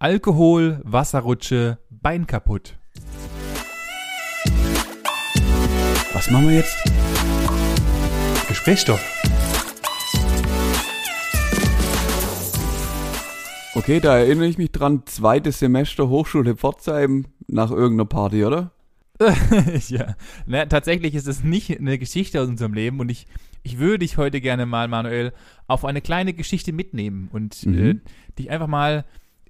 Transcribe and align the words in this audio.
Alkohol, 0.00 0.80
Wasserrutsche, 0.84 1.78
Bein 1.90 2.26
kaputt. 2.26 2.76
Was 6.12 6.30
machen 6.30 6.48
wir 6.48 6.56
jetzt? 6.56 6.76
Gesprächsstoff. 8.48 9.00
Okay, 13.74 14.00
da 14.00 14.18
erinnere 14.18 14.46
ich 14.46 14.58
mich 14.58 14.72
dran, 14.72 15.02
zweites 15.06 15.58
Semester 15.58 16.08
Hochschule 16.08 16.56
Pforzheim 16.56 17.26
nach 17.46 17.70
irgendeiner 17.70 18.06
Party, 18.08 18.44
oder? 18.44 18.70
ja, 19.88 20.14
Na, 20.46 20.66
tatsächlich 20.66 21.16
ist 21.16 21.26
es 21.26 21.42
nicht 21.42 21.76
eine 21.76 21.98
Geschichte 21.98 22.40
aus 22.40 22.46
unserem 22.48 22.72
Leben 22.72 23.00
und 23.00 23.10
ich, 23.10 23.26
ich 23.64 23.78
würde 23.78 23.98
dich 24.00 24.16
heute 24.16 24.40
gerne 24.40 24.64
mal, 24.64 24.86
Manuel, 24.86 25.32
auf 25.66 25.84
eine 25.84 26.00
kleine 26.00 26.34
Geschichte 26.34 26.72
mitnehmen 26.72 27.28
und 27.32 27.66
Mhm. 27.66 27.78
äh, 27.78 27.94
dich 28.38 28.50
einfach 28.50 28.68
mal 28.68 29.04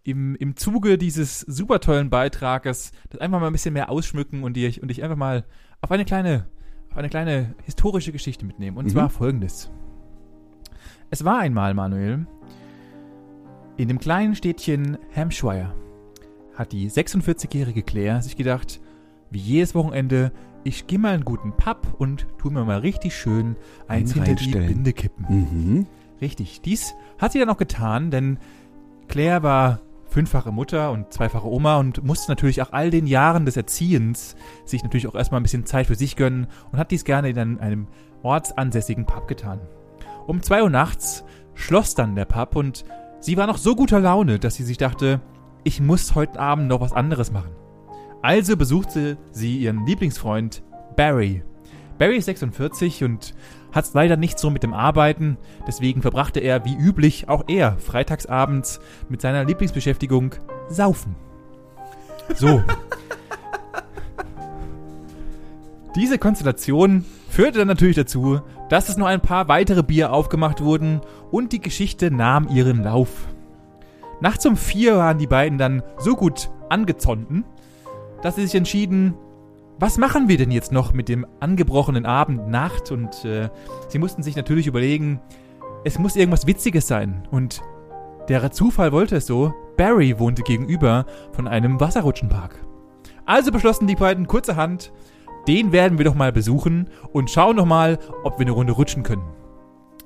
im, 0.08 0.34
im 0.36 0.56
Zuge 0.56 0.98
dieses 0.98 1.40
super 1.40 1.80
tollen 1.80 2.10
Beitrages 2.10 2.92
das 3.10 3.20
einfach 3.20 3.40
mal 3.40 3.46
ein 3.46 3.52
bisschen 3.52 3.74
mehr 3.74 3.90
ausschmücken 3.90 4.42
und 4.42 4.56
dich, 4.56 4.80
und 4.82 4.88
dich 4.88 5.02
einfach 5.02 5.16
mal 5.16 5.44
auf 5.80 5.90
eine 5.90 6.04
kleine, 6.04 6.46
auf 6.90 6.96
eine 6.98 7.08
kleine 7.08 7.54
historische 7.64 8.12
Geschichte 8.12 8.44
mitnehmen. 8.46 8.76
Und 8.76 8.86
Mhm. 8.86 8.90
zwar 8.90 9.10
folgendes. 9.10 9.70
Es 11.10 11.24
war 11.24 11.38
einmal, 11.38 11.74
Manuel, 11.74 12.26
in 13.76 13.88
dem 13.88 13.98
kleinen 13.98 14.34
Städtchen 14.34 14.98
Hampshire 15.14 15.72
hat 16.54 16.72
die 16.72 16.90
46-jährige 16.90 17.82
Claire 17.82 18.20
sich 18.22 18.36
gedacht, 18.36 18.80
wie 19.30 19.38
jedes 19.38 19.74
Wochenende, 19.74 20.32
ich 20.64 20.86
gehe 20.86 20.98
mal 20.98 21.14
einen 21.14 21.24
guten 21.24 21.52
Pub 21.52 21.94
und 21.98 22.26
tu 22.38 22.50
mir 22.50 22.64
mal 22.64 22.80
richtig 22.80 23.14
schön 23.14 23.56
eins 23.86 24.12
hinter 24.14 24.34
die. 24.34 24.50
Binde 24.50 24.92
kippen. 24.92 25.26
Mhm. 25.28 25.86
Richtig. 26.20 26.60
Dies 26.62 26.94
hat 27.18 27.32
sie 27.32 27.38
dann 27.38 27.48
auch 27.48 27.58
getan, 27.58 28.10
denn 28.10 28.38
Claire 29.06 29.42
war 29.44 29.80
fünffache 30.08 30.52
Mutter 30.52 30.90
und 30.90 31.12
zweifache 31.12 31.46
Oma 31.46 31.78
und 31.78 32.04
musste 32.04 32.30
natürlich 32.30 32.62
auch 32.62 32.72
all 32.72 32.90
den 32.90 33.06
Jahren 33.06 33.44
des 33.44 33.56
Erziehens 33.56 34.36
sich 34.64 34.82
natürlich 34.82 35.06
auch 35.06 35.14
erstmal 35.14 35.40
ein 35.40 35.44
bisschen 35.44 35.66
Zeit 35.66 35.86
für 35.86 35.94
sich 35.94 36.16
gönnen 36.16 36.46
und 36.72 36.78
hat 36.78 36.90
dies 36.90 37.04
gerne 37.04 37.28
in 37.28 37.58
einem 37.58 37.86
ortsansässigen 38.22 39.06
Pub 39.06 39.28
getan. 39.28 39.60
Um 40.26 40.42
zwei 40.42 40.62
Uhr 40.62 40.70
nachts 40.70 41.24
schloss 41.54 41.94
dann 41.94 42.14
der 42.14 42.24
Pub 42.24 42.56
und 42.56 42.84
sie 43.20 43.36
war 43.36 43.46
noch 43.46 43.58
so 43.58 43.74
guter 43.74 44.00
Laune, 44.00 44.38
dass 44.38 44.54
sie 44.54 44.64
sich 44.64 44.78
dachte, 44.78 45.20
ich 45.64 45.80
muss 45.80 46.14
heute 46.14 46.40
Abend 46.40 46.68
noch 46.68 46.80
was 46.80 46.92
anderes 46.92 47.30
machen. 47.30 47.50
Also 48.22 48.56
besuchte 48.56 49.16
sie 49.30 49.58
ihren 49.58 49.86
Lieblingsfreund 49.86 50.62
Barry. 50.96 51.42
Barry 51.98 52.16
ist 52.16 52.26
46 52.26 53.04
und 53.04 53.34
hat 53.78 53.86
es 53.86 53.94
leider 53.94 54.16
nicht 54.16 54.38
so 54.38 54.50
mit 54.50 54.62
dem 54.62 54.74
Arbeiten, 54.74 55.38
deswegen 55.66 56.02
verbrachte 56.02 56.40
er 56.40 56.64
wie 56.64 56.76
üblich 56.76 57.28
auch 57.28 57.44
er 57.46 57.78
freitagsabends 57.78 58.80
mit 59.08 59.20
seiner 59.20 59.44
Lieblingsbeschäftigung 59.44 60.34
Saufen. 60.68 61.14
So. 62.34 62.62
Diese 65.94 66.18
Konstellation 66.18 67.04
führte 67.30 67.58
dann 67.58 67.68
natürlich 67.68 67.96
dazu, 67.96 68.40
dass 68.68 68.88
es 68.88 68.96
nur 68.96 69.08
ein 69.08 69.20
paar 69.20 69.48
weitere 69.48 69.82
Bier 69.82 70.12
aufgemacht 70.12 70.60
wurden 70.60 71.00
und 71.30 71.52
die 71.52 71.60
Geschichte 71.60 72.10
nahm 72.10 72.48
ihren 72.48 72.82
Lauf. 72.82 73.28
Nachts 74.20 74.44
um 74.44 74.56
vier 74.56 74.96
waren 74.96 75.18
die 75.18 75.28
beiden 75.28 75.56
dann 75.56 75.82
so 75.98 76.16
gut 76.16 76.50
angezonden, 76.68 77.44
dass 78.22 78.34
sie 78.34 78.42
sich 78.42 78.56
entschieden, 78.56 79.14
was 79.80 79.98
machen 79.98 80.28
wir 80.28 80.36
denn 80.36 80.50
jetzt 80.50 80.72
noch 80.72 80.92
mit 80.92 81.08
dem 81.08 81.26
angebrochenen 81.40 82.06
Abend, 82.06 82.48
Nacht? 82.48 82.90
Und 82.90 83.24
äh, 83.24 83.48
sie 83.88 83.98
mussten 83.98 84.22
sich 84.22 84.36
natürlich 84.36 84.66
überlegen, 84.66 85.20
es 85.84 85.98
muss 85.98 86.16
irgendwas 86.16 86.46
Witziges 86.46 86.88
sein. 86.88 87.26
Und 87.30 87.62
der 88.28 88.50
Zufall 88.50 88.92
wollte 88.92 89.16
es 89.16 89.26
so, 89.26 89.54
Barry 89.76 90.18
wohnte 90.18 90.42
gegenüber 90.42 91.06
von 91.32 91.46
einem 91.46 91.80
Wasserrutschenpark. 91.80 92.60
Also 93.24 93.52
beschlossen 93.52 93.86
die 93.86 93.94
beiden 93.94 94.26
kurzerhand, 94.26 94.92
den 95.46 95.70
werden 95.72 95.98
wir 95.98 96.04
doch 96.04 96.14
mal 96.14 96.32
besuchen 96.32 96.88
und 97.12 97.30
schauen 97.30 97.56
doch 97.56 97.64
mal, 97.64 97.98
ob 98.24 98.38
wir 98.38 98.46
eine 98.46 98.52
Runde 98.52 98.72
rutschen 98.72 99.02
können. 99.02 99.22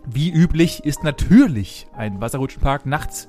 Wie 0.04 0.30
üblich 0.30 0.84
ist 0.84 1.04
natürlich 1.04 1.86
ein 1.96 2.20
Wasserrutschenpark 2.20 2.86
nachts 2.86 3.28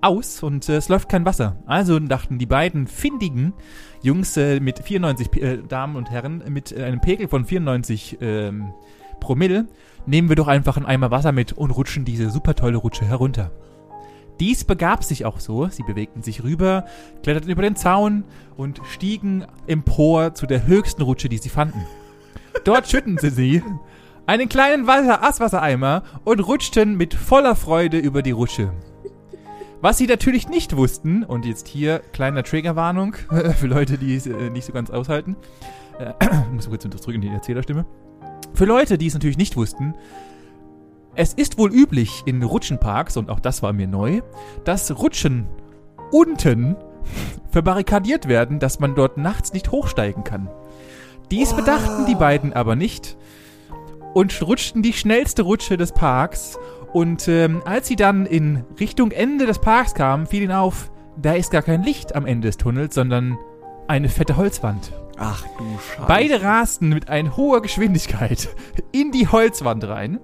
aus 0.00 0.42
und 0.42 0.68
äh, 0.68 0.76
es 0.76 0.88
läuft 0.88 1.08
kein 1.08 1.24
Wasser. 1.24 1.56
Also 1.66 1.98
dachten 1.98 2.38
die 2.38 2.46
beiden 2.46 2.86
findigen 2.86 3.54
Jungs 4.02 4.36
äh, 4.36 4.60
mit 4.60 4.78
94 4.80 5.30
P- 5.30 5.40
äh, 5.40 5.58
Damen 5.68 5.96
und 5.96 6.10
Herren 6.10 6.42
mit 6.48 6.72
äh, 6.72 6.84
einem 6.84 7.00
Pegel 7.00 7.28
von 7.28 7.44
94 7.44 8.18
ähm, 8.20 8.72
Promille, 9.20 9.66
nehmen 10.06 10.28
wir 10.28 10.36
doch 10.36 10.48
einfach 10.48 10.76
einen 10.76 10.86
Eimer 10.86 11.10
Wasser 11.10 11.32
mit 11.32 11.52
und 11.52 11.70
rutschen 11.70 12.04
diese 12.04 12.30
super 12.30 12.54
tolle 12.54 12.76
Rutsche 12.78 13.04
herunter. 13.04 13.50
Dies 14.40 14.62
begab 14.64 15.02
sich 15.02 15.24
auch 15.24 15.40
so. 15.40 15.66
Sie 15.66 15.82
bewegten 15.82 16.22
sich 16.22 16.44
rüber, 16.44 16.84
kletterten 17.24 17.50
über 17.50 17.62
den 17.62 17.74
Zaun 17.74 18.22
und 18.56 18.80
stiegen 18.88 19.44
empor 19.66 20.34
zu 20.34 20.46
der 20.46 20.66
höchsten 20.66 21.02
Rutsche, 21.02 21.28
die 21.28 21.38
sie 21.38 21.48
fanden. 21.48 21.84
Dort 22.64 22.86
schütten 22.90 23.18
sie 23.18 23.30
sie 23.30 23.62
einen 24.26 24.48
kleinen 24.48 24.86
Wasser 24.86 25.24
Asswassereimer 25.24 26.02
und 26.24 26.40
rutschten 26.40 26.96
mit 26.96 27.14
voller 27.14 27.56
Freude 27.56 27.98
über 27.98 28.22
die 28.22 28.30
Rutsche. 28.30 28.72
Was 29.80 29.98
sie 29.98 30.06
natürlich 30.06 30.48
nicht 30.48 30.76
wussten, 30.76 31.22
und 31.22 31.44
jetzt 31.44 31.68
hier 31.68 32.00
kleiner 32.12 32.42
Triggerwarnung 32.42 33.14
für 33.56 33.66
Leute, 33.68 33.96
die 33.96 34.16
es 34.16 34.26
äh, 34.26 34.50
nicht 34.50 34.64
so 34.64 34.72
ganz 34.72 34.90
aushalten, 34.90 35.36
äh, 35.98 36.12
muss 36.52 36.68
kurz 36.68 36.84
unterdrücken 36.84 37.20
die 37.20 37.28
Erzählerstimme. 37.28 37.86
Für 38.54 38.64
Leute, 38.64 38.98
die 38.98 39.06
es 39.06 39.14
natürlich 39.14 39.38
nicht 39.38 39.56
wussten, 39.56 39.94
es 41.14 41.32
ist 41.32 41.58
wohl 41.58 41.72
üblich 41.72 42.22
in 42.26 42.42
Rutschenparks, 42.42 43.16
und 43.16 43.30
auch 43.30 43.40
das 43.40 43.62
war 43.62 43.72
mir 43.72 43.86
neu, 43.86 44.20
dass 44.64 44.98
Rutschen 44.98 45.46
unten 46.10 46.76
verbarrikadiert 47.50 48.26
werden, 48.26 48.58
dass 48.58 48.80
man 48.80 48.96
dort 48.96 49.16
nachts 49.16 49.52
nicht 49.52 49.70
hochsteigen 49.70 50.24
kann. 50.24 50.50
Dies 51.30 51.54
bedachten 51.54 52.06
die 52.06 52.14
beiden 52.14 52.52
aber 52.52 52.74
nicht 52.74 53.16
und 54.14 54.42
rutschten 54.42 54.82
die 54.82 54.92
schnellste 54.92 55.42
Rutsche 55.42 55.76
des 55.76 55.92
Parks. 55.92 56.58
Und 56.92 57.28
ähm, 57.28 57.62
als 57.64 57.88
sie 57.88 57.96
dann 57.96 58.26
in 58.26 58.64
Richtung 58.80 59.10
Ende 59.10 59.46
des 59.46 59.58
Parks 59.58 59.94
kamen, 59.94 60.26
fiel 60.26 60.42
ihnen 60.42 60.52
auf, 60.52 60.90
da 61.20 61.34
ist 61.34 61.50
gar 61.50 61.62
kein 61.62 61.82
Licht 61.82 62.14
am 62.14 62.26
Ende 62.26 62.48
des 62.48 62.56
Tunnels, 62.56 62.94
sondern 62.94 63.36
eine 63.88 64.08
fette 64.08 64.36
Holzwand. 64.36 64.92
Ach 65.16 65.44
du 65.58 65.64
Scheiße. 65.78 66.06
Beide 66.06 66.42
rasten 66.42 66.90
mit 66.90 67.08
einer 67.08 67.36
hoher 67.36 67.60
Geschwindigkeit 67.60 68.48
in 68.92 69.10
die 69.10 69.26
Holzwand 69.26 69.86
rein. 69.88 70.20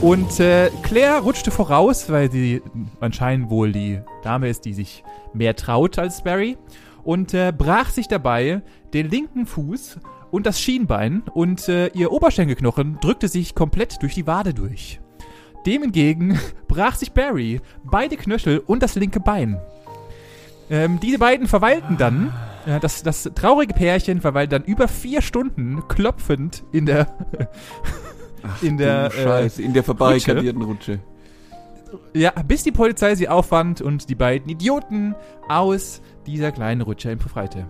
Und 0.00 0.38
äh, 0.38 0.70
Claire 0.82 1.20
rutschte 1.20 1.50
voraus, 1.50 2.08
weil 2.10 2.30
sie 2.30 2.62
anscheinend 3.00 3.50
wohl 3.50 3.72
die 3.72 4.00
Dame 4.22 4.48
ist, 4.48 4.64
die 4.64 4.74
sich 4.74 5.02
mehr 5.32 5.56
traut 5.56 5.98
als 5.98 6.22
Barry. 6.22 6.56
Und 7.02 7.34
äh, 7.34 7.52
brach 7.56 7.90
sich 7.90 8.06
dabei 8.06 8.62
den 8.92 9.10
linken 9.10 9.46
Fuß 9.46 9.98
und 10.30 10.46
das 10.46 10.60
Schienbein 10.60 11.22
und 11.32 11.68
äh, 11.68 11.88
ihr 11.88 12.12
Oberschenkelknochen 12.12 12.98
drückte 13.00 13.28
sich 13.28 13.54
komplett 13.54 14.02
durch 14.02 14.14
die 14.14 14.26
Wade 14.26 14.54
durch. 14.54 15.00
Dem 15.68 15.82
hingegen 15.82 16.40
brach 16.66 16.94
sich 16.94 17.12
Barry 17.12 17.60
beide 17.84 18.16
Knöchel 18.16 18.60
und 18.60 18.82
das 18.82 18.94
linke 18.94 19.20
Bein. 19.20 19.60
Ähm, 20.70 20.98
diese 20.98 21.18
beiden 21.18 21.46
verweilten 21.46 21.98
dann, 21.98 22.32
äh, 22.64 22.80
das, 22.80 23.02
das 23.02 23.30
traurige 23.34 23.74
Pärchen 23.74 24.22
verweilte 24.22 24.58
dann 24.58 24.64
über 24.66 24.88
vier 24.88 25.20
Stunden 25.20 25.86
klopfend 25.86 26.64
in 26.72 26.86
der, 26.86 27.06
Ach, 28.42 28.62
in 28.62 28.78
der, 28.78 29.08
äh, 29.08 29.10
Scheiße, 29.10 29.62
in 29.62 29.74
der 29.74 29.84
verbarrikadierten 29.84 30.62
Rutsche. 30.62 31.00
ja, 32.14 32.30
bis 32.46 32.62
die 32.62 32.72
Polizei 32.72 33.14
sie 33.14 33.28
auffand 33.28 33.82
und 33.82 34.08
die 34.08 34.14
beiden 34.14 34.48
Idioten 34.48 35.14
aus 35.50 36.00
dieser 36.26 36.50
kleinen 36.50 36.80
Rutsche 36.80 37.14
befreite. 37.14 37.66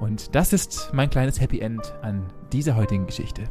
Und 0.00 0.34
das 0.34 0.52
ist 0.52 0.90
mein 0.92 1.08
kleines 1.08 1.40
Happy 1.40 1.60
End 1.60 1.94
an 2.02 2.26
dieser 2.52 2.74
heutigen 2.74 3.06
Geschichte. 3.06 3.44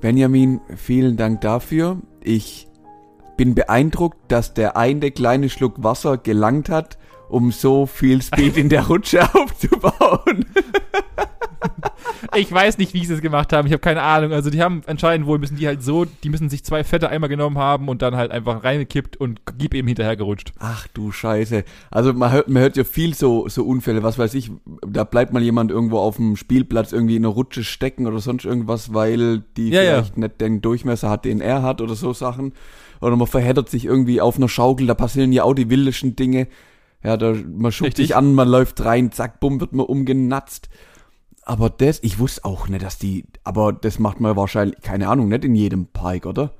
Benjamin, 0.00 0.60
vielen 0.76 1.16
Dank 1.16 1.40
dafür. 1.40 1.98
Ich 2.22 2.68
bin 3.36 3.54
beeindruckt, 3.54 4.18
dass 4.28 4.54
der 4.54 4.76
eine 4.76 5.10
kleine 5.10 5.48
Schluck 5.48 5.82
Wasser 5.82 6.18
gelangt 6.18 6.68
hat, 6.68 6.98
um 7.28 7.52
so 7.52 7.86
viel 7.86 8.22
Speed 8.22 8.56
in 8.56 8.68
der 8.68 8.86
Rutsche 8.86 9.22
aufzubauen. 9.34 10.46
Ich 12.36 12.50
weiß 12.50 12.78
nicht, 12.78 12.94
wie 12.94 13.04
sie 13.04 13.14
es 13.14 13.20
gemacht 13.20 13.52
haben. 13.52 13.66
Ich 13.66 13.72
habe 13.72 13.80
keine 13.80 14.02
Ahnung. 14.02 14.32
Also 14.32 14.50
die 14.50 14.60
haben 14.62 14.82
anscheinend 14.86 15.26
wohl 15.26 15.38
müssen 15.38 15.56
die 15.56 15.66
halt 15.66 15.82
so, 15.82 16.04
die 16.04 16.28
müssen 16.28 16.48
sich 16.48 16.64
zwei 16.64 16.82
fette 16.84 17.08
Eimer 17.08 17.28
genommen 17.28 17.58
haben 17.58 17.88
und 17.88 18.02
dann 18.02 18.16
halt 18.16 18.32
einfach 18.32 18.64
reingekippt 18.64 19.16
und 19.16 19.40
gib 19.56 19.74
eben 19.74 19.86
hinterher 19.86 20.16
gerutscht. 20.16 20.52
Ach 20.58 20.86
du 20.94 21.12
Scheiße. 21.12 21.64
Also 21.90 22.12
man 22.12 22.32
hört, 22.32 22.48
man 22.48 22.62
hört 22.62 22.76
ja 22.76 22.84
viel 22.84 23.14
so, 23.14 23.48
so 23.48 23.64
Unfälle, 23.64 24.02
was 24.02 24.18
weiß 24.18 24.34
ich, 24.34 24.50
da 24.86 25.04
bleibt 25.04 25.32
mal 25.32 25.42
jemand 25.42 25.70
irgendwo 25.70 25.98
auf 25.98 26.16
dem 26.16 26.36
Spielplatz 26.36 26.92
irgendwie 26.92 27.16
in 27.16 27.24
einer 27.24 27.34
Rutsche 27.34 27.62
stecken 27.62 28.06
oder 28.06 28.18
sonst 28.18 28.44
irgendwas, 28.44 28.92
weil 28.92 29.42
die 29.56 29.70
Ja, 29.70 29.82
ja. 29.82 29.92
vielleicht 30.02 30.18
nicht 30.18 30.40
den 30.40 30.60
Durchmesser 30.60 31.10
hat, 31.10 31.24
den 31.24 31.40
er 31.40 31.62
hat 31.62 31.80
oder 31.80 31.94
so 31.94 32.12
Sachen. 32.12 32.52
Oder 33.00 33.16
man 33.16 33.26
verheddert 33.26 33.68
sich 33.68 33.84
irgendwie 33.84 34.20
auf 34.20 34.36
einer 34.36 34.48
Schaukel, 34.48 34.86
da 34.86 34.94
passieren 34.94 35.32
ja 35.32 35.44
auch 35.44 35.54
die 35.54 35.70
wildesten 35.70 36.16
Dinge. 36.16 36.48
Ja, 37.04 37.18
da, 37.18 37.34
man 37.34 37.70
schubt 37.70 37.96
sich 37.98 38.16
an, 38.16 38.34
man 38.34 38.48
läuft 38.48 38.82
rein, 38.84 39.12
zack, 39.12 39.38
bumm, 39.38 39.60
wird 39.60 39.74
man 39.74 39.86
umgenatzt. 39.86 40.70
Aber 41.42 41.68
das, 41.68 42.02
ich 42.02 42.18
wusste 42.18 42.46
auch 42.46 42.68
nicht, 42.68 42.82
dass 42.82 42.98
die, 42.98 43.26
aber 43.44 43.74
das 43.74 43.98
macht 43.98 44.20
man 44.20 44.34
wahrscheinlich, 44.34 44.80
keine 44.80 45.08
Ahnung, 45.08 45.28
nicht 45.28 45.44
in 45.44 45.54
jedem 45.54 45.86
Park, 45.88 46.24
oder? 46.24 46.54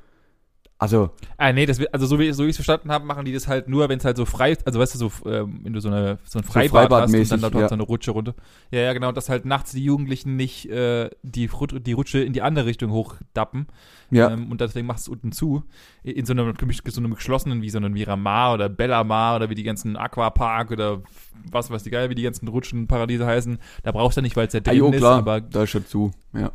Also, 0.77 1.11
Ah, 1.39 1.53
nee, 1.53 1.67
das, 1.67 1.79
wird- 1.79 1.95
also 1.95 2.05
so 2.07 2.19
wie, 2.19 2.31
so 2.33 2.43
wie 2.43 2.49
ich 2.49 2.51
es 2.51 2.57
verstanden 2.57 2.91
habe, 2.91 3.07
machen 3.07 3.25
die 3.25 3.33
das 3.33 3.47
halt 3.49 3.69
nur, 3.69 3.89
wenn 3.89 3.99
es 3.99 4.05
halt 4.05 4.17
so 4.17 4.25
frei, 4.25 4.57
also 4.65 4.81
weißt 4.81 4.95
du, 4.95 4.99
so, 4.99 5.13
ähm, 5.31 5.61
wenn 5.63 5.73
du 5.73 5.81
so, 5.81 5.89
eine, 5.89 6.19
so 6.25 6.39
ein 6.39 6.45
Freibad 6.45 6.91
hast 6.91 7.15
und 7.15 7.29
Freibadmäßig, 7.29 7.29
dann 7.31 7.41
da 7.41 7.49
kommt 7.51 7.61
ja. 7.63 7.69
so 7.69 7.75
eine 7.75 7.85
Rutsche 7.85 8.11
runter. 8.11 8.35
Ja, 8.71 8.81
ja, 8.81 8.93
genau, 8.93 9.13
dass 9.13 9.29
halt 9.29 9.45
nachts 9.47 9.71
die 9.73 9.85
Jugendlichen 9.85 10.37
nicht 10.37 10.67
äh, 10.69 11.11
die, 11.23 11.49
die 11.81 11.93
Rutsche 11.93 12.19
in 12.25 12.33
die 12.33 12.43
andere 12.43 12.67
Richtung 12.67 12.91
hochdappen. 12.91 13.67
ja. 14.11 14.31
Ähm, 14.31 14.51
und 14.51 14.61
deswegen 14.61 14.87
machst 14.87 15.07
du 15.07 15.13
unten 15.13 15.33
zu. 15.33 15.63
In 16.03 16.27
so 16.27 16.33
einem, 16.33 16.53
so 16.87 17.01
einem 17.01 17.15
geschlossenen, 17.15 17.63
wie 17.63 17.71
so 17.71 17.79
einem 17.79 17.93
Miramar 17.93 18.55
oder 18.55 18.69
Bellamar 18.69 19.37
oder 19.37 19.49
wie 19.51 19.55
die 19.55 19.63
ganzen 19.63 19.97
Aquapark 19.97 20.73
oder 20.73 21.03
was 21.51 21.71
weiß 21.71 21.85
die 21.85 21.91
geil, 21.91 22.11
wie 22.11 22.15
die 22.15 22.23
ganzen 22.23 22.49
Rutschenparadiese 22.49 23.25
heißen. 23.25 23.59
Da 23.85 23.93
brauchst 23.93 24.17
du 24.19 24.23
nicht, 24.23 24.37
weil 24.37 24.49
es 24.49 24.53
ja 24.53 24.61
Ah, 24.67 24.75
drin 24.75 24.77
jo, 24.79 24.91
ist, 24.91 24.99
klar, 24.99 25.19
aber 25.19 25.41
da 25.41 25.63
ist 25.63 25.71
schon 25.71 25.87
zu. 25.87 26.11
Ja. 26.35 26.51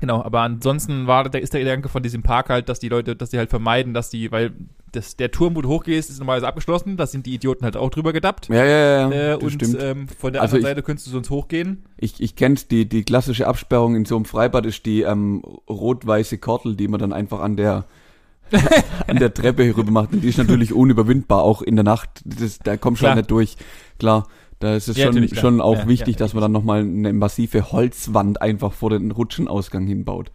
Genau, 0.00 0.22
aber 0.22 0.40
ansonsten 0.40 1.06
war, 1.06 1.28
da 1.28 1.38
ist 1.38 1.52
der 1.52 1.60
Gedanke 1.60 1.88
von 1.90 2.02
diesem 2.02 2.22
Park 2.22 2.48
halt, 2.48 2.68
dass 2.68 2.78
die 2.78 2.88
Leute, 2.88 3.14
dass 3.14 3.30
die 3.30 3.38
halt 3.38 3.50
vermeiden, 3.50 3.92
dass 3.94 4.08
die, 4.10 4.32
weil 4.32 4.52
das, 4.92 5.14
der 5.16 5.30
Turm, 5.30 5.54
wo 5.54 5.60
du 5.62 5.68
hochgehst, 5.68 6.08
ist 6.10 6.18
normalerweise 6.18 6.48
abgeschlossen, 6.48 6.96
da 6.96 7.06
sind 7.06 7.26
die 7.26 7.34
Idioten 7.34 7.64
halt 7.64 7.76
auch 7.76 7.90
drüber 7.90 8.12
gedappt. 8.12 8.48
Ja, 8.48 8.64
ja, 8.64 9.10
ja, 9.10 9.32
Äh, 9.32 9.34
und 9.36 9.50
stimmt. 9.52 9.76
ähm, 9.80 10.08
von 10.08 10.32
der 10.32 10.42
Also 10.42 10.56
anderen 10.56 10.60
ich- 10.60 10.70
Seite 10.76 10.82
könntest 10.82 11.06
du 11.06 11.10
sonst 11.12 11.30
hochgehen. 11.30 11.84
Ich, 11.98 12.20
ich 12.20 12.34
kenn's, 12.34 12.66
die, 12.66 12.88
die 12.88 13.04
klassische 13.04 13.46
Absperrung 13.46 13.94
in 13.94 14.04
so 14.06 14.16
einem 14.16 14.24
Freibad 14.24 14.64
ist 14.66 14.86
die 14.86 15.02
ähm, 15.02 15.42
rot-weiße 15.68 16.38
Kordel, 16.38 16.74
die 16.76 16.88
man 16.88 16.98
dann 16.98 17.12
einfach 17.12 17.40
an 17.40 17.56
der 17.56 17.84
an 19.06 19.16
der 19.16 19.32
Treppe 19.32 19.62
hier 19.62 19.76
rüber 19.76 19.92
macht. 19.92 20.12
Und 20.12 20.22
die 20.22 20.28
ist 20.28 20.38
natürlich 20.38 20.72
unüberwindbar, 20.72 21.42
auch 21.42 21.62
in 21.62 21.76
der 21.76 21.84
Nacht. 21.84 22.08
Das, 22.24 22.58
da 22.58 22.76
kommt 22.76 22.98
schon 22.98 23.06
Klar. 23.06 23.16
nicht 23.16 23.30
durch. 23.30 23.56
Klar, 24.00 24.26
da 24.60 24.76
ist 24.76 24.88
es 24.88 24.96
Ja, 24.96 25.12
schon, 25.12 25.26
schon 25.34 25.60
auch 25.60 25.78
Ja, 25.78 25.88
wichtig, 25.88 26.16
dass 26.16 26.34
man 26.34 26.42
dann 26.42 26.52
nochmal 26.52 26.80
eine 26.80 27.12
massive 27.12 27.72
Holzwand 27.72 28.40
einfach 28.42 28.72
vor 28.72 28.90
den 28.90 29.10
Rutschenausgang 29.10 29.86
hinbaut. 29.86 30.30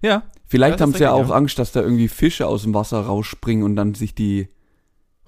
Ja. 0.00 0.22
Vielleicht 0.46 0.80
haben 0.80 0.92
sie 0.92 1.00
ja 1.00 1.12
auch 1.12 1.30
Angst, 1.30 1.58
dass 1.58 1.72
da 1.72 1.80
irgendwie 1.80 2.08
Fische 2.08 2.46
aus 2.46 2.62
dem 2.62 2.72
Wasser 2.72 3.00
rausspringen 3.00 3.64
und 3.64 3.74
dann 3.74 3.94
sich 3.94 4.14
die 4.14 4.48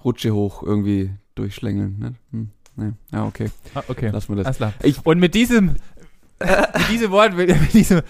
Rutsche 0.03 0.33
hoch 0.33 0.63
irgendwie 0.63 1.09
durchschlängeln. 1.35 1.99
Ne? 1.99 2.13
Hm, 2.31 2.49
ne. 2.77 2.93
Ja, 3.11 3.25
okay. 3.25 3.49
Ah, 3.73 3.83
okay. 3.89 4.09
Lassen 4.09 4.37
wir 4.37 4.43
das. 4.43 4.57
Ich- 4.83 5.05
und 5.05 5.19
mit 5.19 5.35
diesem, 5.35 5.75
mit 6.39 6.89
diesem 6.91 7.11
Wort, 7.11 7.35
mit, 7.35 7.73
diesem 7.73 8.01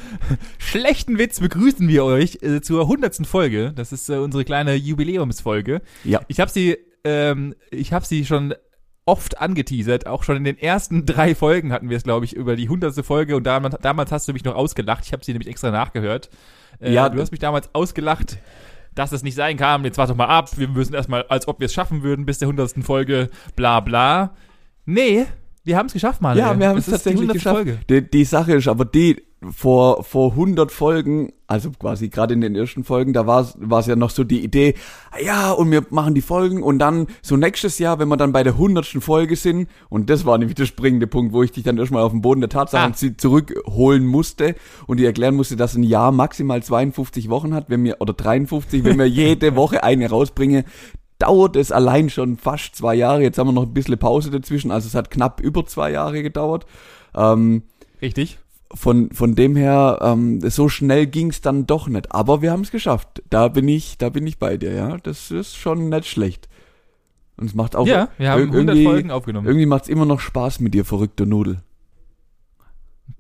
schlechten 0.60 1.18
Witz 1.18 1.40
begrüßen 1.40 1.88
wir 1.88 2.04
euch 2.04 2.44
äh, 2.44 2.62
zur 2.62 2.88
hundertsten 2.88 3.26
Folge. 3.26 3.74
Das 3.76 3.92
ist 3.92 4.10
äh, 4.10 4.18
unsere 4.18 4.46
kleine 4.46 4.76
Jubiläumsfolge. 4.76 5.82
Ja. 6.04 6.22
Ich 6.28 6.40
habe 6.40 6.52
sie, 6.52 6.78
ähm, 7.04 7.56
ich 7.72 7.94
habe 7.94 8.06
sie 8.06 8.26
schon 8.26 8.54
oft 9.08 9.40
angeteasert. 9.40 10.06
Auch 10.06 10.22
schon 10.24 10.38
in 10.38 10.44
den 10.44 10.60
ersten 10.60 11.06
drei 11.08 11.34
Folgen 11.34 11.72
hatten 11.72 11.90
wir 11.90 11.98
es, 11.98 12.04
glaube 12.04 12.26
ich, 12.26 12.34
über 12.34 12.56
die 12.56 12.70
hundertste 12.70 13.04
Folge. 13.04 13.36
Und 13.36 13.46
damals, 13.46 13.76
damals 13.82 14.12
hast 14.12 14.28
du 14.28 14.34
mich 14.34 14.44
noch 14.44 14.54
ausgelacht. 14.56 15.06
Ich 15.06 15.14
habe 15.14 15.26
sie 15.26 15.32
nämlich 15.32 15.48
extra 15.50 15.72
nachgehört. 15.72 16.30
Äh, 16.80 16.94
Ja, 16.94 17.10
du 17.10 17.20
hast 17.20 17.32
mich 17.32 17.40
damals 17.40 17.74
ausgelacht. 17.74 18.38
Dass 18.94 19.12
es 19.12 19.22
nicht 19.22 19.36
sein 19.36 19.58
kann, 19.58 19.84
jetzt 19.86 20.00
warte 20.00 20.14
doch 20.14 20.18
mal 20.18 20.26
ab, 20.26 20.58
wir 20.58 20.68
müssen 20.68 20.96
erstmal, 20.96 21.22
als 21.30 21.48
ob 21.48 21.60
wir 21.60 21.66
es 21.66 21.74
schaffen 21.74 22.02
würden, 22.02 22.26
bis 22.26 22.40
der 22.40 22.48
hundertsten 22.48 22.82
Folge, 22.82 23.30
bla 23.56 23.80
bla. 23.80 24.34
Nee, 24.86 25.28
wir 25.64 25.78
haben 25.78 25.86
es 25.86 25.94
geschafft, 25.94 26.20
Manuel. 26.20 26.40
Ja, 26.44 26.60
wir 26.60 26.68
haben 26.68 26.80
es 26.80 26.88
tatsächlich 26.88 27.30
100. 27.30 27.36
geschafft. 27.36 27.56
Folge. 27.56 27.78
Die, 27.90 28.10
die 28.10 28.24
Sache 28.26 28.54
ist 28.56 28.68
aber 28.68 28.86
die, 28.86 29.22
vor, 29.52 30.04
vor 30.04 30.32
100 30.32 30.72
Folgen, 30.72 31.32
also 31.46 31.70
quasi 31.72 32.10
gerade 32.10 32.34
in 32.34 32.42
den 32.42 32.56
ersten 32.56 32.84
Folgen, 32.84 33.14
da 33.14 33.28
war 33.28 33.80
es 33.80 33.86
ja 33.86 33.96
noch 33.96 34.10
so 34.10 34.24
die 34.24 34.44
Idee, 34.44 34.74
ah 35.12 35.20
ja, 35.24 35.52
und 35.52 35.70
wir 35.70 35.86
machen 35.92 36.16
die 36.16 36.22
Folgen 36.22 36.64
und 36.64 36.80
dann 36.80 37.06
so 37.22 37.38
nächstes 37.38 37.78
Jahr, 37.78 38.00
wenn 38.00 38.08
wir 38.08 38.18
dann 38.18 38.32
bei 38.32 38.42
der 38.44 38.54
100. 38.54 38.86
Folge 39.00 39.36
sind, 39.36 39.70
und 39.90 40.10
das 40.10 40.26
war 40.26 40.38
nämlich 40.40 40.56
der 40.56 40.66
springende 40.66 41.06
Punkt, 41.06 41.34
wo 41.34 41.44
ich 41.44 41.52
dich 41.52 41.64
dann 41.64 41.78
erstmal 41.78 42.02
auf 42.02 42.12
den 42.12 42.22
Boden 42.22 42.42
der 42.42 42.50
Tatsachen 42.50 42.94
Ah. 42.94 43.18
zurückholen 43.18 44.06
musste 44.08 44.56
und 44.88 44.98
dir 45.00 45.06
erklären 45.08 45.36
musste, 45.36 45.56
dass 45.56 45.76
ein 45.76 45.84
Jahr 45.84 46.12
maximal 46.12 46.64
52 46.64 47.30
Wochen 47.30 47.54
hat, 47.54 47.70
wenn 47.70 47.84
wir, 47.84 47.98
oder 48.00 48.14
53, 48.14 48.84
wenn 48.84 48.98
wir 48.98 49.06
jede 49.08 49.56
Woche 49.56 49.84
eine 49.84 50.10
rausbringen, 50.10 50.64
dauert 51.20 51.56
es 51.56 51.72
allein 51.72 52.10
schon 52.10 52.38
fast 52.38 52.76
zwei 52.76 52.96
Jahre. 52.96 53.22
Jetzt 53.22 53.38
haben 53.38 53.48
wir 53.48 53.54
noch 53.54 53.64
ein 53.68 53.74
bisschen 53.74 53.98
Pause 54.00 54.32
dazwischen, 54.32 54.72
also 54.72 54.88
es 54.88 54.96
hat 54.96 55.12
knapp 55.12 55.42
über 55.42 55.66
zwei 55.66 55.92
Jahre 55.92 56.24
gedauert. 56.24 56.66
Ähm, 57.16 57.64
Richtig. 58.02 58.40
Von, 58.74 59.10
von 59.12 59.36
dem 59.36 59.56
her, 59.56 60.00
ähm, 60.02 60.42
so 60.50 60.68
schnell 60.70 61.08
ging's 61.08 61.42
dann 61.42 61.66
doch 61.68 61.88
nicht. 61.88 62.12
Aber 62.12 62.42
wir 62.42 62.52
haben 62.52 62.62
es 62.62 62.72
geschafft. 62.72 63.24
Da 63.30 63.48
bin 63.48 63.68
ich, 63.68 63.98
da 63.98 64.10
bin 64.10 64.28
ich 64.28 64.38
bei 64.40 64.58
dir, 64.58 64.74
ja. 64.74 64.98
Das 64.98 65.32
ist 65.32 65.56
schon 65.56 65.90
nicht 65.90 66.06
schlecht. 66.06 66.48
Und 67.38 67.46
es 67.48 67.54
macht 67.56 67.76
auch 67.76 67.86
ja, 67.88 68.10
wir 68.18 68.32
haben 68.32 68.42
ir- 68.42 68.46
100 68.48 68.76
irgendwie, 68.76 68.84
Folgen 68.86 69.12
aufgenommen. 69.12 69.48
irgendwie 69.48 69.66
macht's 69.68 69.88
immer 69.90 70.06
noch 70.06 70.20
Spaß 70.20 70.60
mit 70.60 70.74
dir, 70.74 70.86
verrückte 70.86 71.26
Nudel. 71.28 71.60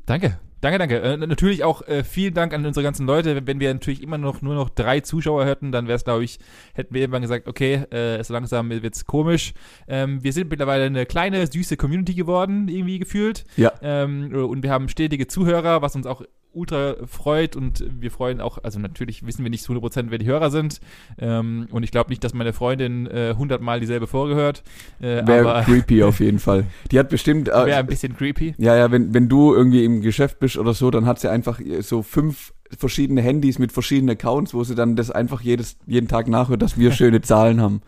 Danke. 0.06 0.40
Danke, 0.62 0.80
danke. 0.80 1.02
Äh, 1.02 1.18
natürlich 1.18 1.64
auch 1.64 1.82
äh, 1.88 2.04
vielen 2.04 2.34
Dank 2.34 2.54
an 2.54 2.66
unsere 2.66 2.84
ganzen 2.84 3.06
Leute. 3.06 3.46
Wenn, 3.46 3.60
wir 3.60 3.74
natürlich 3.74 4.02
immer 4.02 4.18
noch 4.18 4.42
nur 4.42 4.56
noch 4.56 4.70
drei 4.70 5.02
Zuschauer 5.02 5.46
hätten, 5.46 5.72
dann 5.72 5.88
wäre 5.88 5.98
es, 5.98 6.04
glaube 6.04 6.24
ich, 6.24 6.40
hätten 6.74 6.94
wir 6.94 7.02
irgendwann 7.02 7.22
gesagt, 7.22 7.48
okay, 7.48 7.76
äh, 7.92 8.24
so 8.24 8.34
langsam 8.34 8.70
wird's 8.70 9.06
komisch. 9.06 9.54
Ähm, 9.88 10.24
wir 10.24 10.34
sind 10.34 10.50
mittlerweile 10.50 10.86
eine 10.86 11.06
kleine, 11.06 11.46
süße 11.46 11.78
Community 11.78 12.16
geworden, 12.16 12.68
irgendwie 12.68 13.00
gefühlt. 13.00 13.46
Ja. 13.56 13.72
Ähm, 13.82 14.34
und 14.34 14.64
wir 14.64 14.72
haben 14.72 14.90
stetige 14.90 15.28
Zuhörer, 15.28 15.82
was 15.82 15.96
uns 15.96 16.08
auch 16.08 16.24
ultra 16.58 16.96
freut 17.06 17.56
und 17.56 17.86
wir 17.90 18.12
freuen 18.12 18.42
auch, 18.42 18.58
also 18.64 18.80
natürlich 18.80 19.26
wissen 19.26 19.44
wir 19.44 19.50
nicht 19.50 19.64
zu 19.64 19.74
100% 19.74 20.08
wer 20.10 20.18
die 20.18 20.26
Hörer 20.26 20.50
sind 20.50 20.82
ähm, 21.20 21.68
und 21.72 21.84
ich 21.84 21.92
glaube 21.92 22.10
nicht, 22.10 22.24
dass 22.24 22.34
meine 22.34 22.54
Freundin 22.54 23.08
äh, 23.08 23.30
100 23.30 23.62
Mal 23.62 23.80
dieselbe 23.80 24.08
Folge 24.08 24.36
hört, 24.36 24.64
äh, 25.00 25.26
Wäre 25.26 25.64
creepy 25.64 26.04
auf 26.04 26.20
jeden 26.20 26.40
Fall. 26.40 26.66
Die 26.92 27.00
hat 27.00 27.10
bestimmt, 27.10 27.48
wäre 27.48 27.70
äh, 27.70 27.74
ein 27.74 27.88
bisschen 27.88 28.16
creepy. 28.16 28.56
ja, 28.58 28.76
ja, 28.76 28.92
wenn, 28.92 29.14
wenn 29.14 29.30
du 29.30 29.54
irgendwie 29.54 29.86
im 29.86 30.02
Geschäft 30.02 30.40
bist 30.40 30.58
oder 30.58 30.74
so, 30.74 30.92
dann 30.92 31.06
hat 31.06 31.20
sie 31.20 31.30
einfach 31.30 31.60
so 31.82 32.02
fünf 32.04 32.54
verschiedene 32.78 33.22
Handys 33.22 33.60
mit 33.60 33.72
verschiedenen 33.72 34.16
Accounts, 34.18 34.54
wo 34.54 34.64
sie 34.64 34.76
dann 34.76 34.96
das 34.96 35.12
einfach 35.12 35.42
jedes, 35.42 35.78
jeden 35.86 36.08
Tag 36.08 36.28
nachhört, 36.28 36.62
dass 36.62 36.78
wir 36.78 36.92
schöne 36.94 37.22
Zahlen 37.22 37.62
haben. 37.62 37.82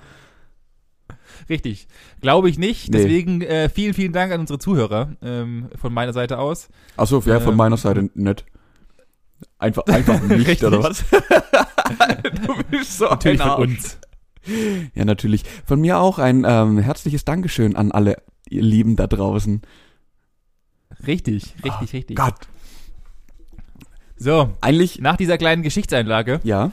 Richtig. 1.50 1.88
Glaube 2.22 2.50
ich 2.50 2.60
nicht. 2.60 2.90
Nee. 2.90 2.98
Deswegen 2.98 3.42
äh, 3.42 3.70
vielen, 3.70 3.94
vielen 3.94 4.14
Dank 4.14 4.32
an 4.32 4.42
unsere 4.42 4.60
Zuhörer 4.60 5.16
ähm, 5.22 5.70
von 5.76 5.94
meiner 5.94 6.14
Seite 6.14 6.38
aus. 6.38 6.70
Achso, 6.98 7.22
ja, 7.26 7.40
von 7.40 7.52
Ähm, 7.52 7.58
meiner 7.58 7.78
Seite 7.78 8.10
nicht. 8.14 8.46
Einfach, 9.58 9.86
einfach 9.88 10.22
nicht, 10.30 10.64
oder 10.64 10.84
was? 10.84 11.04
du 12.46 12.64
bist 12.70 12.98
so 12.98 13.06
Natürlich 13.06 13.42
ein 13.42 13.50
von 13.50 13.62
uns. 13.64 14.00
Ja, 14.96 15.06
natürlich. 15.06 15.44
Von 15.66 15.82
mir 15.82 16.00
auch 16.00 16.18
ein 16.18 16.46
ähm, 16.48 16.80
herzliches 16.80 17.26
Dankeschön 17.26 17.76
an 17.76 17.92
alle 17.92 18.22
ihr 18.50 18.64
Lieben 18.64 18.96
da 18.96 19.08
draußen. 19.08 19.62
Richtig, 21.06 21.56
richtig, 21.64 21.94
richtig. 21.94 22.18
Gott. 22.18 22.48
So, 24.16 24.54
Eigentlich, 24.60 25.00
nach 25.00 25.16
dieser 25.16 25.38
kleinen 25.38 25.64
Geschichtseinlage 25.64 26.42
ja. 26.44 26.72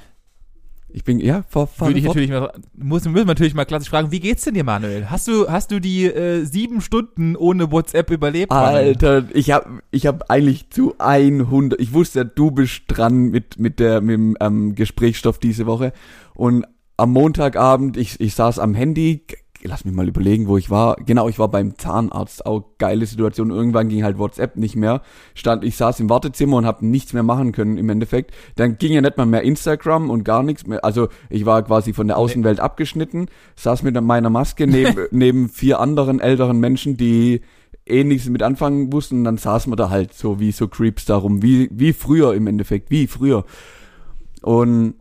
Ich 0.97 1.05
bin, 1.05 1.21
ja, 1.21 1.45
vor, 1.51 1.67
vor, 1.67 1.89
würde 1.89 1.99
ich 1.99 2.07
natürlich 2.07 2.31
mal, 2.31 2.51
muss, 2.75 3.05
müssen 3.05 3.15
wir 3.15 3.25
natürlich 3.27 3.53
mal 3.53 3.67
klassisch 3.67 3.91
fragen, 3.91 4.13
wie 4.13 4.19
geht's 4.19 4.45
denn 4.45 4.55
dir, 4.55 4.65
Manuel? 4.65 5.11
Hast 5.11 5.29
du, 5.29 5.47
hast 5.47 5.71
du 5.71 5.79
die 5.79 6.07
äh, 6.07 6.43
sieben 6.45 6.81
Stunden 6.81 7.37
ohne 7.37 7.71
WhatsApp 7.71 8.11
überlebt? 8.11 8.51
Manuel? 8.51 8.87
Alter, 8.87 9.25
ich 9.35 9.51
hab, 9.51 9.69
ich 9.91 10.07
hab 10.07 10.31
eigentlich 10.31 10.71
zu 10.71 10.95
100, 10.99 11.79
ich 11.79 11.93
wusste, 11.93 12.25
du 12.25 12.51
bist 12.51 12.85
dran 12.89 13.29
mit, 13.29 13.59
mit 13.59 13.79
der, 13.79 14.01
mit 14.01 14.15
dem 14.15 14.37
ähm, 14.41 14.75
Gesprächsstoff 14.75 15.39
diese 15.39 15.67
Woche. 15.67 15.93
Und 16.35 16.65
am 16.97 17.13
Montagabend, 17.13 17.99
ich, 17.99 18.19
ich 18.19 18.35
saß 18.35 18.59
am 18.59 18.73
Handy, 18.73 19.27
lass 19.63 19.85
mich 19.85 19.95
mal 19.95 20.09
überlegen, 20.09 20.49
wo 20.49 20.57
ich 20.57 20.71
war. 20.71 20.97
Genau, 20.97 21.29
ich 21.29 21.39
war 21.39 21.49
beim 21.49 21.77
Zahnarzt, 21.79 22.47
auch 22.47 22.65
geile 22.79 23.07
Situation. 23.07 23.51
Irgendwann 23.51 23.89
ging 23.89 24.05
halt 24.05 24.19
WhatsApp 24.19 24.57
nicht 24.57 24.77
mehr. 24.77 25.03
Stand, 25.35 25.65
ich 25.65 25.77
saß 25.77 26.01
im 26.01 26.11
Wartezimmer 26.11 26.57
und 26.57 26.67
habe 26.67 26.87
nichts 26.87 27.13
mehr 27.13 27.23
machen 27.23 27.53
können 27.53 27.77
im 27.79 27.89
Endeffekt. 27.89 28.33
Dann 28.57 28.79
ging 28.79 28.93
ja 28.93 29.01
nicht 29.01 29.17
mal 29.17 29.27
mehr 29.27 29.43
Instagram 29.43 30.11
und 30.11 30.25
gar 30.25 30.43
nichts 30.43 30.67
mehr. 30.67 30.85
Also 30.85 31.09
ich 31.31 31.47
war 31.47 31.63
quasi 31.63 31.93
von 31.93 32.07
der 32.07 32.19
Außenwelt 32.19 32.61
abgeschnitten, 32.61 33.27
saß 33.57 33.83
mit 33.83 34.01
meiner 34.01 34.31
Maske 34.31 34.67
neben, 34.67 35.07
neben 35.11 35.49
vier 35.49 35.81
anderen 35.81 36.21
älteren 36.21 36.59
Menschen, 36.59 36.97
die 36.97 37.43
eh 37.87 38.05
nichts 38.05 38.29
mit 38.29 38.43
anfangen 38.43 38.93
wussten. 38.93 39.19
Und 39.19 39.25
dann 39.25 39.39
saßen 39.39 39.73
wir 39.73 39.77
da 39.77 39.91
halt 39.91 40.13
so 40.13 40.41
wie 40.41 40.53
so 40.53 40.69
Creeps 40.69 41.05
darum, 41.05 41.43
wie, 41.43 41.69
wie 41.73 41.93
früher 41.93 42.35
im 42.35 42.47
Endeffekt, 42.47 42.91
wie 42.91 43.07
früher. 43.07 43.45
Und 44.43 44.95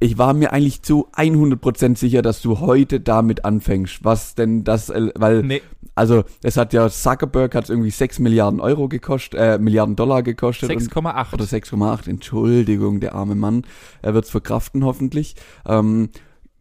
ich 0.00 0.16
war 0.16 0.32
mir 0.32 0.52
eigentlich 0.52 0.82
zu 0.82 1.08
100% 1.12 1.96
sicher, 1.96 2.22
dass 2.22 2.40
du 2.40 2.60
heute 2.60 3.00
damit 3.00 3.44
anfängst. 3.44 4.02
Was 4.02 4.34
denn 4.34 4.64
das, 4.64 4.88
äh, 4.88 5.10
weil, 5.14 5.42
Nee, 5.42 5.62
also, 5.94 6.24
es 6.42 6.56
hat 6.56 6.72
ja, 6.72 6.88
Zuckerberg 6.88 7.54
hat 7.54 7.68
irgendwie 7.68 7.90
6 7.90 8.18
Milliarden 8.18 8.60
Euro 8.60 8.88
gekostet, 8.88 9.38
äh, 9.38 9.58
Milliarden 9.58 9.96
Dollar 9.96 10.22
gekostet. 10.22 10.70
und- 10.70 10.80
6,8. 10.80 11.34
oder 11.34 11.44
6,8, 11.44 12.08
Entschuldigung, 12.08 13.00
der 13.00 13.14
arme 13.14 13.34
Mann. 13.34 13.66
Er 14.00 14.14
wird's 14.14 14.30
verkraften 14.30 14.84
hoffentlich. 14.84 15.36
Ähm, 15.66 16.08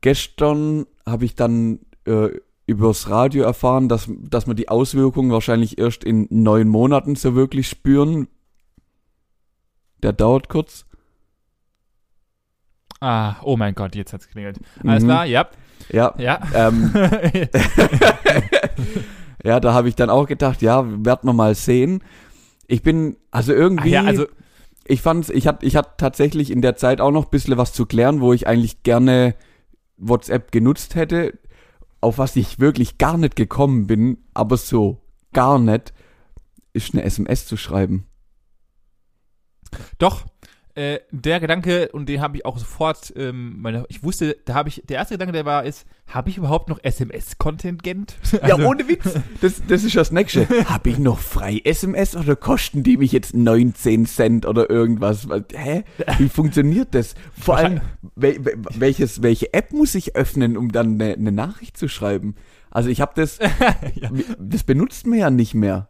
gestern 0.01 0.86
habe 1.05 1.24
ich 1.24 1.36
dann 1.36 1.79
äh, 2.05 2.29
übers 2.65 3.10
Radio 3.10 3.43
erfahren, 3.43 3.88
dass, 3.88 4.10
dass 4.19 4.48
wir 4.48 4.53
die 4.53 4.67
Auswirkungen 4.69 5.31
wahrscheinlich 5.31 5.77
erst 5.77 6.03
in 6.03 6.27
neun 6.29 6.67
Monaten 6.67 7.15
so 7.15 7.36
wirklich 7.36 7.67
spüren. 7.69 8.27
Der 10.03 10.12
dauert 10.13 10.50
kurz. 10.50 10.86
Ah, 13.01 13.36
oh 13.44 13.56
mein 13.58 13.75
Gott, 13.75 13.96
jetzt 13.96 14.12
hat's 14.13 14.27
geklingelt. 14.27 14.60
Alles 14.86 15.03
Mhm. 15.03 15.08
klar, 15.08 15.25
ja, 15.25 15.48
Ja, 15.91 16.13
ja. 16.18 16.39
ähm, 16.53 16.91
ja, 19.44 19.60
da 19.60 19.74
habe 19.74 19.89
ich 19.89 19.96
dann 19.96 20.10
auch 20.10 20.27
gedacht, 20.27 20.62
ja, 20.62 20.84
werden 20.86 21.27
wir 21.29 21.34
mal 21.34 21.56
sehen. 21.56 22.03
Ich 22.68 22.84
bin, 22.84 23.15
also 23.32 23.53
irgendwie, 23.53 23.91
ja, 23.91 24.03
also, 24.03 24.25
ich 24.86 25.01
fand's, 25.01 25.29
ich 25.29 25.48
hatte 25.48 25.65
ich 25.65 25.75
hatte 25.75 25.91
tatsächlich 25.98 26.51
in 26.51 26.62
der 26.62 26.75
Zeit 26.75 27.00
auch 27.01 27.12
noch 27.12 27.25
ein 27.25 27.29
bisschen 27.32 27.58
was 27.58 27.74
zu 27.74 27.86
klären, 27.86 28.22
wo 28.22 28.34
ich 28.34 28.48
eigentlich 28.48 28.84
gerne 28.84 29.36
WhatsApp 29.98 30.51
genutzt 30.51 30.96
hätte, 30.96 31.38
auf 32.01 32.18
was 32.18 32.36
ich 32.36 32.60
wirklich 32.60 32.98
gar 32.98 33.18
nicht 33.18 33.36
gekommen 33.36 33.88
bin, 33.88 34.18
aber 34.34 34.58
so 34.58 35.01
gar 35.34 35.60
nicht, 35.60 35.94
ist 36.74 36.94
eine 36.94 37.03
SMS 37.03 37.46
zu 37.46 37.56
schreiben. 37.58 38.06
Doch, 40.00 40.25
äh, 40.79 41.01
der 41.12 41.41
Gedanke, 41.41 41.89
und 41.91 42.07
den 42.07 42.21
habe 42.21 42.38
ich 42.38 42.45
auch 42.45 42.57
sofort, 42.57 43.12
ähm, 43.17 43.59
meine, 43.59 43.83
ich 43.89 44.01
wusste, 44.01 44.38
da 44.45 44.53
habe 44.53 44.69
ich, 44.69 44.81
der 44.88 44.95
erste 44.95 45.15
Gedanke, 45.15 45.33
der 45.33 45.43
war, 45.43 45.65
ist, 45.65 45.86
habe 46.07 46.29
ich 46.29 46.38
überhaupt 46.38 46.69
noch 46.69 46.79
SMS-Kontingent? 46.81 48.15
ja, 48.48 48.57
ohne 48.57 48.88
Witz. 48.88 49.13
Das, 49.41 49.62
das 49.67 49.83
ist 49.83 49.98
das 49.98 50.12
Nächste. 50.12 50.48
habe 50.69 50.89
ich 50.89 50.98
noch 50.98 51.19
frei 51.19 51.59
SMS 51.65 52.15
oder 52.15 52.38
kosten 52.38 52.83
die 52.83 52.95
mich 52.95 53.12
jetzt 53.12 53.36
19 53.36 54.05
Cent 54.05 54.45
oder 54.45 54.69
irgendwas? 54.69 55.27
Hä? 55.53 55.83
Wie 56.17 56.29
funktioniert 56.29 56.95
das? 56.95 57.13
Vor 57.38 57.57
allem, 57.57 57.81
wel, 58.15 58.39
welches, 58.77 59.21
welche 59.21 59.53
App 59.53 59.74
muss 59.74 59.95
ich 59.95 60.15
öffnen, 60.15 60.55
um 60.55 60.71
dann 60.71 60.93
eine, 60.93 61.13
eine 61.13 61.33
Nachricht 61.33 61.75
zu 61.75 61.89
schreiben? 61.89 62.36
Also 62.71 62.88
ich 62.88 63.01
habe 63.01 63.12
das, 63.15 63.38
ja. 63.95 64.09
das 64.39 64.63
benutzt 64.63 65.05
man 65.07 65.19
ja 65.19 65.29
nicht 65.29 65.55
mehr. 65.55 65.89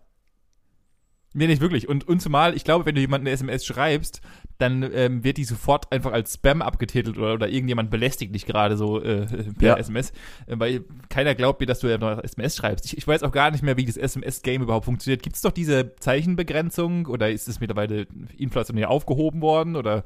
Nee, 1.33 1.45
nicht 1.45 1.61
wirklich. 1.61 1.87
Und, 1.87 2.07
und 2.07 2.21
zumal, 2.21 2.55
ich 2.55 2.63
glaube, 2.63 2.87
wenn 2.87 2.95
du 2.95 3.01
jemanden 3.01 3.27
eine 3.27 3.35
SMS 3.35 3.63
schreibst, 3.63 4.21
dann 4.59 4.89
ähm, 4.93 5.23
wird 5.23 5.37
die 5.37 5.45
sofort 5.45 5.91
einfach 5.91 6.11
als 6.11 6.33
Spam 6.33 6.61
abgetitelt 6.61 7.17
oder, 7.17 7.33
oder 7.33 7.49
irgendjemand 7.49 7.89
belästigt 7.89 8.35
dich 8.35 8.45
gerade 8.45 8.77
so 8.77 9.01
äh, 9.01 9.25
per 9.57 9.69
ja. 9.69 9.77
SMS, 9.77 10.11
äh, 10.47 10.55
weil 10.57 10.83
keiner 11.09 11.33
glaubt 11.33 11.61
mir, 11.61 11.65
dass 11.65 11.79
du 11.79 11.87
ja 11.87 11.97
noch 11.97 12.21
SMS 12.23 12.57
schreibst. 12.57 12.85
Ich, 12.85 12.97
ich 12.97 13.07
weiß 13.07 13.23
auch 13.23 13.31
gar 13.31 13.51
nicht 13.51 13.63
mehr, 13.63 13.77
wie 13.77 13.85
das 13.85 13.97
SMS-Game 13.97 14.61
überhaupt 14.61 14.85
funktioniert. 14.85 15.23
Gibt 15.23 15.37
es 15.37 15.41
doch 15.41 15.51
diese 15.51 15.95
Zeichenbegrenzung 15.95 17.05
oder 17.05 17.31
ist 17.31 17.47
es 17.47 17.59
mittlerweile 17.59 18.05
inflationär 18.37 18.89
aufgehoben 18.89 19.41
worden? 19.41 19.75
Oder 19.75 20.03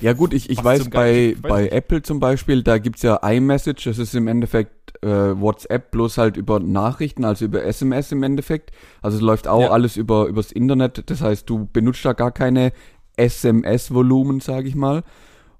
ja 0.00 0.12
gut, 0.12 0.34
ich, 0.34 0.50
ich 0.50 0.62
weiß 0.62 0.90
bei, 0.90 1.36
weiß 1.40 1.42
bei 1.42 1.68
Apple 1.68 2.02
zum 2.02 2.18
Beispiel, 2.18 2.62
da 2.62 2.78
gibt's 2.78 3.02
ja 3.02 3.16
iMessage, 3.16 3.84
das 3.84 3.98
ist 3.98 4.14
im 4.14 4.26
Endeffekt 4.26 4.82
äh, 5.02 5.08
WhatsApp 5.08 5.90
bloß 5.90 6.18
halt 6.18 6.36
über 6.36 6.60
Nachrichten, 6.60 7.24
also 7.24 7.44
über 7.44 7.64
SMS 7.64 8.12
im 8.12 8.22
Endeffekt. 8.22 8.70
Also 9.00 9.16
es 9.16 9.22
läuft 9.22 9.48
auch 9.48 9.62
ja. 9.62 9.70
alles 9.70 9.96
über 9.96 10.26
übers 10.26 10.52
Internet. 10.52 11.10
Das 11.10 11.22
heißt, 11.22 11.48
du 11.48 11.68
benutzt 11.72 12.04
da 12.04 12.12
gar 12.12 12.30
keine 12.30 12.72
SMS-Volumen, 13.16 14.40
sage 14.40 14.68
ich 14.68 14.74
mal. 14.74 15.02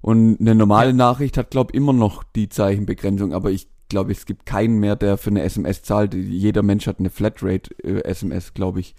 Und 0.01 0.41
eine 0.41 0.55
normale 0.55 0.89
ja. 0.89 0.95
Nachricht 0.95 1.37
hat, 1.37 1.51
glaube 1.51 1.71
ich, 1.71 1.77
immer 1.77 1.93
noch 1.93 2.23
die 2.23 2.49
Zeichenbegrenzung, 2.49 3.33
aber 3.33 3.51
ich 3.51 3.67
glaube, 3.87 4.11
es 4.11 4.25
gibt 4.25 4.45
keinen 4.45 4.79
mehr, 4.79 4.95
der 4.95 5.17
für 5.17 5.29
eine 5.29 5.43
SMS 5.43 5.83
zahlt. 5.83 6.13
Jeder 6.13 6.63
Mensch 6.63 6.87
hat 6.87 6.99
eine 6.99 7.09
Flatrate 7.09 7.73
äh, 7.83 8.03
SMS, 8.03 8.53
glaube 8.53 8.81
ich. 8.81 8.95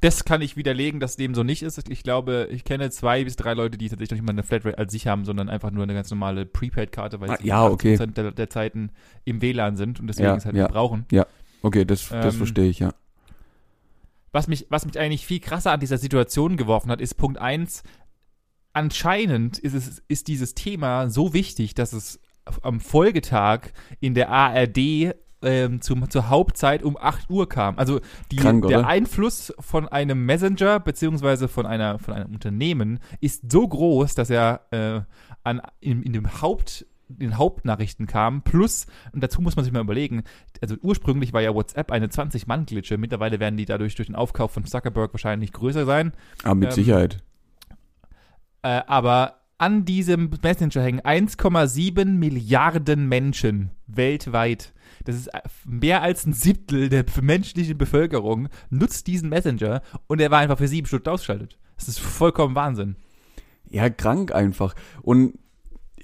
Das 0.00 0.24
kann 0.24 0.42
ich 0.42 0.56
widerlegen, 0.56 1.00
dass 1.00 1.16
dem 1.16 1.34
so 1.34 1.42
nicht 1.42 1.62
ist. 1.62 1.88
Ich 1.88 2.02
glaube, 2.02 2.48
ich 2.50 2.64
kenne 2.64 2.90
zwei 2.90 3.24
bis 3.24 3.36
drei 3.36 3.54
Leute, 3.54 3.78
die 3.78 3.88
tatsächlich 3.88 4.20
nicht 4.20 4.26
mal 4.26 4.32
eine 4.32 4.42
Flatrate 4.42 4.78
als 4.78 4.92
sich 4.92 5.06
haben, 5.06 5.24
sondern 5.24 5.48
einfach 5.48 5.70
nur 5.70 5.82
eine 5.82 5.94
ganz 5.94 6.10
normale 6.10 6.44
Prepaid-Karte, 6.46 7.20
weil 7.20 7.30
ah, 7.30 7.36
sie 7.40 7.48
ja, 7.48 7.66
okay. 7.66 7.96
der, 7.96 8.30
der, 8.30 8.50
Zeiten 8.50 8.90
im 9.24 9.42
WLAN 9.42 9.76
sind 9.76 10.00
und 10.00 10.06
deswegen 10.06 10.28
ja, 10.28 10.36
es 10.36 10.44
halt 10.44 10.54
ja. 10.54 10.64
nicht 10.64 10.72
brauchen. 10.72 11.06
Ja, 11.10 11.26
okay, 11.62 11.84
das, 11.84 12.08
das 12.08 12.34
ähm, 12.34 12.38
verstehe 12.38 12.68
ich, 12.68 12.78
ja 12.78 12.92
was 14.34 14.48
mich, 14.48 14.66
was 14.68 14.84
mich 14.84 14.98
eigentlich 14.98 15.26
viel 15.26 15.40
krasser 15.40 15.70
an 15.70 15.80
dieser 15.80 15.96
Situation 15.96 16.56
geworfen 16.56 16.90
hat, 16.90 17.00
ist 17.00 17.14
Punkt 17.14 17.38
1, 17.38 17.84
anscheinend 18.72 19.58
ist, 19.58 19.74
es, 19.74 20.02
ist 20.08 20.26
dieses 20.26 20.54
Thema 20.54 21.08
so 21.08 21.32
wichtig, 21.32 21.74
dass 21.74 21.92
es 21.92 22.20
am 22.62 22.80
Folgetag 22.80 23.68
in 24.00 24.14
der 24.14 24.30
ARD 24.30 25.14
ähm, 25.42 25.80
zum, 25.80 26.10
zur 26.10 26.28
Hauptzeit 26.30 26.82
um 26.82 26.96
8 26.96 27.30
Uhr 27.30 27.48
kam. 27.48 27.78
Also 27.78 28.00
die, 28.32 28.36
Krank, 28.36 28.66
der 28.66 28.86
Einfluss 28.86 29.54
von 29.60 29.88
einem 29.88 30.26
Messenger 30.26 30.80
beziehungsweise 30.80 31.46
von, 31.46 31.64
einer, 31.64 32.00
von 32.00 32.14
einem 32.14 32.34
Unternehmen 32.34 32.98
ist 33.20 33.50
so 33.52 33.66
groß, 33.66 34.14
dass 34.14 34.30
er 34.30 34.62
äh, 34.72 35.00
an, 35.44 35.62
in, 35.80 36.02
in 36.02 36.12
dem 36.12 36.42
Haupt 36.42 36.86
den 37.08 37.38
Hauptnachrichten 37.38 38.06
kam. 38.06 38.42
Plus, 38.42 38.86
und 39.12 39.22
dazu 39.22 39.40
muss 39.40 39.56
man 39.56 39.64
sich 39.64 39.72
mal 39.72 39.80
überlegen, 39.80 40.24
also 40.60 40.76
ursprünglich 40.80 41.32
war 41.32 41.42
ja 41.42 41.54
WhatsApp 41.54 41.90
eine 41.90 42.06
20-Mann-Glitsche. 42.06 42.98
Mittlerweile 42.98 43.40
werden 43.40 43.56
die 43.56 43.66
dadurch 43.66 43.94
durch 43.94 44.06
den 44.06 44.16
Aufkauf 44.16 44.52
von 44.52 44.64
Zuckerberg 44.64 45.12
wahrscheinlich 45.12 45.52
größer 45.52 45.86
sein. 45.86 46.12
Aber 46.42 46.50
ah, 46.50 46.54
mit 46.54 46.68
ähm, 46.70 46.74
Sicherheit. 46.74 47.22
Äh, 48.62 48.82
aber 48.86 49.40
an 49.58 49.84
diesem 49.84 50.30
Messenger 50.42 50.82
hängen 50.82 51.00
1,7 51.00 52.04
Milliarden 52.06 53.08
Menschen 53.08 53.70
weltweit. 53.86 54.72
Das 55.04 55.16
ist 55.16 55.30
mehr 55.64 56.02
als 56.02 56.26
ein 56.26 56.32
Siebtel 56.32 56.88
der 56.88 57.04
menschlichen 57.20 57.76
Bevölkerung 57.76 58.48
nutzt 58.70 59.06
diesen 59.06 59.28
Messenger 59.28 59.82
und 60.06 60.20
er 60.20 60.30
war 60.30 60.38
einfach 60.38 60.58
für 60.58 60.68
sieben 60.68 60.86
Stunden 60.86 61.08
ausgeschaltet. 61.08 61.58
Das 61.76 61.88
ist 61.88 61.98
vollkommen 61.98 62.54
Wahnsinn. 62.54 62.96
Ja, 63.68 63.90
krank 63.90 64.34
einfach. 64.34 64.74
Und 65.02 65.38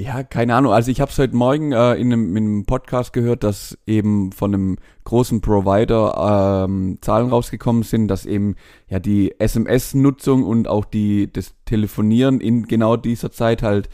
ja, 0.00 0.22
keine 0.22 0.54
Ahnung. 0.54 0.72
Also 0.72 0.90
ich 0.90 1.02
habe 1.02 1.10
es 1.10 1.18
heute 1.18 1.36
Morgen 1.36 1.72
äh, 1.72 1.94
in, 1.96 2.10
einem, 2.10 2.34
in 2.34 2.44
einem 2.44 2.64
Podcast 2.64 3.12
gehört, 3.12 3.44
dass 3.44 3.76
eben 3.86 4.32
von 4.32 4.54
einem 4.54 4.76
großen 5.04 5.42
Provider 5.42 6.64
ähm, 6.64 6.96
Zahlen 7.02 7.28
rausgekommen 7.28 7.82
sind, 7.82 8.08
dass 8.08 8.24
eben 8.24 8.56
ja 8.88 8.98
die 8.98 9.38
SMS-Nutzung 9.38 10.44
und 10.44 10.68
auch 10.68 10.86
die 10.86 11.30
das 11.30 11.54
Telefonieren 11.66 12.40
in 12.40 12.66
genau 12.66 12.96
dieser 12.96 13.30
Zeit 13.30 13.62
halt 13.62 13.90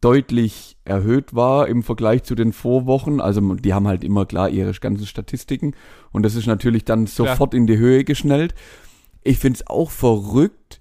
deutlich 0.00 0.76
erhöht 0.84 1.34
war 1.34 1.66
im 1.66 1.82
Vergleich 1.82 2.22
zu 2.22 2.36
den 2.36 2.52
Vorwochen. 2.52 3.20
Also 3.20 3.40
die 3.56 3.74
haben 3.74 3.88
halt 3.88 4.04
immer 4.04 4.26
klar 4.26 4.50
ihre 4.50 4.72
ganzen 4.74 5.06
Statistiken 5.06 5.74
und 6.12 6.22
das 6.22 6.36
ist 6.36 6.46
natürlich 6.46 6.84
dann 6.84 7.08
sofort 7.08 7.50
Klar. 7.50 7.60
in 7.60 7.66
die 7.66 7.76
Höhe 7.76 8.04
geschnellt. 8.04 8.54
Ich 9.24 9.38
find's 9.38 9.66
auch 9.66 9.90
verrückt. 9.90 10.80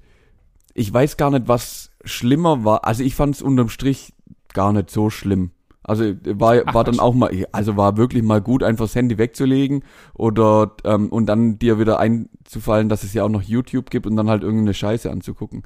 Ich 0.75 0.93
weiß 0.93 1.17
gar 1.17 1.31
nicht, 1.31 1.47
was 1.47 1.89
schlimmer 2.03 2.63
war. 2.63 2.85
Also 2.85 3.03
ich 3.03 3.15
fand's 3.15 3.41
unterm 3.41 3.69
Strich 3.69 4.13
gar 4.53 4.73
nicht 4.73 4.89
so 4.89 5.09
schlimm. 5.09 5.51
Also 5.83 6.13
war, 6.23 6.61
Ach, 6.65 6.73
war 6.73 6.83
dann 6.83 6.99
auch 6.99 7.15
mal, 7.15 7.31
also 7.51 7.75
war 7.77 7.97
wirklich 7.97 8.21
mal 8.21 8.41
gut, 8.41 8.63
einfach 8.63 8.85
das 8.85 8.95
Handy 8.95 9.17
wegzulegen 9.17 9.83
oder 10.13 10.75
ähm, 10.83 11.09
und 11.09 11.25
dann 11.25 11.57
dir 11.57 11.79
wieder 11.79 11.99
einzufallen, 11.99 12.89
dass 12.89 13.03
es 13.03 13.13
ja 13.13 13.23
auch 13.23 13.29
noch 13.29 13.41
YouTube 13.41 13.89
gibt 13.89 14.05
und 14.05 14.15
dann 14.15 14.29
halt 14.29 14.43
irgendeine 14.43 14.73
Scheiße 14.73 15.09
anzugucken. 15.09 15.63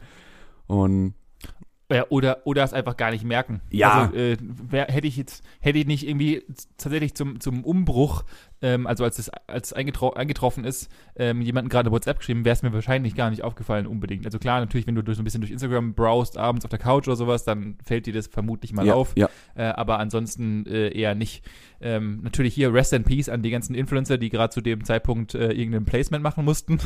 Und 0.67 1.15
ja, 1.91 2.05
oder, 2.09 2.41
oder 2.45 2.63
es 2.63 2.73
einfach 2.73 2.97
gar 2.97 3.11
nicht 3.11 3.23
merken. 3.23 3.61
Ja. 3.69 4.05
Also, 4.05 4.15
äh, 4.15 4.37
wär, 4.39 4.85
hätte 4.85 5.07
ich 5.07 5.17
jetzt, 5.17 5.43
hätte 5.59 5.79
ich 5.79 5.85
nicht 5.85 6.07
irgendwie 6.07 6.43
tatsächlich 6.77 7.13
zum, 7.13 7.39
zum 7.39 7.63
Umbruch, 7.63 8.23
ähm, 8.63 8.88
also 8.88 9.03
als 9.03 9.20
es 9.20 9.29
als 9.29 9.74
eingetro 9.74 10.13
eingetroffen 10.13 10.63
ist, 10.63 10.89
ähm, 11.17 11.41
jemanden 11.41 11.70
gerade 11.70 11.91
WhatsApp 11.91 12.20
geschrieben, 12.20 12.46
wäre 12.46 12.53
es 12.53 12.63
mir 12.63 12.74
wahrscheinlich 12.74 13.13
gar 13.13 13.29
nicht 13.29 13.43
aufgefallen 13.43 13.86
unbedingt. 13.86 14.25
Also 14.25 14.39
klar, 14.39 14.62
natürlich, 14.62 14.88
wenn 14.88 14.96
du 14.96 15.03
durch, 15.03 15.17
so 15.17 15.22
ein 15.22 15.25
bisschen 15.25 15.41
durch 15.41 15.51
Instagram 15.51 15.93
browst, 15.93 16.38
abends 16.38 16.65
auf 16.65 16.70
der 16.70 16.79
Couch 16.79 17.08
oder 17.08 17.17
sowas, 17.17 17.43
dann 17.43 17.77
fällt 17.84 18.05
dir 18.05 18.13
das 18.13 18.27
vermutlich 18.27 18.72
mal 18.74 18.88
ja, 18.88 18.93
auf. 18.93 19.13
Ja. 19.15 19.29
Äh, 19.55 19.63
aber 19.63 20.00
ansonsten 20.00 20.65
äh, 20.65 20.89
eher 20.98 21.13
nicht. 21.13 21.43
Ähm, 21.82 22.22
natürlich 22.24 22.53
hier 22.53 22.74
Rest 22.74 22.93
in 22.93 23.03
Peace 23.03 23.27
an 23.27 23.41
die 23.41 23.50
ganzen 23.50 23.75
Influencer, 23.75 24.17
die 24.17 24.29
gerade 24.29 24.53
zu 24.53 24.62
dem 24.62 24.86
Zeitpunkt 24.86 25.36
äh, 25.36 25.51
irgendein 25.51 25.84
Placement 25.84 26.24
machen 26.24 26.46
mussten. 26.46 26.79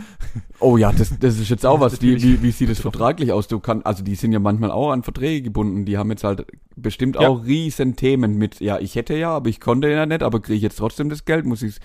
oh 0.60 0.78
ja, 0.78 0.90
das, 0.90 1.18
das 1.18 1.38
ist 1.38 1.50
jetzt 1.50 1.66
auch 1.66 1.80
was. 1.80 2.00
Wie, 2.00 2.22
wie, 2.22 2.42
wie 2.42 2.50
sieht 2.50 2.70
es 2.70 2.80
vertraglich 2.80 3.32
aus? 3.32 3.48
Du 3.48 3.60
kannst, 3.60 3.84
also 3.84 4.02
die 4.02 4.14
sind 4.14 4.32
ja 4.32 4.38
manchmal 4.38 4.70
auch 4.70 4.92
an 4.92 5.02
Verträge 5.02 5.42
gebunden. 5.42 5.84
Die 5.84 5.98
haben 5.98 6.08
jetzt 6.08 6.24
halt 6.24 6.46
bestimmt 6.82 7.16
ja. 7.16 7.28
auch 7.28 7.44
riesen 7.44 7.96
Themen 7.96 8.38
mit, 8.38 8.60
ja, 8.60 8.78
ich 8.78 8.94
hätte 8.94 9.14
ja, 9.14 9.30
aber 9.30 9.48
ich 9.48 9.60
konnte 9.60 9.90
ja 9.90 10.06
nicht, 10.06 10.22
aber 10.22 10.40
kriege 10.40 10.56
ich 10.56 10.62
jetzt 10.62 10.78
trotzdem 10.78 11.10
das 11.10 11.17
Geld, 11.24 11.44
muss 11.44 11.62
ich 11.62 11.76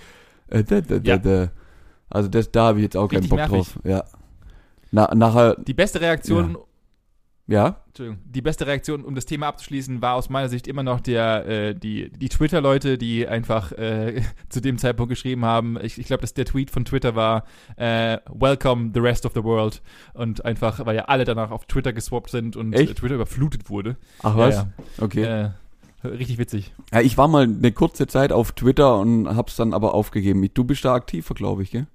äh, 0.48 0.64
da, 0.64 0.82
da, 0.82 1.00
da, 1.00 1.18
da. 1.18 1.52
Also 2.10 2.30
das, 2.30 2.52
da 2.52 2.66
habe 2.66 2.80
ich 2.80 2.84
jetzt 2.84 2.98
auch 2.98 3.12
Richtig 3.12 3.30
keinen 3.30 3.30
Bock 3.30 3.52
nervig. 3.52 3.74
drauf. 3.74 3.80
Ja. 3.84 4.04
Na, 4.92 5.14
nachher. 5.16 5.56
Die 5.56 5.74
beste 5.74 6.00
Reaktion 6.00 6.52
ja. 6.52 6.60
Ja. 7.46 7.84
Entschuldigung. 7.88 8.22
Die 8.26 8.42
beste 8.42 8.66
Reaktion, 8.66 9.04
um 9.04 9.16
das 9.16 9.26
Thema 9.26 9.48
abzuschließen, 9.48 10.02
war 10.02 10.16
aus 10.16 10.30
meiner 10.30 10.48
Sicht 10.48 10.66
immer 10.66 10.82
noch 10.82 11.02
der, 11.02 11.46
äh, 11.46 11.76
die, 11.76 12.10
die 12.10 12.30
Twitter-Leute, 12.30 12.98
die 12.98 13.28
einfach 13.28 13.74
äh, 13.74 14.22
zu 14.50 14.62
dem 14.62 14.78
Zeitpunkt 14.78 15.10
geschrieben 15.10 15.44
haben. 15.44 15.78
Ich, 15.82 16.00
ich 16.00 16.08
glaube, 16.08 16.22
dass 16.22 16.34
der 16.34 16.46
Tweet 16.46 16.72
von 16.72 16.86
Twitter 16.86 17.16
war, 17.16 17.44
äh, 17.76 18.18
Welcome 18.30 18.92
the 18.94 19.02
rest 19.02 19.26
of 19.26 19.34
the 19.34 19.44
world. 19.44 19.82
Und 20.14 20.46
einfach, 20.46 20.86
weil 20.86 20.96
ja 20.96 21.06
alle 21.06 21.26
danach 21.26 21.52
auf 21.52 21.66
Twitter 21.66 21.92
geswappt 21.92 22.30
sind 22.30 22.56
und? 22.56 22.72
Twitter 22.72 23.16
überflutet 23.16 23.70
wurde. 23.70 23.98
Ach 24.22 24.38
was? 24.38 24.56
Ja, 24.56 24.68
okay. 25.02 25.50
Äh, 26.04 26.08
richtig 26.08 26.38
witzig. 26.38 26.74
Ja, 26.92 27.02
ich 27.02 27.18
war 27.18 27.28
mal 27.28 27.44
eine 27.44 27.72
kurze 27.72 28.08
Zeit 28.08 28.32
auf 28.32 28.52
Twitter 28.52 29.00
und 29.00 29.28
hab's 29.28 29.56
dann 29.56 29.74
aber 29.74 29.94
aufgegeben. 29.94 30.48
Du 30.54 30.64
bist 30.64 30.86
da 30.86 30.94
aktiver, 30.94 31.34
glaube 31.34 31.64
ich, 31.64 31.72
gell? 31.72 31.88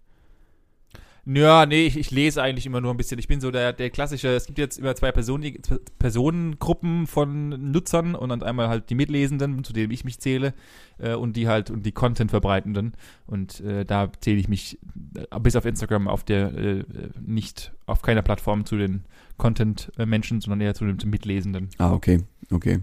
Ja, 1.30 1.66
nee, 1.66 1.84
ich, 1.84 1.98
ich, 1.98 2.10
lese 2.10 2.42
eigentlich 2.42 2.64
immer 2.64 2.80
nur 2.80 2.90
ein 2.90 2.96
bisschen. 2.96 3.18
Ich 3.18 3.28
bin 3.28 3.38
so 3.38 3.50
der, 3.50 3.74
der 3.74 3.90
klassische, 3.90 4.28
es 4.28 4.46
gibt 4.46 4.56
jetzt 4.56 4.78
immer 4.78 4.94
zwei 4.94 5.12
Personen, 5.12 5.58
Personengruppen 5.98 7.06
von 7.06 7.70
Nutzern 7.70 8.14
und 8.14 8.30
dann 8.30 8.42
einmal 8.42 8.68
halt 8.68 8.88
die 8.88 8.94
Mitlesenden, 8.94 9.62
zu 9.62 9.74
denen 9.74 9.92
ich 9.92 10.04
mich 10.04 10.20
zähle, 10.20 10.54
äh, 10.96 11.14
und 11.14 11.36
die 11.36 11.46
halt 11.46 11.70
und 11.70 11.84
die 11.84 11.92
Content-Verbreitenden. 11.92 12.94
Und 13.26 13.60
äh, 13.60 13.84
da 13.84 14.10
zähle 14.18 14.38
ich 14.38 14.48
mich 14.48 14.78
äh, 15.16 15.40
bis 15.40 15.54
auf 15.54 15.66
Instagram 15.66 16.08
auf 16.08 16.24
der 16.24 16.54
äh, 16.56 16.84
nicht 17.20 17.74
auf 17.84 18.00
keiner 18.00 18.22
Plattform 18.22 18.64
zu 18.64 18.78
den 18.78 19.04
Content-Menschen, 19.36 20.40
sondern 20.40 20.62
eher 20.62 20.74
zu 20.74 20.86
den 20.86 21.10
Mitlesenden. 21.10 21.68
Ah, 21.76 21.92
okay, 21.92 22.22
okay. 22.50 22.80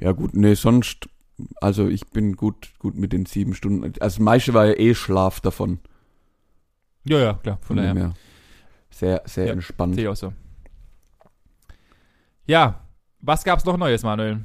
Ja 0.00 0.12
gut, 0.12 0.34
nee, 0.34 0.54
sonst, 0.54 1.08
also 1.60 1.88
ich 1.88 2.08
bin 2.10 2.36
gut, 2.36 2.72
gut 2.78 2.94
mit 2.96 3.12
den 3.12 3.26
sieben 3.26 3.54
Stunden. 3.54 3.92
Also 4.00 4.22
meiste 4.22 4.54
war 4.54 4.66
ja 4.66 4.74
eh 4.74 4.94
Schlaf 4.94 5.40
davon. 5.40 5.80
Ja, 7.04 7.18
ja, 7.18 7.34
klar, 7.34 7.58
von 7.62 7.76
daher. 7.76 8.14
Sehr, 8.90 9.22
sehr 9.26 9.46
Ja, 9.46 9.52
entspannt. 9.52 9.94
Sehe 9.94 10.04
ich 10.04 10.08
auch 10.08 10.16
so. 10.16 10.32
Ja, 12.46 12.80
was 13.20 13.44
gab's 13.44 13.64
noch 13.64 13.76
Neues, 13.76 14.02
Manuel? 14.02 14.44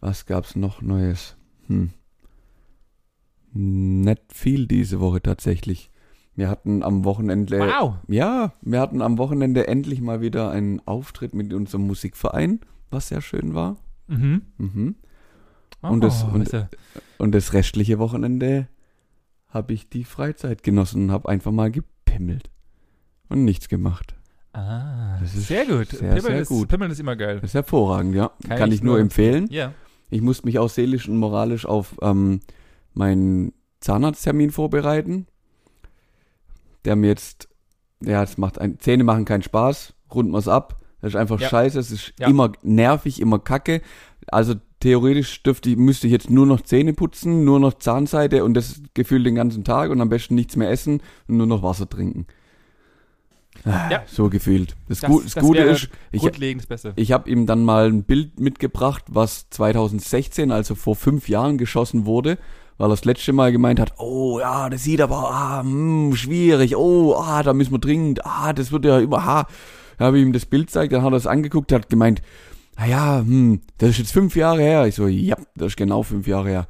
Was 0.00 0.26
gab's 0.26 0.56
noch 0.56 0.82
Neues? 0.82 1.36
Hm. 1.66 1.90
Nicht 3.52 4.32
viel 4.32 4.66
diese 4.66 5.00
Woche 5.00 5.22
tatsächlich. 5.22 5.90
Wir 6.34 6.50
hatten 6.50 6.82
am 6.82 7.04
Wochenende. 7.04 7.58
Wow. 7.58 7.94
Ja, 8.08 8.52
wir 8.60 8.80
hatten 8.80 9.00
am 9.00 9.16
Wochenende 9.16 9.66
endlich 9.66 10.02
mal 10.02 10.20
wieder 10.20 10.50
einen 10.50 10.86
Auftritt 10.86 11.32
mit 11.32 11.54
unserem 11.54 11.86
Musikverein, 11.86 12.60
was 12.90 13.08
sehr 13.08 13.22
schön 13.22 13.54
war. 13.54 13.76
Mhm. 14.08 14.42
Mhm. 14.58 14.96
Und 15.82 16.00
das- 16.02 16.24
Oh, 16.24 16.34
und- 16.34 16.42
ist 16.42 16.52
ja- 16.52 16.68
Und 17.18 17.32
das 17.34 17.52
restliche 17.52 17.98
Wochenende 17.98 18.68
habe 19.48 19.72
ich 19.72 19.88
die 19.88 20.04
Freizeit 20.04 20.62
genossen 20.62 21.04
und 21.04 21.10
habe 21.12 21.28
einfach 21.28 21.52
mal 21.52 21.70
gepimmelt. 21.70 22.50
Und 23.28 23.44
nichts 23.44 23.68
gemacht. 23.68 24.14
ah, 24.52 25.18
Das 25.20 25.34
ist 25.34 25.48
sehr 25.48 25.66
gut. 25.66 25.88
sehr, 25.88 25.98
Pimmeln, 26.14 26.22
sehr 26.22 26.40
ist, 26.40 26.48
gut. 26.48 26.68
Pimmeln 26.68 26.90
ist 26.90 27.00
immer 27.00 27.16
geil. 27.16 27.36
Das 27.40 27.50
ist 27.50 27.54
hervorragend, 27.54 28.14
ja. 28.14 28.30
Kann 28.48 28.58
Kann, 28.58 28.68
ich 28.70 28.76
ich 28.76 28.82
nur 28.82 28.98
empfehlen. 28.98 29.46
Ja. 29.50 29.72
Ich 30.10 30.22
musste 30.22 30.46
mich 30.46 30.58
auch 30.58 30.68
seelisch 30.70 31.08
und 31.08 31.16
moralisch 31.16 31.66
auf 31.66 31.96
ähm, 32.02 32.40
meinen 32.94 33.52
Zahnarzttermin 33.80 34.50
vorbereiten. 34.50 35.26
Der 36.84 36.94
mir 36.96 37.08
jetzt, 37.08 37.48
ja, 38.00 38.22
es 38.22 38.38
macht 38.38 38.58
ein, 38.60 38.78
Zähne 38.78 39.04
machen 39.04 39.24
keinen 39.24 39.42
Spaß, 39.42 39.94
runden 40.14 40.32
wir's 40.32 40.48
ab. 40.48 40.80
Das 41.06 41.14
ist 41.14 41.20
einfach 41.20 41.40
Ja. 41.40 41.48
scheiße, 41.48 41.78
es 41.78 41.92
ist 41.92 42.12
Ja. 42.18 42.26
immer 42.26 42.50
nervig, 42.64 43.20
immer 43.20 43.38
kacke. 43.38 43.80
Also 44.26 44.54
theoretisch 44.80 45.40
dürfte, 45.44 45.70
ich- 45.70 45.76
müsste 45.76 46.08
ich 46.08 46.12
jetzt 46.12 46.30
nur 46.30 46.46
noch 46.46 46.62
Zähne 46.62 46.94
putzen, 46.94 47.44
nur 47.44 47.60
noch 47.60 47.74
Zahnseide 47.74 48.42
und 48.42 48.54
das 48.54 48.82
Gefühl 48.94 49.22
den 49.22 49.36
ganzen 49.36 49.62
Tag 49.62 49.90
und 49.92 50.00
am 50.00 50.08
besten 50.08 50.34
nichts 50.34 50.56
mehr 50.56 50.68
essen 50.68 51.00
und 51.28 51.36
nur 51.36 51.46
noch 51.46 51.62
Wasser 51.62 51.88
trinken. 51.88 52.26
Ah, 53.64 53.88
Ja. 53.90 54.02
So 54.06 54.28
gefühlt. 54.28 54.74
Das, 54.88 54.98
Das- 55.00 55.08
Gu 55.10 55.20
das 55.22 55.34
Gute 55.36 55.60
ist, 55.60 55.88
ich, 56.10 56.22
ich 56.96 57.12
habe 57.12 57.30
ihm 57.30 57.46
dann 57.46 57.64
mal 57.64 57.86
ein 57.86 58.02
Bild 58.02 58.40
mitgebracht, 58.40 59.04
was 59.08 59.48
2016, 59.50 60.50
also 60.50 60.74
vor 60.74 60.96
fünf 60.96 61.28
Jahren, 61.28 61.56
geschossen 61.56 62.04
wurde, 62.04 62.36
weil 62.78 62.86
er 62.88 62.90
das 62.90 63.04
letzte 63.04 63.32
Mal 63.32 63.52
gemeint 63.52 63.78
hat, 63.78 63.94
oh 63.98 64.40
ja, 64.40 64.68
das 64.68 64.82
sieht 64.82 65.00
aber 65.00 65.30
ah, 65.30 65.60
hm, 65.62 66.14
schwierig, 66.16 66.76
oh, 66.76 67.14
ah, 67.14 67.44
da 67.44 67.54
müssen 67.54 67.72
wir 67.72 67.78
dringend, 67.78 68.26
ah, 68.26 68.52
das 68.52 68.72
wird 68.72 68.84
ja 68.84 68.98
immer, 68.98 69.18
ah. 69.18 69.46
Habe 69.98 70.20
ihm 70.20 70.32
das 70.32 70.46
Bild 70.46 70.66
gezeigt, 70.66 70.92
dann 70.92 71.02
hat 71.02 71.12
er 71.12 71.16
es 71.16 71.26
angeguckt, 71.26 71.72
hat 71.72 71.88
gemeint, 71.88 72.22
naja, 72.78 73.20
hm, 73.20 73.60
das 73.78 73.90
ist 73.90 73.98
jetzt 73.98 74.12
fünf 74.12 74.36
Jahre 74.36 74.60
her. 74.60 74.86
Ich 74.86 74.96
so, 74.96 75.06
ja, 75.06 75.36
das 75.54 75.68
ist 75.68 75.76
genau 75.76 76.02
fünf 76.02 76.26
Jahre 76.26 76.48
her. 76.48 76.68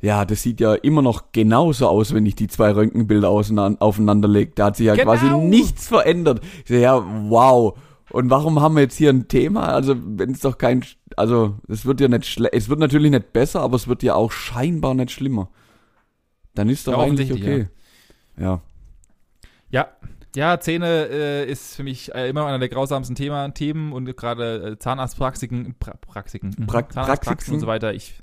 Ja, 0.00 0.24
das 0.24 0.42
sieht 0.42 0.60
ja 0.60 0.74
immer 0.74 1.02
noch 1.02 1.32
genauso 1.32 1.88
aus, 1.88 2.14
wenn 2.14 2.24
ich 2.24 2.36
die 2.36 2.46
zwei 2.46 2.70
Röntgenbilder 2.70 3.28
aufeinander 3.28 4.28
lege. 4.28 4.52
Da 4.54 4.66
hat 4.66 4.76
sich 4.76 4.86
ja 4.86 4.94
Genau. 4.94 5.06
quasi 5.06 5.28
nichts 5.30 5.88
verändert. 5.88 6.40
Ich 6.62 6.68
so, 6.68 6.74
ja, 6.74 7.04
wow. 7.28 7.76
Und 8.12 8.30
warum 8.30 8.60
haben 8.60 8.74
wir 8.76 8.82
jetzt 8.82 8.96
hier 8.96 9.10
ein 9.10 9.26
Thema? 9.26 9.72
Also, 9.72 9.96
wenn 9.98 10.30
es 10.30 10.40
doch 10.40 10.56
kein, 10.56 10.84
also, 11.16 11.56
es 11.68 11.84
wird 11.84 12.00
ja 12.00 12.06
nicht 12.08 12.26
schle 12.26 12.52
es 12.52 12.68
wird 12.68 12.78
natürlich 12.78 13.10
nicht 13.10 13.32
besser, 13.32 13.60
aber 13.60 13.74
es 13.76 13.88
wird 13.88 14.02
ja 14.04 14.14
auch 14.14 14.30
scheinbar 14.30 14.94
nicht 14.94 15.10
schlimmer. 15.10 15.48
Dann 16.54 16.68
ist 16.68 16.86
doch 16.86 16.92
Ja, 16.92 16.98
eigentlich 17.04 17.32
okay. 17.32 17.68
Ja. 18.36 18.44
Ja, 18.44 18.62
ja, 19.70 19.88
Zähne 20.60 21.08
äh, 21.10 21.50
ist 21.50 21.74
für 21.76 21.82
mich 21.82 22.14
äh, 22.14 22.28
immer 22.28 22.46
einer 22.46 22.58
der 22.58 22.68
grausamsten 22.68 23.16
Thema, 23.16 23.48
Themen 23.50 23.92
und 23.92 24.16
gerade 24.16 24.72
äh, 24.72 24.78
Zahnarztpraxiken, 24.78 25.74
pra 25.78 25.94
Praxiken, 26.00 26.54
mhm. 26.56 26.64
Pra- 26.66 26.88
Zahnarztpraxen 26.88 27.54
und 27.54 27.60
so 27.60 27.66
weiter. 27.66 27.92
Ich 27.94 28.14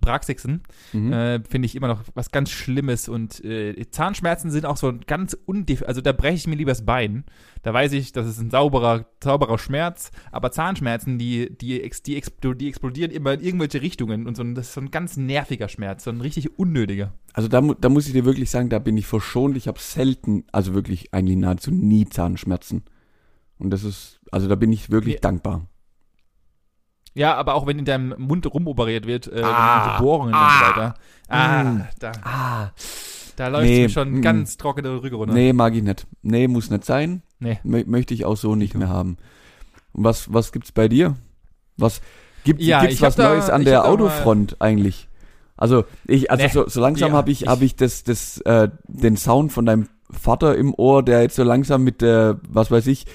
Praxixen 0.00 0.62
Mhm. 0.92 1.12
äh, 1.12 1.40
finde 1.48 1.66
ich 1.66 1.74
immer 1.76 1.88
noch 1.88 2.02
was 2.14 2.30
ganz 2.30 2.50
Schlimmes 2.50 3.08
und 3.08 3.44
äh, 3.44 3.74
Zahnschmerzen 3.90 4.50
sind 4.50 4.66
auch 4.66 4.76
so 4.76 4.88
ein 4.88 5.00
ganz 5.06 5.36
undef 5.46 5.82
also 5.86 6.00
da 6.00 6.12
breche 6.12 6.34
ich 6.36 6.46
mir 6.46 6.56
lieber 6.56 6.70
das 6.72 6.84
Bein. 6.84 7.24
Da 7.62 7.72
weiß 7.72 7.92
ich, 7.92 8.12
das 8.12 8.26
ist 8.28 8.38
ein 8.40 8.50
sauberer, 8.50 9.06
sauberer 9.22 9.58
Schmerz, 9.58 10.10
aber 10.32 10.52
Zahnschmerzen, 10.52 11.18
die, 11.18 11.56
die, 11.56 11.82
ex, 11.82 12.02
die, 12.02 12.20
explo- 12.22 12.54
die 12.54 12.68
explodieren 12.68 13.10
immer 13.10 13.32
in 13.34 13.40
irgendwelche 13.40 13.80
Richtungen 13.80 14.26
und 14.26 14.36
so, 14.36 14.42
ein- 14.42 14.54
das 14.54 14.68
ist 14.68 14.74
so 14.74 14.80
ein 14.82 14.90
ganz 14.90 15.16
nerviger 15.16 15.68
Schmerz, 15.68 16.04
so 16.04 16.10
ein 16.10 16.20
richtig 16.20 16.58
unnötiger. 16.58 17.14
Also 17.32 17.48
da, 17.48 17.60
da 17.62 17.88
muss 17.88 18.06
ich 18.06 18.12
dir 18.12 18.24
wirklich 18.24 18.50
sagen, 18.50 18.68
da 18.68 18.78
bin 18.78 18.96
ich 18.96 19.06
verschont. 19.06 19.56
Ich 19.56 19.66
habe 19.66 19.80
selten, 19.80 20.44
also 20.52 20.74
wirklich 20.74 21.12
eigentlich 21.14 21.36
nahezu 21.38 21.70
nie 21.70 22.06
Zahnschmerzen. 22.08 22.82
Und 23.58 23.70
das 23.70 23.82
ist, 23.84 24.20
also 24.30 24.46
da 24.48 24.56
bin 24.56 24.72
ich 24.72 24.90
wirklich 24.90 25.14
Nee. 25.14 25.20
dankbar. 25.20 25.66
Ja, 27.14 27.34
aber 27.36 27.54
auch 27.54 27.66
wenn 27.66 27.78
in 27.78 27.84
deinem 27.84 28.14
Mund 28.18 28.52
rumoperiert 28.52 29.06
wird, 29.06 29.28
äh, 29.28 29.42
Ah. 29.42 29.98
Bohrungen 30.00 30.28
und 30.34 30.40
Ah. 30.40 30.58
so 30.58 30.66
weiter. 30.70 30.94
Ah, 31.28 31.62
Mm. 31.64 31.84
da, 32.00 32.12
Ah. 32.24 32.70
da 33.36 33.48
läuft 33.48 33.64
Nee, 33.66 33.82
mir 33.82 33.88
schon 33.88 34.14
mm. 34.18 34.22
ganz 34.22 34.56
trockene 34.56 35.00
Rüge 35.02 35.16
runter. 35.16 35.32
Nee, 35.34 35.52
mag 35.52 35.74
ich 35.74 35.82
nicht. 35.82 36.06
Nee, 36.22 36.48
muss 36.48 36.70
nicht 36.70 36.84
sein. 36.84 37.22
Nee. 37.38 37.58
Mö 37.62 37.84
möchte 37.86 38.14
ich 38.14 38.24
auch 38.24 38.36
so 38.36 38.54
nicht 38.56 38.74
mehr 38.74 38.88
haben. 38.88 39.16
Und 39.92 40.04
was, 40.04 40.32
was 40.32 40.50
gibt's 40.52 40.72
bei 40.72 40.88
dir? 40.88 41.14
Was, 41.76 42.00
gibt, 42.44 42.60
Ja, 42.60 42.82
gibt's 42.82 43.00
was 43.00 43.16
da- 43.16 43.28
Neues 43.30 43.48
an 43.48 43.64
der 43.64 43.84
Autofront 43.86 44.56
eigentlich? 44.60 45.08
Also, 45.56 45.84
ich, 46.06 46.30
also 46.32 46.42
Nee. 46.44 46.50
so, 46.52 46.68
so 46.68 46.80
langsam 46.80 47.10
Ja, 47.12 47.16
habe 47.16 47.30
ich, 47.30 47.42
ich- 47.42 47.48
habe 47.48 47.64
ich 47.64 47.76
das, 47.76 48.02
das, 48.02 48.38
äh, 48.40 48.68
den 48.88 49.16
Sound 49.16 49.52
von 49.52 49.64
deinem 49.66 49.88
Vater 50.10 50.56
im 50.56 50.74
Ohr, 50.74 51.02
der 51.04 51.22
jetzt 51.22 51.36
so 51.36 51.44
langsam 51.44 51.84
mit 51.84 52.02
der, 52.02 52.40
was 52.48 52.70
weiß 52.72 52.88
ich, 52.88 53.06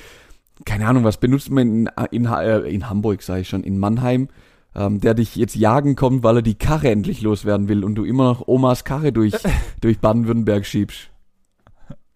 keine 0.65 0.87
Ahnung, 0.87 1.03
was 1.03 1.17
benutzt 1.17 1.49
man 1.49 1.87
in, 1.87 1.89
in, 2.11 2.25
äh, 2.25 2.59
in 2.59 2.89
Hamburg, 2.89 3.21
sage 3.21 3.41
ich 3.41 3.49
schon, 3.49 3.63
in 3.63 3.79
Mannheim, 3.79 4.29
ähm, 4.75 4.99
der 4.99 5.13
dich 5.13 5.35
jetzt 5.35 5.55
jagen 5.55 5.95
kommt, 5.95 6.23
weil 6.23 6.37
er 6.37 6.41
die 6.41 6.57
Karre 6.57 6.89
endlich 6.89 7.21
loswerden 7.21 7.67
will 7.67 7.83
und 7.83 7.95
du 7.95 8.05
immer 8.05 8.25
noch 8.25 8.47
Omas 8.47 8.83
Karre 8.83 9.11
durch, 9.11 9.33
durch 9.81 9.99
Baden-Württemberg 9.99 10.65
schiebst. 10.65 11.09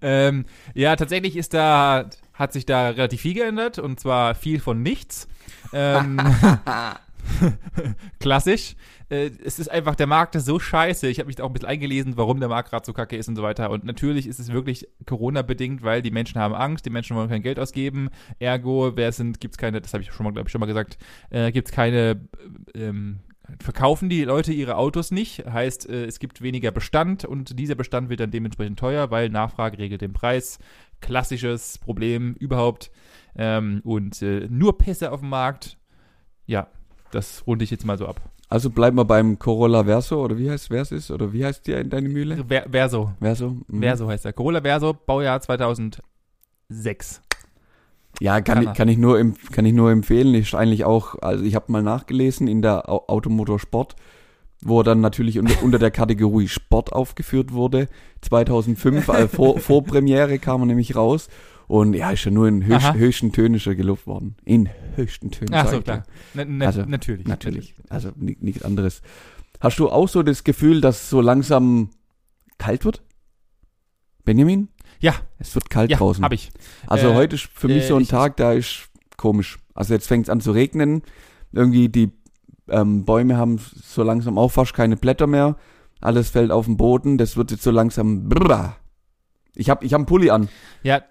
Ähm, 0.00 0.46
ja, 0.72 0.96
tatsächlich 0.96 1.36
ist 1.36 1.52
da, 1.52 2.08
hat 2.32 2.54
sich 2.54 2.64
da 2.64 2.88
relativ 2.88 3.20
viel 3.20 3.34
geändert 3.34 3.78
und 3.78 4.00
zwar 4.00 4.34
viel 4.34 4.58
von 4.58 4.82
nichts. 4.82 5.28
Ähm, 5.74 6.18
klassisch. 8.20 8.74
Äh, 9.10 9.30
es 9.44 9.58
ist 9.58 9.70
einfach, 9.70 9.94
der 9.94 10.06
Markt 10.06 10.34
ist 10.34 10.44
so 10.44 10.58
scheiße. 10.58 11.08
Ich 11.08 11.18
habe 11.18 11.28
mich 11.28 11.36
da 11.36 11.44
auch 11.44 11.48
ein 11.48 11.52
bisschen 11.52 11.68
eingelesen, 11.68 12.16
warum 12.16 12.40
der 12.40 12.48
Markt 12.48 12.70
gerade 12.70 12.84
so 12.84 12.92
kacke 12.92 13.16
ist 13.16 13.28
und 13.28 13.36
so 13.36 13.42
weiter. 13.42 13.70
Und 13.70 13.84
natürlich 13.84 14.26
ist 14.26 14.38
es 14.38 14.52
wirklich 14.52 14.86
Corona-bedingt, 15.06 15.82
weil 15.82 16.02
die 16.02 16.10
Menschen 16.10 16.40
haben 16.40 16.54
Angst, 16.54 16.86
die 16.86 16.90
Menschen 16.90 17.16
wollen 17.16 17.28
kein 17.28 17.42
Geld 17.42 17.58
ausgeben. 17.58 18.10
Ergo, 18.38 18.92
wer 18.96 19.12
sind, 19.12 19.40
gibt's 19.40 19.58
keine, 19.58 19.80
das 19.80 19.94
habe 19.94 20.02
ich 20.02 20.12
schon 20.12 20.24
mal, 20.24 20.32
glaube 20.32 20.48
ich, 20.48 20.52
schon 20.52 20.60
mal 20.60 20.66
gesagt, 20.66 20.98
äh, 21.30 21.52
gibt's 21.52 21.72
keine, 21.72 22.28
ähm, 22.74 23.20
verkaufen 23.60 24.08
die 24.08 24.24
Leute 24.24 24.52
ihre 24.52 24.76
Autos 24.76 25.10
nicht. 25.10 25.44
Heißt, 25.46 25.88
äh, 25.88 26.04
es 26.04 26.18
gibt 26.18 26.42
weniger 26.42 26.70
Bestand 26.70 27.24
und 27.24 27.58
dieser 27.58 27.74
Bestand 27.74 28.10
wird 28.10 28.20
dann 28.20 28.30
dementsprechend 28.30 28.78
teuer, 28.78 29.10
weil 29.10 29.30
Nachfrage 29.30 29.78
regelt 29.78 30.02
den 30.02 30.12
Preis. 30.12 30.58
Klassisches 31.00 31.78
Problem 31.78 32.34
überhaupt. 32.34 32.90
Ähm, 33.36 33.80
und 33.84 34.20
äh, 34.20 34.48
nur 34.50 34.76
Pässe 34.76 35.12
auf 35.12 35.20
dem 35.20 35.28
Markt. 35.30 35.78
Ja, 36.46 36.68
das 37.10 37.46
runde 37.46 37.64
ich 37.64 37.70
jetzt 37.70 37.86
mal 37.86 37.96
so 37.96 38.06
ab. 38.06 38.20
Also 38.50 38.70
bleiben 38.70 38.96
wir 38.96 39.04
beim 39.04 39.38
Corolla 39.38 39.84
Verso 39.84 40.24
oder 40.24 40.38
wie 40.38 40.50
heißt 40.50 40.68
Versus 40.68 41.10
oder 41.10 41.32
wie 41.32 41.44
heißt 41.44 41.66
die 41.66 41.86
deine 41.88 42.08
Mühle? 42.08 42.44
Ver 42.48 42.64
Verso. 42.70 43.12
Verso. 43.20 43.56
Mhm. 43.68 43.80
Verso 43.82 44.08
heißt 44.08 44.24
er. 44.24 44.32
Corolla 44.32 44.62
Verso, 44.62 44.94
Baujahr 44.94 45.40
2006. 45.40 46.00
Ja, 48.20 48.40
kann, 48.40 48.56
Kann 48.64 48.64
ich, 48.72 48.74
kann 48.78 48.88
ich 48.88 48.98
nur 48.98 49.32
kann 49.52 49.64
ich 49.64 49.72
nur 49.74 49.90
empfehlen. 49.90 50.34
Ist 50.34 50.54
eigentlich 50.54 50.84
auch, 50.84 51.16
also 51.20 51.44
ich 51.44 51.54
habe 51.54 51.70
mal 51.70 51.82
nachgelesen 51.82 52.48
in 52.48 52.62
der 52.62 52.88
Au- 52.88 53.04
Automotorsport, 53.06 53.94
wo 54.62 54.80
er 54.80 54.84
dann 54.84 55.00
natürlich 55.00 55.38
unter, 55.38 55.54
unter 55.62 55.78
der 55.78 55.90
Kategorie 55.90 56.48
Sport 56.48 56.92
aufgeführt 56.92 57.52
wurde. 57.52 57.86
2005 58.22 59.08
als 59.10 59.34
vor, 59.34 59.58
Vorpremiere 59.60 60.38
kam 60.38 60.62
er 60.62 60.66
nämlich 60.66 60.96
raus 60.96 61.28
und 61.68 61.94
ja, 61.94 62.10
ist 62.10 62.24
ja 62.24 62.30
nur 62.32 62.48
in 62.48 62.64
höchst, 62.66 62.94
höchsten 62.94 63.30
Tönen 63.32 63.60
schon 63.60 63.76
gelobt 63.76 64.06
worden. 64.06 64.36
In 64.44 64.68
höchsten 64.96 65.30
Tönen. 65.30 65.54
Ach 65.54 65.68
so, 65.70 65.80
klar. 65.80 66.02
Na, 66.34 66.44
na, 66.44 66.66
Also, 66.66 66.82
natürlich. 66.82 67.26
Natürlich. 67.28 67.74
Also 67.88 68.10
ni- 68.16 68.36
nichts 68.40 68.62
anderes. 68.62 69.00
Hast 69.60 69.78
du 69.78 69.88
auch 69.88 70.08
so 70.08 70.22
das 70.24 70.42
Gefühl, 70.44 70.80
dass 70.80 71.08
so 71.10 71.20
langsam 71.20 71.90
kalt 72.58 72.84
wird? 72.84 73.02
Benjamin? 74.24 74.68
Ja. 75.00 75.14
Es 75.38 75.54
wird 75.54 75.70
kalt 75.70 75.90
Ja, 75.90 75.98
draußen. 75.98 76.24
habe 76.24 76.34
ich. 76.34 76.50
Also 76.86 77.10
Äh, 77.10 77.14
heute 77.14 77.36
ist 77.36 77.48
für 77.54 77.68
mich 77.68 77.84
äh, 77.84 77.86
so 77.88 77.96
ein 77.96 78.02
ich- 78.02 78.08
Tag, 78.08 78.36
da 78.36 78.52
ist 78.52 78.88
komisch. 79.16 79.58
Also 79.74 79.94
jetzt 79.94 80.06
fängt 80.08 80.26
es 80.26 80.30
an 80.30 80.40
zu 80.40 80.52
regnen. 80.52 81.02
Irgendwie 81.52 81.88
die 81.88 82.10
ähm, 82.68 83.04
Bäume 83.04 83.36
haben 83.36 83.58
so 83.58 84.02
langsam 84.02 84.36
auch 84.38 84.50
fast 84.50 84.74
keine 84.74 84.96
Blätter 84.96 85.26
mehr. 85.26 85.56
Alles 86.00 86.30
fällt 86.30 86.50
auf 86.50 86.66
den 86.66 86.76
Boden. 86.76 87.16
Das 87.18 87.36
wird 87.36 87.50
jetzt 87.50 87.62
so 87.62 87.70
langsam. 87.70 88.28
Brrr. 88.28 88.76
Ich 89.54 89.70
habe 89.70 89.84
ich 89.84 89.92
hab 89.94 89.98
einen 90.00 90.06
Pulli 90.06 90.30
an. 90.30 90.48
Ja, 90.82 91.02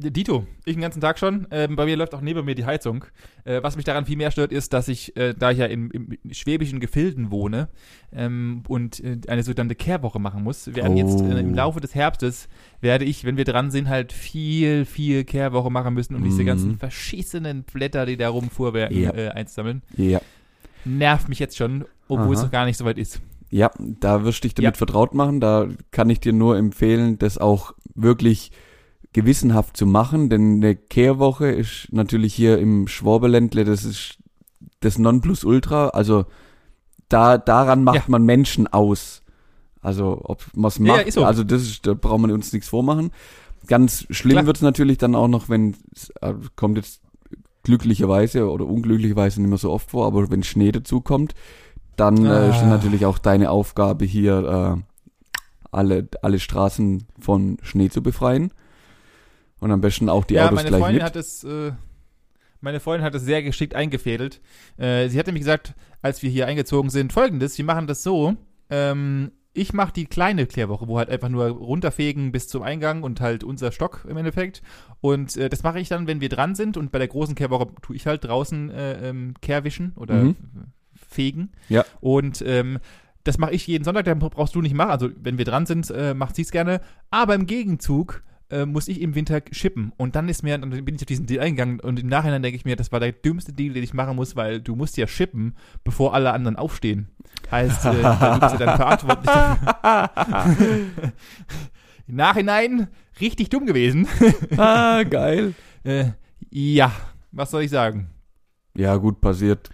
Dito, 0.00 0.46
ich 0.64 0.74
den 0.74 0.80
ganzen 0.82 1.00
Tag 1.00 1.18
schon. 1.18 1.46
Ähm, 1.50 1.76
bei 1.76 1.84
mir 1.84 1.96
läuft 1.96 2.14
auch 2.14 2.20
neben 2.20 2.44
mir 2.44 2.54
die 2.54 2.64
Heizung. 2.64 3.04
Äh, 3.44 3.62
was 3.62 3.76
mich 3.76 3.84
daran 3.84 4.06
viel 4.06 4.16
mehr 4.16 4.30
stört, 4.30 4.50
ist, 4.52 4.72
dass 4.72 4.88
ich, 4.88 5.16
äh, 5.16 5.34
da 5.38 5.50
ich 5.50 5.58
ja 5.58 5.66
im, 5.66 5.90
im 5.90 6.16
schwäbischen 6.32 6.80
Gefilden 6.80 7.30
wohne 7.30 7.68
ähm, 8.12 8.62
und 8.68 8.98
äh, 9.04 9.18
eine 9.28 9.42
sogenannte 9.42 9.74
Kehrwoche 9.74 10.18
machen 10.18 10.42
muss, 10.42 10.74
werden 10.74 10.96
jetzt 10.96 11.20
äh, 11.20 11.38
im 11.40 11.52
Oh. 11.52 11.54
Laufe 11.54 11.80
des 11.80 11.94
Herbstes, 11.94 12.48
werde 12.80 13.04
ich, 13.04 13.24
wenn 13.24 13.36
wir 13.36 13.44
dran 13.44 13.70
sind, 13.70 13.88
halt 13.88 14.12
viel, 14.12 14.84
viel 14.84 15.24
Kehrwoche 15.24 15.70
machen 15.70 15.94
müssen, 15.94 16.14
um 16.16 16.24
diese 16.24 16.42
Mhm. 16.42 16.46
ganzen 16.46 16.78
verschissenen 16.78 17.62
Blätter, 17.64 18.06
die 18.06 18.16
da 18.16 18.28
rumfuhrwerken, 18.30 18.96
Ja. 19.02 19.12
äh, 19.14 19.28
einzusammeln. 19.28 19.82
Ja. 19.96 20.20
Nervt 20.84 21.28
mich 21.28 21.38
jetzt 21.38 21.56
schon, 21.56 21.84
obwohl 22.08 22.32
es 22.34 22.38
Aha. 22.38 22.46
noch 22.46 22.52
gar 22.52 22.64
nicht 22.64 22.76
so 22.78 22.84
weit 22.84 22.96
ist. 22.98 23.20
Ja, 23.50 23.70
da 23.78 24.24
wirst 24.24 24.38
du 24.44 24.48
dich 24.48 24.54
damit 24.54 24.74
Ja. 24.76 24.78
vertraut 24.78 25.12
machen. 25.12 25.40
Da 25.40 25.66
kann 25.90 26.08
ich 26.08 26.20
dir 26.20 26.32
nur 26.32 26.56
empfehlen, 26.56 27.18
das 27.18 27.36
auch 27.36 27.74
wirklich 27.94 28.52
gewissenhaft 29.12 29.76
zu 29.76 29.86
machen, 29.86 30.28
denn 30.30 30.56
eine 30.56 30.76
Kehrwoche 30.76 31.48
ist 31.50 31.88
natürlich 31.90 32.34
hier 32.34 32.58
im 32.58 32.86
Schwaberländle, 32.86 33.64
das 33.64 33.84
ist 33.84 34.18
das 34.80 34.98
Nonplusultra, 34.98 35.88
also 35.88 36.26
da, 37.08 37.36
daran 37.38 37.82
macht 37.84 37.96
Ja. 37.96 38.02
man 38.06 38.24
Menschen 38.24 38.66
aus. 38.68 39.22
Also, 39.82 40.20
ob 40.24 40.44
man 40.54 40.68
es 40.68 40.78
macht, 40.78 40.96
ja, 40.98 41.02
ist 41.02 41.14
so. 41.14 41.24
also 41.24 41.42
das 41.42 41.62
ist, 41.62 41.86
da 41.86 41.94
braucht 41.94 42.20
man 42.20 42.30
uns 42.30 42.52
nichts 42.52 42.68
vormachen. 42.68 43.10
Ganz 43.66 44.06
schlimm 44.10 44.32
Klar. 44.36 44.46
wird's 44.46 44.60
natürlich 44.62 44.98
dann 44.98 45.14
auch 45.14 45.26
noch, 45.28 45.48
wenn, 45.48 45.74
es, 45.94 46.10
äh, 46.20 46.34
kommt 46.54 46.76
jetzt 46.76 47.00
glücklicherweise 47.62 48.48
oder 48.50 48.66
unglücklicherweise 48.66 49.40
nicht 49.40 49.48
mehr 49.50 49.58
so 49.58 49.70
oft 49.72 49.90
vor, 49.90 50.06
aber 50.06 50.30
wenn 50.30 50.42
Schnee 50.42 50.70
dazu 50.72 51.00
kommt, 51.00 51.34
dann 51.96 52.24
äh, 52.26 52.50
ist 52.50 52.62
Ah. 52.62 52.66
natürlich 52.66 53.06
auch 53.06 53.18
deine 53.18 53.50
Aufgabe 53.50 54.04
hier, 54.04 54.78
äh, 54.78 54.82
alle, 55.72 56.08
alle 56.22 56.38
Straßen 56.38 57.06
von 57.18 57.58
Schnee 57.62 57.88
zu 57.90 58.02
befreien. 58.02 58.52
Und 59.60 59.70
am 59.70 59.80
besten 59.80 60.08
auch 60.08 60.24
die 60.24 60.34
ja, 60.34 60.46
Autos 60.46 60.56
meine 60.56 60.68
gleich 60.68 60.80
Freundin 60.80 60.96
mit. 60.96 61.04
hat 61.04 61.16
es, 61.16 61.44
äh, 61.44 61.72
meine 62.60 62.80
Freundin 62.80 63.04
hat 63.04 63.14
es 63.14 63.22
sehr 63.22 63.42
geschickt 63.42 63.74
eingefädelt. 63.74 64.40
Äh, 64.78 65.08
sie 65.08 65.18
hat 65.18 65.26
nämlich 65.26 65.42
gesagt, 65.42 65.74
als 66.02 66.22
wir 66.22 66.30
hier 66.30 66.46
eingezogen 66.46 66.90
sind, 66.90 67.12
folgendes, 67.12 67.56
wir 67.58 67.64
machen 67.64 67.86
das 67.86 68.02
so, 68.02 68.34
ähm, 68.70 69.32
ich 69.52 69.72
mache 69.72 69.92
die 69.92 70.06
kleine 70.06 70.46
Klärwoche, 70.46 70.86
wo 70.86 70.96
halt 70.98 71.10
einfach 71.10 71.28
nur 71.28 71.46
runterfegen 71.48 72.30
bis 72.30 72.46
zum 72.48 72.62
Eingang 72.62 73.02
und 73.02 73.20
halt 73.20 73.42
unser 73.42 73.72
Stock 73.72 74.06
im 74.08 74.16
Endeffekt. 74.16 74.62
Und 75.00 75.36
äh, 75.36 75.48
das 75.48 75.62
mache 75.64 75.80
ich 75.80 75.88
dann, 75.88 76.06
wenn 76.06 76.20
wir 76.20 76.28
dran 76.28 76.54
sind. 76.54 76.76
Und 76.76 76.92
bei 76.92 76.98
der 76.98 77.08
großen 77.08 77.34
Kehrwoche 77.34 77.66
tue 77.82 77.96
ich 77.96 78.06
halt 78.06 78.24
draußen 78.24 78.70
äh, 78.70 79.08
ähm, 79.08 79.34
Kehrwischen 79.42 79.92
oder 79.96 80.14
Mhm. 80.14 80.36
fegen. 80.94 81.50
Ja. 81.68 81.84
Und 82.00 82.42
ähm, 82.46 82.78
das 83.24 83.38
mache 83.38 83.52
ich 83.52 83.66
jeden 83.66 83.84
Sonntag, 83.84 84.04
dann 84.04 84.20
brauchst 84.20 84.54
du 84.54 84.62
nicht 84.62 84.74
machen. 84.74 84.92
Also 84.92 85.10
wenn 85.20 85.36
wir 85.36 85.44
dran 85.44 85.66
sind, 85.66 85.90
äh, 85.90 86.14
macht 86.14 86.36
sie 86.36 86.42
es 86.42 86.52
gerne. 86.52 86.80
Aber 87.10 87.34
im 87.34 87.46
Gegenzug 87.46 88.22
äh, 88.50 88.66
muss 88.66 88.88
ich 88.88 89.00
im 89.00 89.14
Winter 89.14 89.40
shippen. 89.52 89.92
Und 89.96 90.16
dann 90.16 90.28
ist 90.28 90.42
mir, 90.42 90.58
dann 90.58 90.70
bin 90.70 90.94
ich 90.94 91.02
auf 91.02 91.06
diesen 91.06 91.26
Deal 91.26 91.42
eingegangen 91.42 91.80
und 91.80 92.00
im 92.00 92.08
Nachhinein 92.08 92.42
denke 92.42 92.56
ich 92.56 92.64
mir, 92.64 92.76
das 92.76 92.92
war 92.92 93.00
der 93.00 93.12
dümmste 93.12 93.52
Deal, 93.52 93.74
den 93.74 93.82
ich 93.82 93.94
machen 93.94 94.16
muss, 94.16 94.36
weil 94.36 94.60
du 94.60 94.76
musst 94.76 94.96
ja 94.96 95.06
shippen, 95.06 95.56
bevor 95.84 96.14
alle 96.14 96.32
anderen 96.32 96.56
aufstehen. 96.56 97.08
Heißt, 97.50 97.84
äh, 97.86 97.92
du 97.92 98.40
bist 98.40 98.52
ja 98.52 98.56
dann 98.58 98.76
verantwortlich 98.76 99.26
dafür. 99.26 100.78
Im 102.08 102.16
Nachhinein 102.16 102.88
richtig 103.20 103.50
dumm 103.50 103.66
gewesen. 103.66 104.08
ah, 104.56 105.02
geil. 105.04 105.54
Äh, 105.84 106.06
ja, 106.50 106.92
was 107.30 107.50
soll 107.52 107.62
ich 107.62 107.70
sagen? 107.70 108.10
Ja, 108.76 108.96
gut, 108.96 109.20
passiert. 109.20 109.70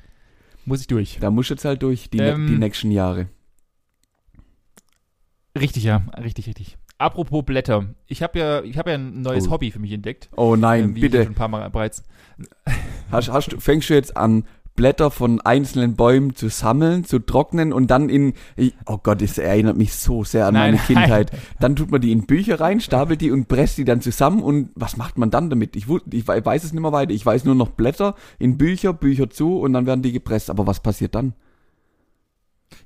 Muss 0.65 0.81
ich 0.81 0.87
durch. 0.87 1.19
Da 1.21 1.31
muss 1.31 1.49
jetzt 1.49 1.65
halt 1.65 1.83
durch 1.83 2.11
die, 2.11 2.19
Ähm, 2.19 2.47
die 2.47 2.59
nächsten 2.59 2.91
Jahre. 2.91 3.29
Richtig, 5.59 5.85
ja, 5.85 6.03
richtig, 6.19 6.49
richtig. 6.49 6.77
Apropos 6.99 7.45
Blätter. 7.45 7.87
Ich 8.07 8.23
habe 8.23 8.39
ja, 8.39 8.63
ich 8.63 8.79
habe 8.79 8.91
ja 8.91 8.97
ein 8.97 9.21
neues 9.23 9.49
Oh. 9.49 9.53
Hobby 9.53 9.71
für 9.71 9.79
mich 9.79 9.93
entdeckt. 9.93 10.31
Oh 10.37 10.57
nein, 10.57 10.93
ich 10.95 11.03
bitte. 11.03 11.19
schon 11.25 11.33
ein 11.33 11.35
paar 11.35 11.49
Mal 11.49 11.69
bereits. 11.71 12.03
Hast, 13.11 13.31
hast, 13.31 13.53
du- 13.53 13.61
fängst 13.61 13.89
du 13.91 13.95
jetzt 13.95 14.17
an, 14.17 14.45
Blätter 14.75 15.11
von 15.11 15.41
einzelnen 15.41 15.95
Bäumen 15.97 16.35
zu 16.35 16.49
sammeln, 16.51 17.05
zu 17.05 17.19
trocknen 17.19 17.73
und 17.73 17.91
dann 17.91 18.11
in, 18.11 18.35
oh 18.85 18.99
Gott, 19.03 19.23
das 19.23 19.39
erinnert 19.39 19.77
mich 19.79 19.95
so 19.95 20.23
sehr 20.25 20.47
an 20.47 20.53
Nein, 20.55 20.63
meine 20.73 20.77
nein. 20.77 20.87
Kindheit. 20.87 21.31
Dann 21.61 21.77
tut 21.77 21.91
man 21.91 22.01
die 22.03 22.13
in 22.13 22.27
Bücher 22.27 22.61
rein, 22.61 22.81
stapelt 22.81 23.21
die 23.23 23.31
und 23.31 23.49
presst 23.49 23.79
die 23.79 23.85
dann 23.87 24.03
zusammen 24.03 24.43
und 24.43 24.71
was 24.75 24.99
macht 24.99 25.17
man 25.17 25.31
dann 25.31 25.49
damit? 25.49 25.77
Ich, 25.77 25.87
ich 26.13 26.29
wei- 26.29 26.45
weiß 26.45 26.65
es 26.65 26.73
nicht 26.75 26.83
mehr 26.83 26.93
weiter. 26.93 27.13
Ich 27.13 27.25
weiß 27.25 27.45
nur 27.47 27.55
noch 27.55 27.71
Blätter 27.71 28.17
in 28.39 28.59
Bücher, 28.59 28.93
Bücher 28.93 29.31
zu 29.31 29.59
und 29.61 29.73
dann 29.73 29.87
werden 29.87 30.03
die 30.03 30.13
gepresst. 30.13 30.51
Aber 30.51 30.67
was 30.67 30.81
passiert 30.81 31.15
dann? 31.15 31.33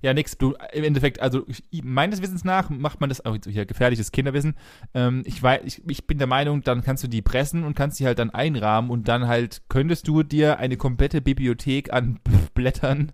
Ja, 0.03 0.15
nix. 0.15 0.37
Du, 0.39 0.55
im 0.73 0.85
Endeffekt, 0.85 1.21
also 1.21 1.45
ich, 1.47 1.63
meines 1.83 2.23
Wissens 2.23 2.45
nach 2.45 2.71
macht 2.71 3.01
man 3.01 3.09
das, 3.09 3.25
auch 3.25 3.37
hier 3.47 3.67
gefährliches 3.67 4.13
Kinderwissen. 4.13 4.55
Ähm, 4.95 5.23
ich, 5.25 5.43
weiß, 5.43 5.63
ich, 5.65 5.83
ich 5.89 6.07
bin 6.07 6.19
der 6.19 6.27
Meinung, 6.27 6.63
dann 6.63 6.83
kannst 6.83 7.05
du 7.05 7.09
die 7.09 7.23
pressen 7.23 7.65
und 7.65 7.75
kannst 7.75 8.01
die 8.01 8.07
halt 8.07 8.19
dann 8.19 8.31
einrahmen 8.31 8.91
und 8.91 9.09
dann 9.09 9.27
halt 9.27 9.63
könntest 9.69 10.09
du 10.09 10.23
dir 10.23 10.59
eine 10.59 10.77
komplette 10.77 11.21
Bibliothek 11.21 11.93
an 11.93 12.19
Blättern 12.55 13.13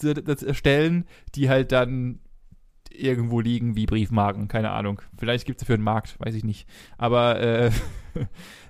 erstellen, 0.00 1.06
die 1.34 1.48
halt 1.48 1.72
dann 1.72 2.20
irgendwo 2.90 3.40
liegen 3.40 3.76
wie 3.76 3.86
Briefmarken, 3.86 4.48
keine 4.48 4.70
Ahnung. 4.70 5.00
Vielleicht 5.16 5.46
gibt 5.46 5.58
es 5.58 5.64
dafür 5.64 5.74
einen 5.74 5.84
Markt, 5.84 6.18
weiß 6.20 6.34
ich 6.34 6.44
nicht. 6.44 6.68
Aber 6.96 7.40
äh, 7.40 7.70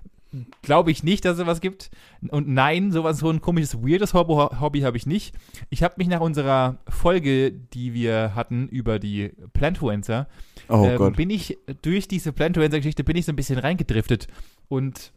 glaube 0.62 0.90
ich 0.90 1.02
nicht, 1.02 1.24
dass 1.24 1.32
es 1.32 1.38
sowas 1.38 1.60
gibt. 1.60 1.90
Und 2.28 2.48
nein, 2.48 2.92
sowas 2.92 3.18
so 3.18 3.30
ein 3.30 3.40
komisches, 3.40 3.82
weirdes 3.82 4.14
Hobby, 4.14 4.56
Hobby 4.60 4.80
habe 4.80 4.96
ich 4.96 5.06
nicht. 5.06 5.34
Ich 5.70 5.82
habe 5.82 5.94
mich 5.98 6.08
nach 6.08 6.20
unserer 6.20 6.78
Folge, 6.88 7.52
die 7.52 7.94
wir 7.94 8.34
hatten 8.34 8.68
über 8.68 8.98
die 8.98 9.32
Plantuencer, 9.52 10.26
Oh 10.68 10.84
ähm, 10.84 11.12
bin 11.14 11.30
ich 11.30 11.56
durch 11.82 12.08
diese 12.08 12.32
Plantuencer-Geschichte 12.32 13.02
bin 13.02 13.16
ich 13.16 13.24
so 13.24 13.32
ein 13.32 13.36
bisschen 13.36 13.58
reingedriftet. 13.58 14.28
Und 14.68 15.12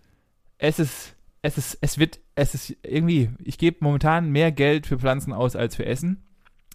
es 0.58 0.80
ist, 0.80 1.16
es 1.42 1.58
ist, 1.58 1.78
es 1.82 1.98
wird, 1.98 2.20
es 2.36 2.54
ist 2.54 2.78
irgendwie, 2.84 3.30
ich 3.44 3.58
gebe 3.58 3.78
momentan 3.82 4.30
mehr 4.30 4.52
Geld 4.52 4.88
für 4.88 4.98
Pflanzen 4.98 5.34
aus 5.34 5.56
als 5.56 5.76
für 5.76 5.86
Essen. 5.86 6.24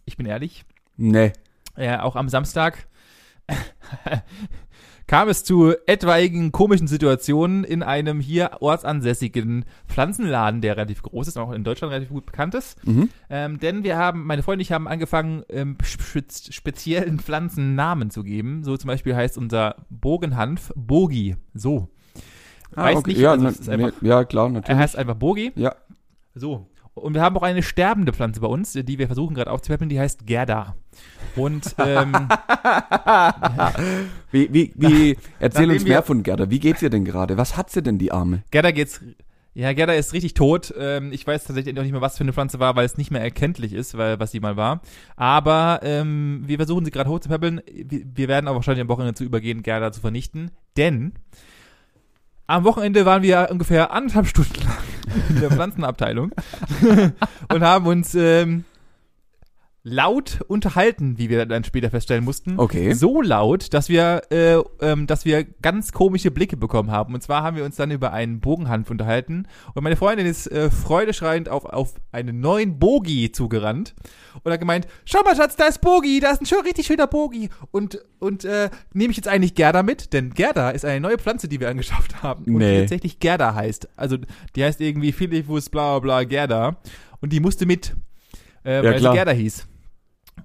Ich 0.05 0.16
bin 0.16 0.27
ehrlich. 0.27 0.64
Nee. 0.96 1.33
Ja, 1.77 2.03
auch 2.03 2.16
am 2.16 2.29
Samstag 2.29 2.87
kam 5.07 5.29
es 5.29 5.45
zu 5.45 5.75
etwaigen 5.87 6.51
komischen 6.53 6.88
Situationen 6.88 7.62
in 7.64 7.83
einem 7.83 8.21
hier 8.21 8.57
ortsansässigen 8.61 9.64
Pflanzenladen, 9.87 10.61
der 10.61 10.77
relativ 10.77 11.03
groß 11.03 11.29
ist 11.29 11.37
und 11.37 11.42
auch 11.45 11.53
in 11.53 11.62
Deutschland 11.64 11.92
relativ 11.92 12.11
gut 12.11 12.27
bekannt 12.27 12.55
ist. 12.55 12.85
Mhm. 12.87 13.09
Ähm, 13.31 13.61
denn 13.61 13.85
wir 13.85 13.97
haben, 13.97 14.27
meine 14.27 14.42
Freunde 14.42 14.57
und 14.59 14.62
ich 14.62 14.73
haben 14.73 14.88
angefangen, 14.88 15.45
ähm, 15.49 15.77
spez 15.85 16.53
speziellen 16.53 17.21
Pflanzen 17.21 17.75
Namen 17.75 18.11
zu 18.11 18.23
geben. 18.25 18.64
So 18.64 18.77
zum 18.77 18.88
Beispiel 18.88 19.14
heißt 19.14 19.38
unser 19.38 19.77
Bogenhanf 19.90 20.73
Bogi. 20.75 21.37
So. 21.55 21.88
Weiß 22.73 23.07
nicht, 23.07 23.19
ja, 23.19 23.31
also 23.33 23.49
na, 23.66 23.73
einfach- 23.73 24.03
ja, 24.03 24.25
klar, 24.25 24.47
Er 24.47 24.51
natürlich. 24.51 24.79
heißt 24.81 24.97
einfach 24.97 25.14
Bogi. 25.14 25.53
Ja. 25.55 25.75
So. 26.35 26.66
Und 26.96 27.12
wir 27.12 27.20
haben 27.20 27.37
auch 27.37 27.42
eine 27.42 27.62
sterbende 27.62 28.14
Pflanze 28.14 28.40
bei 28.40 28.46
uns, 28.46 28.72
die 28.72 28.98
wir 28.98 29.06
versuchen 29.06 29.35
gerade 29.35 29.50
aufzupäppeln, 29.50 29.90
die 29.90 30.00
heißt 30.00 30.26
Gerda. 30.26 30.76
Und 31.37 31.74
ähm, 31.78 32.12
Wie, 34.30 34.52
wie, 34.52 34.72
wie, 34.74 35.16
erzähl 35.38 35.70
uns 35.70 35.85
mehr 35.85 36.02
von 36.02 36.22
Gerda. 36.22 36.50
Wie 36.50 36.59
geht's 36.59 36.82
ihr 36.82 36.90
denn 36.90 37.04
gerade? 37.04 37.37
Was 37.37 37.56
hat 37.56 37.70
sie 37.70 37.82
denn, 37.82 37.98
die 37.98 38.12
Arme? 38.12 38.42
Gerda 38.50 38.70
geht's. 38.70 39.02
Ja, 39.52 39.72
Gerda 39.72 39.92
ist 39.92 40.12
richtig 40.14 40.35
tot. 40.35 40.74
Ähm, 40.78 41.12
ich 41.12 41.26
weiß 41.26 41.44
tatsächlich 41.44 41.74
noch 41.74 41.82
nicht 41.82 41.92
mehr, 41.92 42.00
was 42.00 42.16
für 42.16 42.24
eine 42.24 42.32
Pflanze 42.32 42.61
war, 42.61 42.76
weil 42.76 42.85
es 42.85 42.98
nicht 42.98 43.11
mehr 43.11 43.22
erkenntlich 43.22 43.72
ist, 43.72 43.96
weil 43.96 44.18
was 44.18 44.30
sie 44.30 44.40
mal 44.40 44.56
war. 44.56 44.80
Aber 45.16 45.80
ähm, 45.82 46.44
wir 46.46 46.56
versuchen 46.56 46.85
sie 46.85 46.90
gerade 46.90 47.09
hochzupäppeln. 47.11 47.62
Wir, 47.66 48.28
werden 48.28 48.48
aber 48.48 48.56
wahrscheinlich 48.56 48.82
am 48.82 48.88
Wochenende 48.88 49.12
dazu 49.12 49.24
übergehen, 49.24 49.62
Gerda 49.62 49.92
zu 49.92 50.00
vernichten. 50.00 50.50
Denn 50.76 51.12
am 52.46 52.64
Wochenende 52.64 53.04
waren 53.06 53.22
wir 53.22 53.48
ungefähr 53.50 53.92
anderthalb 53.92 54.26
Stunden 54.26 54.62
lang 54.62 54.76
in 55.28 55.40
der 55.40 55.50
Pflanzenabteilung 55.50 56.32
und 57.52 57.62
haben 57.62 57.87
uns 57.87 58.14
ähm, 58.14 58.64
laut 59.88 60.40
unterhalten, 60.49 61.16
wie 61.16 61.31
wir 61.31 61.46
dann 61.46 61.62
später 61.62 61.90
feststellen 61.90 62.25
mussten. 62.25 62.59
Okay. 62.59 62.92
So 62.92 63.22
laut, 63.22 63.72
dass 63.72 63.88
wir, 63.88 64.22
äh, 64.31 64.57
ähm, 64.81 65.07
dass 65.07 65.25
wir 65.25 65.44
ganz 65.44 65.92
komische 65.92 66.33
Blicke 66.33 66.57
bekommen 66.57 66.90
haben. 66.90 67.14
Und 67.14 67.22
zwar 67.22 67.44
haben 67.44 67.57
wir 67.57 67.64
uns 67.64 67.77
dann 67.77 67.92
über 67.92 68.12
einen 68.12 68.40
Bogenhanf 68.40 68.90
unterhalten. 68.90 69.46
Und 69.75 69.85
meine 69.85 69.94
Freundin 69.94 70.27
ist 70.27 70.49
äh, 70.51 70.70
freudeschreiend 70.70 71.49
auf, 71.49 71.66
auf 71.66 71.94
einen 72.11 72.40
neuen 72.40 72.81
Bogi 72.81 73.31
zugerannt 73.31 73.94
und 74.42 74.51
hat 74.51 74.59
gemeint, 74.59 74.88
schau 75.05 75.22
mal, 75.22 75.37
Schatz, 75.37 75.55
da 75.55 75.66
ist 75.66 75.81
Bogi, 75.81 76.18
da 76.18 76.33
ist 76.33 76.42
ein 76.42 76.46
schön, 76.46 76.62
richtig 76.62 76.85
schöner 76.85 77.07
Bogi. 77.07 77.49
Und, 77.70 78.01
und 78.18 78.44
äh, 78.44 78.70
nehme 78.92 79.12
ich 79.12 79.16
jetzt 79.16 79.29
eigentlich 79.29 79.55
Gerda 79.55 79.85
mit? 79.85 80.12
Denn 80.12 80.35
Gerda 80.35 80.70
ist 80.70 80.85
eine 80.85 80.99
neue 80.99 81.18
Pflanze, 81.18 81.46
die 81.46 81.61
wir 81.61 81.68
angeschafft 81.68 82.25
haben. 82.25 82.42
Und 82.46 82.57
Nee. 82.57 82.75
die 82.75 82.81
tatsächlich 82.81 83.20
Gerda 83.20 83.55
heißt. 83.55 83.88
Also 83.94 84.16
die 84.57 84.64
heißt 84.64 84.81
irgendwie 84.81 85.12
Philippus 85.12 85.70
bla 85.70 86.01
bla 86.01 86.22
bla 86.22 86.25
Gerda. 86.25 86.77
Und 87.20 87.33
die 87.33 87.38
musste 87.38 87.66
mit, 87.66 87.94
äh, 88.64 88.83
weil 88.83 88.99
klar. 88.99 89.12
sie 89.12 89.16
Gerda 89.18 89.31
hieß. 89.31 89.68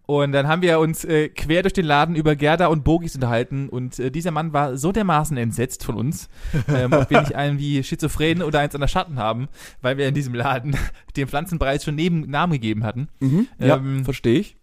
Und 0.06 0.34
dann 0.34 0.48
haben 0.48 0.62
wir 0.62 0.80
uns 0.80 1.06
äh, 1.06 1.30
quer 1.30 1.62
durch 1.62 1.74
den 1.74 1.86
Laden 1.86 2.16
über 2.16 2.36
Gerda 2.36 2.68
und 2.68 2.84
Bogis 2.84 3.16
unterhalten 3.16 3.70
und 3.70 3.98
äh, 4.00 4.12
dieser 4.12 4.32
Mann 4.32 4.52
war 4.52 4.76
so 4.76 4.92
dermaßen 4.92 5.38
entsetzt 5.38 5.86
von 5.86 5.96
uns, 5.96 6.30
ähm, 6.68 6.92
ob 6.92 7.10
wir 7.10 7.22
nicht 7.22 7.36
einen 7.36 7.60
wie 7.60 7.84
Schizophren 7.84 8.42
oder 8.42 8.60
eins 8.60 8.76
an 8.76 8.82
der 8.82 8.88
Schatten 8.88 9.18
haben, 9.18 9.48
weil 9.82 9.98
wir 9.98 10.08
in 10.08 10.14
diesem 10.14 10.34
Laden 10.34 10.76
dem 11.16 11.28
Pflanzenpreis 11.28 11.84
schon 11.86 11.96
neben 11.96 12.30
Namen 12.30 12.54
gegeben 12.54 12.84
hatten. 12.84 13.08
Mhm. 13.20 13.48
Ja, 13.60 13.78
Ähm, 13.78 14.04
verstehe 14.04 14.40
ich. 14.40 14.58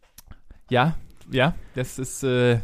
Ja, 0.70 0.96
ja, 1.30 1.54
das 1.74 1.98
ist, 1.98 2.22
äh, 2.24 2.58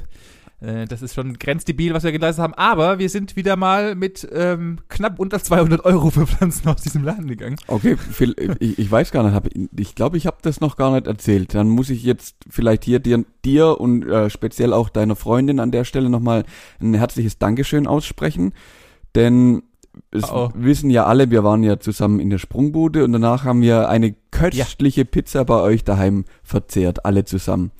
das 0.86 1.02
ist 1.02 1.14
schon 1.14 1.38
grenzdebil, 1.38 1.94
was 1.94 2.04
wir 2.04 2.12
geleistet 2.12 2.42
haben. 2.42 2.54
Aber 2.54 2.98
wir 2.98 3.08
sind 3.08 3.36
wieder 3.36 3.56
mal 3.56 3.94
mit 3.94 4.26
ähm, 4.32 4.78
knapp 4.88 5.18
unter 5.18 5.42
200 5.42 5.84
Euro 5.84 6.10
für 6.10 6.26
Pflanzen 6.26 6.68
aus 6.68 6.82
diesem 6.82 7.04
Laden 7.04 7.26
gegangen. 7.26 7.56
Okay, 7.66 7.96
Phil, 7.96 8.34
ich, 8.60 8.78
ich 8.78 8.90
weiß 8.90 9.10
gar 9.10 9.22
nicht, 9.22 9.34
hab, 9.34 9.48
ich 9.76 9.94
glaube, 9.94 10.16
ich 10.16 10.26
habe 10.26 10.38
das 10.42 10.60
noch 10.60 10.76
gar 10.76 10.92
nicht 10.92 11.06
erzählt. 11.06 11.54
Dann 11.54 11.68
muss 11.68 11.90
ich 11.90 12.04
jetzt 12.04 12.36
vielleicht 12.48 12.84
hier 12.84 13.00
dir, 13.00 13.24
dir 13.44 13.80
und 13.80 14.08
äh, 14.08 14.30
speziell 14.30 14.72
auch 14.72 14.88
deiner 14.88 15.16
Freundin 15.16 15.60
an 15.60 15.70
der 15.70 15.84
Stelle 15.84 16.08
nochmal 16.08 16.44
ein 16.80 16.94
herzliches 16.94 17.38
Dankeschön 17.38 17.86
aussprechen. 17.86 18.52
Denn 19.14 19.62
es 20.10 20.24
Oh, 20.24 20.48
oh. 20.48 20.50
wissen 20.54 20.90
ja 20.90 21.04
alle, 21.06 21.30
wir 21.30 21.44
waren 21.44 21.62
ja 21.62 21.78
zusammen 21.78 22.20
in 22.20 22.30
der 22.30 22.38
Sprungbude 22.38 23.04
und 23.04 23.12
danach 23.12 23.44
haben 23.44 23.62
wir 23.62 23.88
eine 23.88 24.14
köstliche 24.30 25.04
Pizza 25.04 25.44
bei 25.44 25.60
euch 25.60 25.84
daheim 25.84 26.24
verzehrt, 26.42 27.04
alle 27.04 27.24
zusammen. 27.24 27.70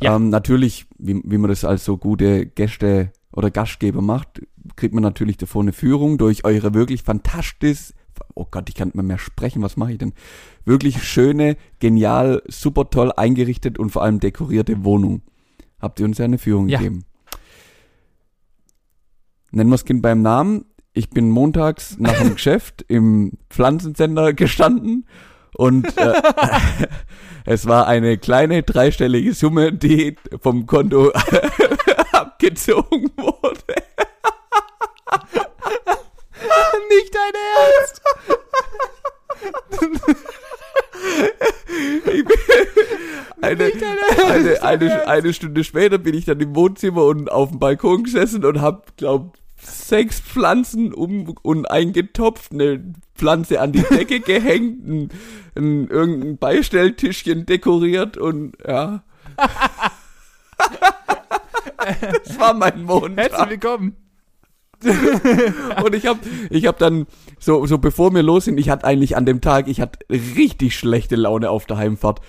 Ja. 0.00 0.16
Ähm, 0.16 0.28
natürlich, 0.28 0.86
wie, 0.98 1.20
wie 1.24 1.38
man 1.38 1.48
das 1.50 1.64
als 1.64 1.84
so 1.84 1.96
gute 1.96 2.46
Gäste 2.46 3.12
oder 3.32 3.50
Gastgeber 3.50 4.02
macht, 4.02 4.42
kriegt 4.76 4.94
man 4.94 5.02
natürlich 5.02 5.36
davor 5.36 5.62
eine 5.62 5.72
Führung 5.72 6.18
durch 6.18 6.44
eure 6.44 6.74
wirklich 6.74 7.02
fantastisch, 7.02 7.92
oh 8.34 8.46
Gott, 8.50 8.68
ich 8.68 8.74
kann 8.74 8.92
nicht 8.94 9.02
mehr 9.02 9.18
sprechen, 9.18 9.62
was 9.62 9.76
mache 9.76 9.92
ich 9.92 9.98
denn? 9.98 10.12
Wirklich 10.64 11.02
schöne, 11.02 11.56
genial, 11.78 12.42
super 12.48 12.90
toll 12.90 13.12
eingerichtet 13.16 13.78
und 13.78 13.90
vor 13.90 14.02
allem 14.02 14.20
dekorierte 14.20 14.84
Wohnung. 14.84 15.22
Habt 15.80 16.00
ihr 16.00 16.06
uns 16.06 16.18
ja 16.18 16.24
eine 16.24 16.38
Führung 16.38 16.68
Ja. 16.68 16.78
gegeben. 16.78 17.04
Nennen 19.52 19.70
wir 19.70 19.74
das 19.74 19.84
Kind 19.84 20.02
beim 20.02 20.22
Namen. 20.22 20.64
Ich 20.92 21.10
bin 21.10 21.30
montags 21.30 21.98
nach 21.98 22.18
dem 22.18 22.32
Geschäft 22.34 22.84
im 22.88 23.32
Pflanzencenter 23.50 24.32
gestanden 24.32 25.06
und 25.56 25.96
äh, 25.96 26.12
es 27.46 27.66
war 27.66 27.86
eine 27.86 28.18
kleine 28.18 28.62
dreistellige 28.62 29.32
Summe, 29.34 29.72
die 29.72 30.16
vom 30.40 30.66
Konto 30.66 31.10
abgezogen 32.12 33.10
wurde. 33.16 33.56
Nicht 36.88 37.14
dein 37.14 37.32
Ernst! 37.56 38.02
Eine, 43.40 43.72
eine, 44.22 44.62
eine, 44.62 45.08
eine 45.08 45.32
Stunde 45.32 45.64
später 45.64 45.98
bin 45.98 46.14
ich 46.14 46.24
dann 46.24 46.40
im 46.40 46.54
Wohnzimmer 46.54 47.04
und 47.04 47.30
auf 47.30 47.50
dem 47.50 47.58
Balkon 47.58 48.04
gesessen 48.04 48.44
und 48.44 48.60
hab, 48.60 48.96
glaub, 48.96 49.36
sechs 49.66 50.20
Pflanzen 50.20 50.92
um 50.94 51.34
und 51.42 51.70
eingetopft, 51.70 52.52
eine 52.52 52.94
Pflanze 53.14 53.60
an 53.60 53.72
die 53.72 53.82
Decke 53.82 54.20
gehängt, 54.26 54.86
ein, 54.86 55.10
ein, 55.56 55.88
irgendein 55.88 56.38
Beistelltischchen 56.38 57.46
dekoriert 57.46 58.16
und 58.16 58.54
ja. 58.66 59.02
das 62.24 62.38
war 62.38 62.54
mein 62.54 62.86
Herzlich 62.86 62.86
Montag. 62.86 63.50
willkommen. 63.50 63.96
Und 65.82 65.94
ich 65.94 66.06
hab, 66.06 66.18
ich 66.50 66.66
hab 66.66 66.78
dann, 66.78 67.06
so, 67.38 67.64
so 67.66 67.78
bevor 67.78 68.14
wir 68.14 68.22
los 68.22 68.44
sind, 68.44 68.58
ich 68.58 68.68
hatte 68.68 68.84
eigentlich 68.84 69.16
an 69.16 69.24
dem 69.24 69.40
Tag, 69.40 69.68
ich 69.68 69.80
hatte 69.80 69.98
richtig 70.10 70.76
schlechte 70.76 71.16
Laune 71.16 71.50
auf 71.50 71.64
der 71.66 71.78
Heimfahrt. 71.78 72.20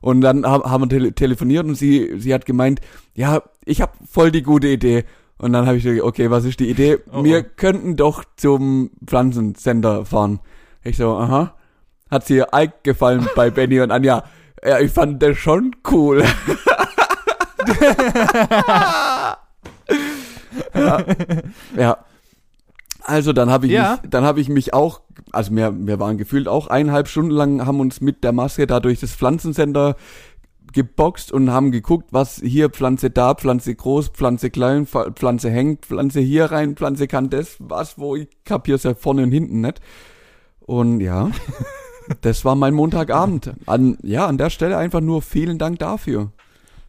Und 0.00 0.20
dann 0.20 0.46
hab, 0.46 0.64
haben 0.64 0.84
wir 0.84 0.88
tele 0.88 1.12
telefoniert 1.12 1.66
und 1.66 1.74
sie, 1.74 2.14
sie 2.18 2.32
hat 2.32 2.46
gemeint, 2.46 2.80
ja, 3.14 3.42
ich 3.64 3.80
hab 3.80 3.96
voll 4.08 4.30
die 4.30 4.42
gute 4.42 4.68
Idee. 4.68 5.04
Und 5.38 5.52
dann 5.52 5.66
habe 5.66 5.76
ich 5.76 5.84
gesagt, 5.84 6.02
okay, 6.02 6.30
was 6.30 6.44
ist 6.44 6.58
die 6.60 6.68
Idee? 6.68 6.98
Oh, 7.12 7.22
wir 7.24 7.44
oh. 7.46 7.50
könnten 7.56 7.96
doch 7.96 8.24
zum 8.36 8.90
Pflanzencenter 9.04 10.04
fahren. 10.04 10.40
Ich 10.82 10.96
so, 10.96 11.16
aha. 11.16 11.54
Hat 12.10 12.26
sie 12.26 12.42
Ike 12.52 12.74
gefallen 12.82 13.28
bei 13.36 13.50
Benny 13.54 13.80
und 13.80 13.90
Anja? 13.92 14.24
Ja, 14.64 14.80
ich 14.80 14.90
fand 14.90 15.22
das 15.22 15.38
schon 15.38 15.76
cool. 15.90 16.24
ja. 20.74 21.04
ja. 21.76 21.98
Also 23.02 23.32
dann 23.32 23.48
habe 23.50 23.66
ich 23.66 23.72
Ja. 23.72 23.98
mich, 24.02 24.10
dann 24.10 24.24
habe 24.24 24.40
ich 24.40 24.48
mich 24.48 24.74
auch, 24.74 25.00
also 25.32 25.54
wir, 25.54 25.72
wir 25.74 25.98
waren 25.98 26.18
gefühlt 26.18 26.48
auch 26.48 26.66
eineinhalb 26.66 27.08
Stunden 27.08 27.30
lang, 27.30 27.64
haben 27.64 27.80
uns 27.80 28.00
mit 28.00 28.24
der 28.24 28.32
Maske 28.32 28.66
da 28.66 28.80
durch 28.80 29.00
das 29.00 29.12
Pflanzencenter 29.14 29.96
geboxt 30.72 31.32
und 31.32 31.50
haben 31.50 31.70
geguckt, 31.72 32.08
was 32.12 32.36
hier 32.44 32.70
Pflanze 32.70 33.10
da, 33.10 33.34
Pflanze 33.34 33.74
groß, 33.74 34.08
Pflanze 34.08 34.50
klein, 34.50 34.86
Pf- 34.86 35.12
Pflanze 35.14 35.50
hängt, 35.50 35.86
Pflanze 35.86 36.20
hier 36.20 36.46
rein, 36.46 36.76
Pflanze 36.76 37.06
kann 37.08 37.30
das, 37.30 37.56
was, 37.58 37.98
wo 37.98 38.16
ich 38.16 38.28
kapier's 38.44 38.82
ja 38.82 38.94
vorne 38.94 39.22
und 39.22 39.32
hinten 39.32 39.60
nicht. 39.60 39.80
Und 40.60 41.00
ja, 41.00 41.30
das 42.20 42.44
war 42.44 42.54
mein 42.54 42.74
Montagabend. 42.74 43.52
An, 43.66 43.98
ja, 44.02 44.26
an 44.26 44.38
der 44.38 44.50
Stelle 44.50 44.76
einfach 44.76 45.00
nur 45.00 45.22
vielen 45.22 45.58
Dank 45.58 45.78
dafür. 45.78 46.32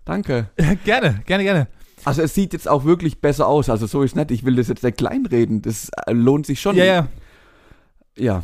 Danke. 0.06 0.50
gerne, 0.86 1.22
gerne, 1.26 1.44
gerne. 1.44 1.68
Also 2.06 2.22
es 2.22 2.34
sieht 2.34 2.54
jetzt 2.54 2.68
auch 2.68 2.86
wirklich 2.86 3.20
besser 3.22 3.48
aus. 3.48 3.70
Also 3.70 3.86
so 3.86 4.02
ist 4.04 4.16
nett. 4.16 4.32
Ich 4.32 4.46
will 4.46 4.56
das 4.56 4.70
jetzt 4.70 4.84
nicht 4.84 4.98
kleinreden. 4.98 5.62
Das 5.62 5.90
äh, 6.08 6.14
lohnt 6.14 6.46
sich 6.46 6.62
schon. 6.62 6.76
Ja, 6.78 6.86
ja. 6.86 7.08
Ja. 8.18 8.44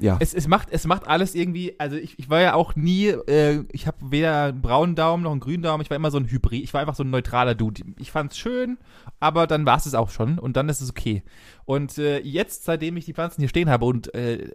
Ja. 0.00 0.16
Es, 0.20 0.34
es, 0.34 0.48
macht, 0.48 0.68
es 0.70 0.86
macht 0.86 1.06
alles 1.06 1.34
irgendwie, 1.34 1.74
also 1.78 1.96
ich, 1.96 2.18
ich 2.18 2.30
war 2.30 2.40
ja 2.40 2.54
auch 2.54 2.74
nie, 2.76 3.08
äh, 3.08 3.64
ich 3.70 3.86
habe 3.86 3.98
weder 4.10 4.44
einen 4.44 4.62
braunen 4.62 4.94
Daumen 4.94 5.22
noch 5.22 5.30
einen 5.30 5.40
grünen 5.40 5.62
Daumen, 5.62 5.82
ich 5.82 5.90
war 5.90 5.96
immer 5.96 6.10
so 6.10 6.18
ein 6.18 6.30
Hybrid, 6.30 6.62
ich 6.62 6.72
war 6.74 6.80
einfach 6.80 6.94
so 6.94 7.04
ein 7.04 7.10
neutraler 7.10 7.54
Dude. 7.54 7.82
Ich 7.98 8.10
fand's 8.10 8.38
schön, 8.38 8.78
aber 9.18 9.46
dann 9.46 9.66
war 9.66 9.76
es 9.76 9.94
auch 9.94 10.10
schon 10.10 10.38
und 10.38 10.56
dann 10.56 10.68
ist 10.68 10.80
es 10.80 10.90
okay. 10.90 11.22
Und 11.70 11.98
äh, 11.98 12.18
jetzt, 12.18 12.64
seitdem 12.64 12.96
ich 12.96 13.04
die 13.04 13.12
Pflanzen 13.14 13.42
hier 13.42 13.48
stehen 13.48 13.70
habe 13.70 13.84
und 13.84 14.12
äh, 14.12 14.48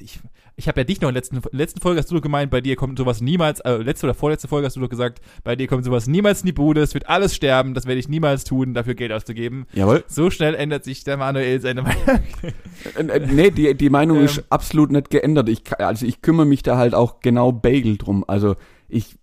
ich, 0.00 0.18
ich 0.56 0.66
habe 0.66 0.80
ja 0.80 0.84
dich 0.84 1.00
noch 1.00 1.08
in 1.08 1.14
der 1.14 1.20
letzten, 1.22 1.40
letzten 1.52 1.80
Folge 1.80 2.00
hast 2.00 2.10
du 2.10 2.16
doch 2.16 2.22
gemeint, 2.22 2.50
bei 2.50 2.60
dir 2.60 2.74
kommt 2.74 2.98
sowas 2.98 3.20
niemals, 3.20 3.60
äh, 3.60 3.76
letzte 3.76 4.06
oder 4.06 4.14
vorletzte 4.14 4.48
Folge 4.48 4.66
hast 4.66 4.74
du 4.74 4.80
doch 4.80 4.88
gesagt, 4.88 5.20
bei 5.44 5.54
dir 5.54 5.68
kommt 5.68 5.84
sowas 5.84 6.08
niemals 6.08 6.40
in 6.40 6.46
die 6.46 6.52
Bude, 6.52 6.80
es 6.80 6.92
wird 6.92 7.08
alles 7.08 7.36
sterben, 7.36 7.72
das 7.74 7.86
werde 7.86 8.00
ich 8.00 8.08
niemals 8.08 8.42
tun, 8.42 8.74
dafür 8.74 8.96
Geld 8.96 9.12
auszugeben. 9.12 9.66
Jawohl. 9.74 10.02
So 10.08 10.28
schnell 10.28 10.56
ändert 10.56 10.82
sich 10.82 11.04
der 11.04 11.16
Manuel 11.16 11.60
seine 11.60 11.82
Meinung. 11.82 12.04
Äh, 12.96 13.00
äh, 13.00 13.26
nee, 13.32 13.52
die, 13.52 13.76
die 13.76 13.88
Meinung 13.88 14.16
Ähm. 14.18 14.24
ist 14.24 14.42
absolut 14.50 14.90
nicht 14.90 15.10
geändert. 15.10 15.48
Ich, 15.48 15.62
also 15.78 16.04
ich 16.04 16.20
kümmere 16.20 16.46
mich 16.46 16.64
da 16.64 16.76
halt 16.76 16.96
auch 16.96 17.20
genau 17.20 17.52
Bagel 17.52 17.96
drum. 17.96 18.24
Also 18.26 18.56
ich, 18.88 19.14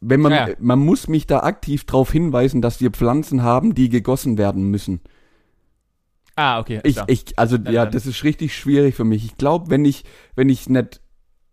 wenn 0.00 0.20
man, 0.20 0.30
Ja. 0.32 0.48
man 0.60 0.78
muss 0.78 1.08
mich 1.08 1.26
da 1.26 1.40
aktiv 1.40 1.86
darauf 1.86 2.12
hinweisen, 2.12 2.62
dass 2.62 2.80
wir 2.80 2.92
Pflanzen 2.92 3.42
haben, 3.42 3.74
die 3.74 3.88
gegossen 3.88 4.38
werden 4.38 4.70
müssen. 4.70 5.00
Ah, 6.36 6.58
okay. 6.58 6.80
Ich, 6.84 6.94
klar. 6.96 7.08
ich, 7.08 7.38
also 7.38 7.58
Dann- 7.58 7.72
ja, 7.72 7.84
dann- 7.84 7.92
das 7.92 8.06
ist 8.06 8.24
richtig 8.24 8.54
schwierig 8.56 8.94
für 8.94 9.04
mich. 9.04 9.24
Ich 9.24 9.36
glaube, 9.36 9.70
wenn 9.70 9.84
ich, 9.84 10.04
wenn 10.34 10.48
ich 10.48 10.68
nicht, 10.68 11.00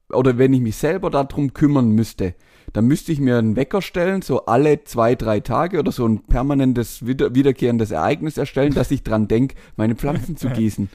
oder 0.09 0.37
wenn 0.37 0.53
ich 0.53 0.61
mich 0.61 0.75
selber 0.75 1.09
darum 1.09 1.53
kümmern 1.53 1.89
müsste, 1.91 2.35
dann 2.73 2.85
müsste 2.85 3.11
ich 3.11 3.19
mir 3.19 3.37
einen 3.37 3.55
Wecker 3.55 3.81
stellen, 3.81 4.21
so 4.21 4.45
alle 4.45 4.83
zwei, 4.83 5.15
drei 5.15 5.39
Tage 5.41 5.79
oder 5.79 5.91
so 5.91 6.07
ein 6.07 6.23
permanentes, 6.23 7.05
wieder, 7.05 7.35
wiederkehrendes 7.35 7.91
Ereignis 7.91 8.37
erstellen, 8.37 8.73
dass 8.73 8.91
ich 8.91 9.03
dran 9.03 9.27
denke, 9.27 9.55
meine 9.75 9.95
Pflanzen 9.95 10.37
zu 10.37 10.49
gießen. 10.49 10.89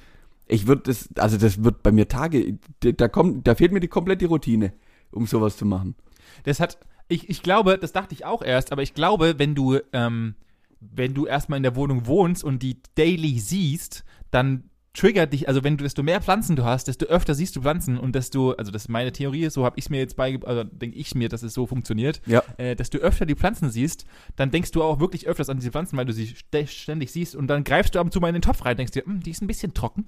Ich 0.49 0.67
würde 0.67 0.83
das, 0.87 1.09
also 1.17 1.37
das 1.37 1.65
wird 1.65 1.83
bei 1.83 1.93
mir 1.93 2.09
Tage, 2.09 2.59
da, 2.81 2.93
da 2.93 3.09
kommt, 3.09 3.47
da 3.47 3.55
fehlt 3.55 3.73
mir 3.73 3.81
die 3.81 3.89
komplette 3.89 4.27
Routine, 4.27 4.73
um 5.11 5.27
sowas 5.27 5.57
zu 5.57 5.67
machen. 5.67 5.97
Das 6.45 6.61
hat, 6.61 6.79
ich, 7.09 7.29
ich 7.29 7.43
glaube, 7.43 7.79
das 7.79 7.93
dachte 7.93 8.15
ich 8.15 8.25
auch 8.25 8.43
erst, 8.43 8.73
aber 8.73 8.83
ich 8.83 8.95
glaube, 8.95 9.35
wenn 9.39 9.55
du, 9.55 9.79
ähm, 9.93 10.35
wenn 10.81 11.15
du 11.15 11.27
erstmal 11.27 11.57
in 11.59 11.63
der 11.63 11.77
Wohnung 11.77 12.07
wohnst 12.07 12.45
und 12.45 12.63
die 12.63 12.81
daily 12.95 13.39
siehst, 13.39 14.05
dann 14.31 14.65
triggert 14.93 15.35
dich, 15.35 15.47
also 15.47 15.63
wenn 15.63 15.77
du, 15.77 15.85
desto 15.85 16.03
mehr 16.03 16.23
Pflanzen 16.23 16.57
du 16.57 16.65
hast, 16.65 16.89
desto 16.89 17.05
öfter 17.05 17.35
siehst 17.35 17.55
du 17.55 17.61
Pflanzen 17.61 17.99
und 17.99 18.15
desto, 18.15 18.53
also 18.53 18.73
das 18.73 18.85
ist 18.85 18.89
meine 18.89 19.13
Theorie, 19.13 19.51
so 19.51 19.65
habe 19.67 19.79
ich 19.79 19.85
es 19.85 19.91
mir 19.91 19.99
jetzt 19.99 20.17
beigebracht, 20.17 20.49
also 20.49 20.65
denke 20.65 20.97
ich 20.97 21.15
mir, 21.15 21.29
dass 21.29 21.43
es 21.43 21.53
so 21.53 21.67
funktioniert, 21.67 22.23
Ja. 22.25 22.43
äh, 22.57 22.75
desto 22.75 22.97
öfter 22.99 23.27
die 23.27 23.35
Pflanzen 23.35 23.69
siehst, 23.69 24.07
dann 24.37 24.51
denkst 24.51 24.71
du 24.71 24.83
auch 24.83 24.99
wirklich 24.99 25.27
öfters 25.27 25.51
an 25.51 25.59
diese 25.59 25.71
Pflanzen, 25.71 25.99
weil 25.99 26.07
du 26.07 26.15
sie 26.15 26.27
st 26.29 26.67
ständig 26.71 27.13
siehst 27.13 27.37
und 27.37 27.47
dann 27.49 27.63
greifst 27.63 27.95
du 27.95 27.99
ab 27.99 28.07
und 28.07 28.13
zu 28.13 28.21
mal 28.21 28.29
in 28.29 28.37
den 28.37 28.43
Topf 28.43 28.65
rein, 28.65 28.79
denkst 28.79 28.93
dir, 28.93 29.05
"Hm, 29.05 29.21
die 29.23 29.33
ist 29.33 29.43
ein 29.43 29.47
bisschen 29.47 29.75
trocken. 29.75 30.07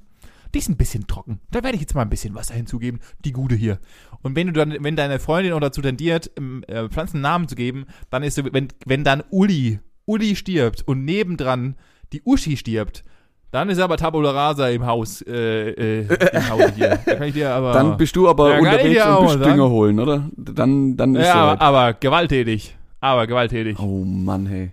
Die 0.55 0.59
ist 0.61 0.71
ein 0.71 0.79
bisschen 0.79 1.07
trocken. 1.07 1.41
Da 1.51 1.63
werde 1.63 1.75
ich 1.75 1.83
jetzt 1.83 1.95
mal 1.95 2.01
ein 2.01 2.09
bisschen 2.09 2.35
Wasser 2.35 2.55
hinzugeben. 2.55 3.01
Die 3.23 3.33
gute 3.33 3.55
hier. 3.55 3.81
Und 4.23 4.35
wenn 4.35 4.47
du 4.47 4.55
dann, 4.55 4.75
wenn 4.83 4.97
deine 4.97 5.19
Freundin 5.19 5.53
auch 5.53 5.61
dazu 5.61 5.83
tendiert, 5.83 6.31
ähm, 6.39 6.65
äh, 6.67 6.89
Pflanzen 6.89 7.21
Namen 7.21 7.47
zu 7.49 7.55
geben, 7.55 7.85
dann 8.09 8.23
ist 8.23 8.43
wenn, 8.55 8.69
wenn 8.87 9.05
dann 9.05 9.23
Uli, 9.29 9.81
Uli 10.09 10.35
stirbt 10.35 10.83
und 10.87 11.05
nebendran 11.05 11.77
die 12.13 12.23
Uschi 12.25 12.57
stirbt, 12.57 13.05
dann 13.51 13.71
ist 13.71 13.79
aber 13.79 13.97
Tabula 13.97 14.31
Rasa 14.31 14.69
im 14.69 14.85
Haus, 14.85 15.23
äh, 15.23 15.71
äh, 15.71 16.01
im 16.35 16.51
Hause 16.51 16.73
hier. 16.75 16.99
Da 17.07 17.15
kann 17.15 17.29
ich 17.29 17.35
dir 17.35 17.51
aber. 17.51 17.73
Dann 17.73 17.97
bist 17.97 18.15
du 18.17 18.29
aber 18.29 18.59
unterwegs 18.59 19.07
und 19.07 19.39
bist. 19.39 19.45
Dünger 19.45 19.71
holen, 19.71 20.01
oder? 20.01 20.29
Dann, 20.37 20.97
dann 20.97 21.15
ist 21.15 21.27
ja, 21.27 21.35
aber, 21.35 21.63
aber 21.63 21.93
gewalttätig. 21.95 22.77
Aber 23.01 23.27
gewalttätig. 23.27 23.79
Oh 23.79 24.05
Mann, 24.05 24.47
hey. 24.47 24.73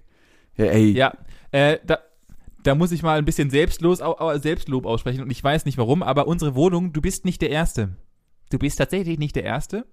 Ja, 0.58 0.65
ey. 0.65 0.91
Ja, 0.91 1.13
äh, 1.52 1.78
da, 1.86 2.00
da 2.63 2.76
muss 2.76 2.91
ich 2.91 3.04
mal 3.04 3.17
ein 3.17 3.26
bisschen 3.26 3.50
Selbstlos, 3.50 4.02
Selbstlob 4.41 4.86
aussprechen 4.86 5.21
und 5.21 5.30
ich 5.32 5.43
weiß 5.43 5.65
nicht 5.65 5.78
warum, 5.78 6.02
aber 6.04 6.28
unsere 6.28 6.56
Wohnung, 6.56 6.91
du 6.91 7.02
bist 7.02 7.24
nicht 7.24 7.41
der 7.41 7.52
Erste. 7.52 7.89
Du 8.52 8.58
bist 8.60 8.78
tatsächlich 8.78 9.19
nicht 9.19 9.36
der 9.36 9.43
Erste. 9.43 9.86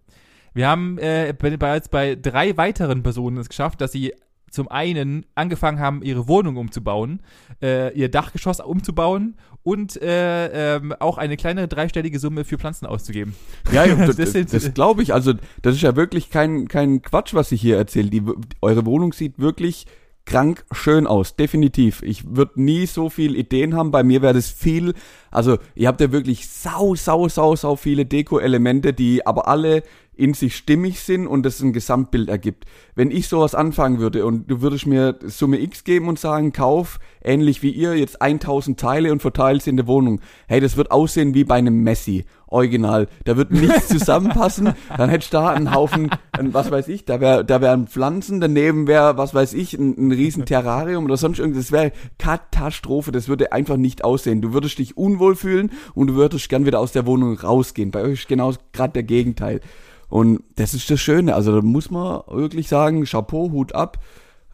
Wir 0.55 0.69
haben 0.69 0.99
äh, 0.99 1.35
be- 1.39 1.57
bereits 1.57 1.89
bei 1.89 2.15
drei 2.17 2.57
weiteren 2.57 3.03
Personen 3.03 3.37
es 3.39 3.49
geschafft, 3.49 3.81
dass 3.81 3.93
sie 3.93 4.13
zum 4.53 4.69
einen 4.69 5.25
angefangen 5.35 5.81
haben, 5.81 6.03
ihre 6.03 6.29
Wohnung 6.29 6.57
umzubauen, 6.57 7.21
äh, 7.63 7.93
ihr 7.99 8.11
Dachgeschoss 8.11 8.61
umzubauen 8.61 9.35
und 9.63 10.01
äh, 10.03 10.77
ähm, 10.77 10.93
auch 11.01 11.19
eine 11.19 11.37
kleine 11.37 11.69
dreistellige 11.69 12.19
Summe 12.19 12.45
für 12.45 12.59
Pflanzen 12.59 12.87
auszugeben. 12.87 13.35
Ja, 13.73 13.87
das, 14.07 14.17
Das 14.17 14.33
das, 14.33 14.75
glaube 14.75 15.03
ich. 15.03 15.15
Also, 15.15 15.33
das 15.63 15.77
ist 15.77 15.83
ja 15.83 15.97
wirklich 15.97 16.31
kein, 16.31 16.69
kein 16.69 17.01
Quatsch, 17.01 17.33
was 17.33 17.51
ich 17.51 17.61
hier 17.61 17.79
erzähle. 17.79 18.11
Die, 18.11 18.23
eure 18.61 18.85
Wohnung 18.85 19.13
sieht 19.13 19.39
wirklich 19.39 19.87
krank 20.25 20.65
schön 20.73 21.07
aus, 21.07 21.37
definitiv. 21.37 22.03
Ich 22.03 22.37
würde 22.37 22.63
nie 22.63 22.87
so 22.87 23.11
viel 23.11 23.37
Ideen 23.37 23.75
haben. 23.75 23.91
Bei 23.91 24.03
mir 24.03 24.23
wäre 24.23 24.35
das 24.35 24.49
viel. 24.51 24.95
Also, 25.31 25.59
ihr 25.75 25.89
habt 25.89 26.01
ja 26.01 26.13
wirklich 26.13 26.49
sau, 26.49 26.95
sau, 26.95 27.29
sau, 27.29 27.57
sau 27.57 27.77
viele 27.77 28.07
Deko-Elemente, 28.07 28.93
die 28.93 29.27
aber 29.27 29.49
alle 29.49 29.83
in 30.15 30.35
sich 30.35 30.57
stimmig 30.57 31.01
sind 31.01 31.27
und 31.27 31.45
das 31.45 31.61
ein 31.61 31.73
Gesamtbild 31.73 32.29
ergibt. 32.29 32.67
Wenn 32.95 33.11
ich 33.11 33.29
sowas 33.29 33.55
anfangen 33.55 33.99
würde 33.99 34.27
und 34.27 34.51
du 34.51 34.61
würdest 34.61 34.87
mir 34.87 35.19
Summe 35.25 35.59
X 35.59 35.85
geben 35.85 36.09
und 36.09 36.19
sagen, 36.19 36.53
kauf, 36.53 36.99
ähnlich 37.23 37.63
wie 37.63 37.71
ihr, 37.71 37.97
jetzt 37.97 38.21
1000 38.21 38.79
Teile 38.79 39.11
und 39.11 39.23
verteile 39.23 39.61
sie 39.61 39.71
in 39.71 39.79
der 39.79 39.87
Wohnung. 39.87 40.21
Hey, 40.47 40.61
das 40.61 40.77
wird 40.77 40.91
aussehen 40.91 41.35
wie 41.35 41.45
bei 41.45 41.57
einem 41.57 41.83
Messi. 41.83 42.27
Original. 42.53 43.09
Da 43.25 43.37
wird 43.37 43.51
nichts 43.51 43.89
zusammenpassen. 43.89 44.75
Dann 44.97 45.11
hättest 45.11 45.33
du 45.33 45.39
da 45.39 45.51
einen 45.51 45.75
Haufen, 45.75 46.11
ein, 46.33 46.55
was 46.55 46.71
weiß 46.71 46.89
ich, 46.89 47.05
da 47.05 47.21
wäre 47.21 47.45
da 47.45 47.61
wären 47.61 47.87
Pflanzen, 47.87 48.41
daneben 48.41 48.87
wäre, 48.87 49.17
was 49.17 49.35
weiß 49.35 49.55
ich, 49.55 49.75
ein, 49.75 49.97
ein 49.99 50.13
riesen 50.13 50.45
Terrarium 50.45 51.05
oder 51.05 51.17
sonst 51.17 51.39
irgendwas. 51.39 51.65
Das 51.65 51.73
wäre 51.73 51.93
Katastrophe. 52.19 53.13
Das 53.13 53.29
würde 53.29 53.53
einfach 53.53 53.77
nicht 53.77 54.05
aussehen. 54.05 54.41
Du 54.41 54.53
würdest 54.53 54.79
dich 54.79 54.97
unwohl 54.97 55.37
fühlen 55.37 55.73
und 55.95 56.09
du 56.09 56.15
würdest 56.15 56.49
gern 56.49 56.67
wieder 56.67 56.81
aus 56.81 56.93
der 56.93 57.07
Wohnung 57.07 57.39
rausgehen. 57.39 57.91
Bei 57.91 58.03
euch 58.03 58.21
ist 58.21 58.29
genau 58.29 58.53
gerade 58.73 58.93
der 58.93 59.03
Gegenteil. 59.03 59.61
Und 60.09 60.43
das 60.57 60.75
ist 60.75 60.91
das 60.91 61.01
Schöne. 61.01 61.35
Also 61.35 61.55
da 61.55 61.63
muss 61.63 61.91
man 61.91 62.21
wirklich 62.29 62.69
sagen, 62.69 63.05
Chapeau, 63.05 63.51
Hut 63.51 63.75
ab. 63.75 63.99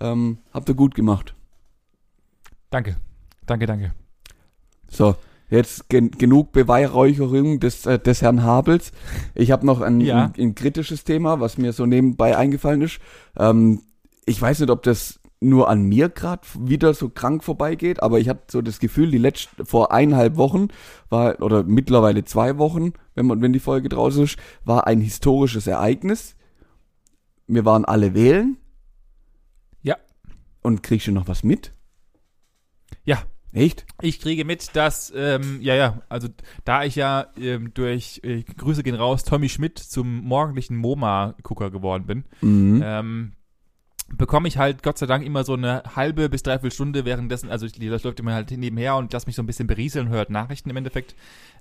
Ähm, 0.01 0.39
habt 0.55 0.69
ihr 0.69 0.77
gut 0.77 0.95
gemacht. 0.95 1.35
Danke. 2.71 2.97
Danke, 3.47 3.67
danke. 3.67 3.93
So, 4.91 5.17
jetzt 5.51 5.89
gen 5.89 6.11
genug 6.11 6.53
Beweihräucherung 6.53 7.61
des, 7.61 7.87
äh, 7.87 7.99
des 7.99 8.23
Herrn 8.23 8.43
Habels. 8.43 8.93
Ich 9.35 9.51
habe 9.51 9.65
noch 9.67 9.81
ein, 9.81 10.01
Ja. 10.01 10.27
ein, 10.27 10.33
ein 10.39 10.55
kritisches 10.55 11.05
Thema, 11.05 11.41
was 11.41 11.59
mir 11.59 11.73
so 11.73 11.87
nebenbei 11.87 12.37
eingefallen 12.37 12.83
ist. 12.83 12.99
Ähm, 13.37 13.83
ich 14.27 14.41
weiß 14.41 14.61
nicht, 14.61 14.71
ob 14.71 14.83
das 14.83 15.21
nur 15.41 15.69
an 15.69 15.83
mir 15.85 16.09
gerade 16.09 16.43
wieder 16.59 16.93
so 16.95 17.09
krank 17.11 17.45
vorbeigeht, 17.45 18.03
aber 18.03 18.19
ich 18.19 18.29
hatte 18.29 18.43
so 18.51 18.61
das 18.61 18.81
Gefühl, 18.81 19.11
die 19.11 19.19
letzten 19.19 19.65
vor 19.65 19.93
eineinhalb 19.93 20.37
Wochen 20.37 20.69
war 21.11 21.41
oder 21.41 21.63
mittlerweile 21.63 22.25
zwei 22.25 22.59
Wochen, 22.59 22.93
wenn 23.15 23.27
man 23.27 23.41
wenn 23.41 23.53
die 23.53 23.61
Folge 23.61 23.89
draußen 23.89 24.25
ist, 24.25 24.37
war 24.65 24.87
ein 24.89 25.01
historisches 25.01 25.67
Ereignis. 25.69 26.35
Wir 27.47 27.65
waren 27.65 27.85
alle 27.85 28.15
wählen. 28.15 28.57
Ja. 29.83 29.97
Und 30.63 30.83
kriegst 30.83 31.07
du 31.07 31.13
noch 31.13 31.29
was 31.29 31.45
mit? 31.45 31.73
Ja. 33.05 33.23
Echt? 33.53 33.87
Ich 34.03 34.21
kriege 34.21 34.45
mit, 34.45 34.77
dass, 34.77 35.13
ähm, 35.17 35.59
ja, 35.63 35.75
ja, 35.75 36.03
also 36.09 36.29
da 36.65 36.85
ich 36.85 36.97
ja 36.97 37.29
ähm, 37.41 37.73
durch, 37.75 38.21
äh, 38.23 38.43
Grüße 38.43 38.83
gehen 38.83 38.95
raus, 38.95 39.25
Tommy 39.25 39.49
Schmidt 39.49 39.79
zum 39.79 40.23
morgendlichen 40.25 40.77
MoMA-Gucker 40.77 41.71
geworden 41.71 42.05
bin, 42.07 42.25
Mhm. 42.43 42.83
ähm, 42.85 43.33
bekomme 44.17 44.49
ich 44.49 44.57
halt 44.57 44.83
Gott 44.83 44.97
sei 44.99 45.07
Dank 45.07 45.25
immer 45.25 45.45
so 45.45 45.53
eine 45.55 45.83
halbe 45.95 46.29
bis 46.29 46.43
dreiviertel 46.43 46.73
Stunde 46.75 47.05
währenddessen, 47.05 47.51
also 47.51 47.67
ich, 47.67 47.73
das 47.73 48.03
läuft 48.05 48.21
immer 48.21 48.33
halt 48.35 48.51
nebenher 48.51 48.97
und 48.97 49.13
lass 49.13 49.27
mich 49.27 49.37
so 49.37 49.43
ein 49.43 49.47
bisschen 49.47 49.67
berieseln, 49.67 50.09
hört 50.09 50.31
Nachrichten 50.31 50.71
im 50.71 50.77
Endeffekt 50.77 51.15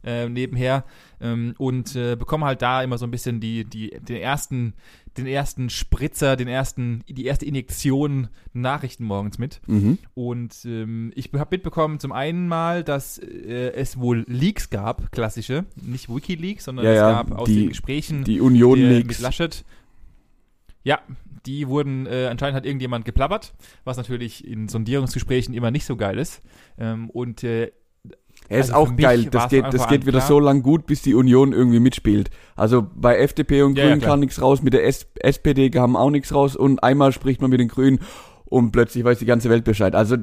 äh, 0.04 0.30
nebenher 0.30 0.86
ähm, 1.20 1.56
und 1.58 1.96
äh, 1.96 2.16
bekomme 2.16 2.46
halt 2.46 2.62
da 2.62 2.82
immer 2.84 2.98
so 2.98 3.06
ein 3.06 3.12
bisschen 3.12 3.42
die, 3.42 3.66
die, 3.66 3.90
den 4.00 4.16
ersten, 4.18 4.74
den 5.18 5.26
ersten 5.28 5.70
Spritzer, 5.70 6.36
den 6.38 6.48
ersten, 6.48 7.04
die 7.10 7.26
erste 7.26 7.46
Injektion 7.46 8.28
Nachrichten 8.54 9.04
morgens 9.04 9.40
mit. 9.40 9.60
Mhm. 9.68 9.98
Und 10.14 10.56
ähm, 10.66 11.12
ich 11.16 11.32
habe 11.34 11.48
mitbekommen 11.56 12.00
zum 12.00 12.12
einen 12.12 12.48
mal, 12.48 12.84
dass 12.84 13.18
äh, 13.18 13.72
es 13.74 14.00
wohl 14.00 14.24
Leaks 14.28 14.70
gab, 14.70 15.12
klassische, 15.12 15.66
nicht 15.82 16.08
Wikileaks, 16.08 16.66
sondern 16.66 16.86
Ja, 16.86 16.92
es 16.92 16.98
ja, 16.98 17.12
gab 17.12 17.32
aus 17.34 17.48
die- 17.50 17.56
den 17.62 17.70
Gesprächen 17.70 18.24
Die 18.24 18.40
Union 18.40 18.80
Leaks. 18.80 19.08
mit 19.08 19.20
Laschet. 19.20 19.66
Ja, 20.84 21.00
die 21.48 21.68
wurden, 21.68 22.06
äh, 22.06 22.28
anscheinend 22.30 22.56
hat 22.58 22.66
irgendjemand 22.66 23.06
geplappert, 23.06 23.54
was 23.86 23.98
natürlich 23.98 24.46
in 24.48 24.68
Sondierungsgesprächen 24.68 25.54
immer 25.54 25.72
nicht 25.72 25.86
so 25.86 25.96
geil 25.96 26.20
ist. 26.20 26.42
Ähm, 26.78 27.10
und 27.10 27.44
äh, 27.44 27.72
Er 28.50 28.60
ist 28.60 28.72
Also 28.72 28.92
auch 28.92 28.96
geil. 28.96 29.26
Das 29.32 29.50
geht, 29.50 29.66
das 29.72 29.88
geht 29.88 30.06
wieder 30.06 30.20
klar. 30.20 30.28
so 30.28 30.40
lang 30.40 30.62
gut, 30.62 30.86
bis 30.86 31.02
die 31.02 31.16
Union 31.16 31.54
irgendwie 31.54 31.80
mitspielt. 31.80 32.30
Also 32.56 32.86
bei 32.96 33.18
FDP 33.18 33.64
und 33.64 33.76
Ja, 33.78 33.84
ja, 33.84 33.90
Grünen 33.90 34.02
klar. 34.02 34.12
kam 34.12 34.20
nichts 34.20 34.42
raus, 34.42 34.62
mit 34.62 34.74
der 34.74 34.86
S 34.86 35.08
SPD 35.20 35.70
kam 35.70 35.96
auch 35.96 36.12
nichts 36.12 36.34
raus 36.34 36.56
und 36.56 36.84
einmal 36.84 37.12
spricht 37.12 37.42
man 37.42 37.50
mit 37.50 37.60
den 37.60 37.68
Grünen 37.70 38.00
und 38.46 38.72
plötzlich 38.72 39.04
weiß 39.04 39.20
die 39.20 39.26
ganze 39.26 39.50
Welt 39.50 39.64
Bescheid. 39.64 39.96
Also 39.96 40.18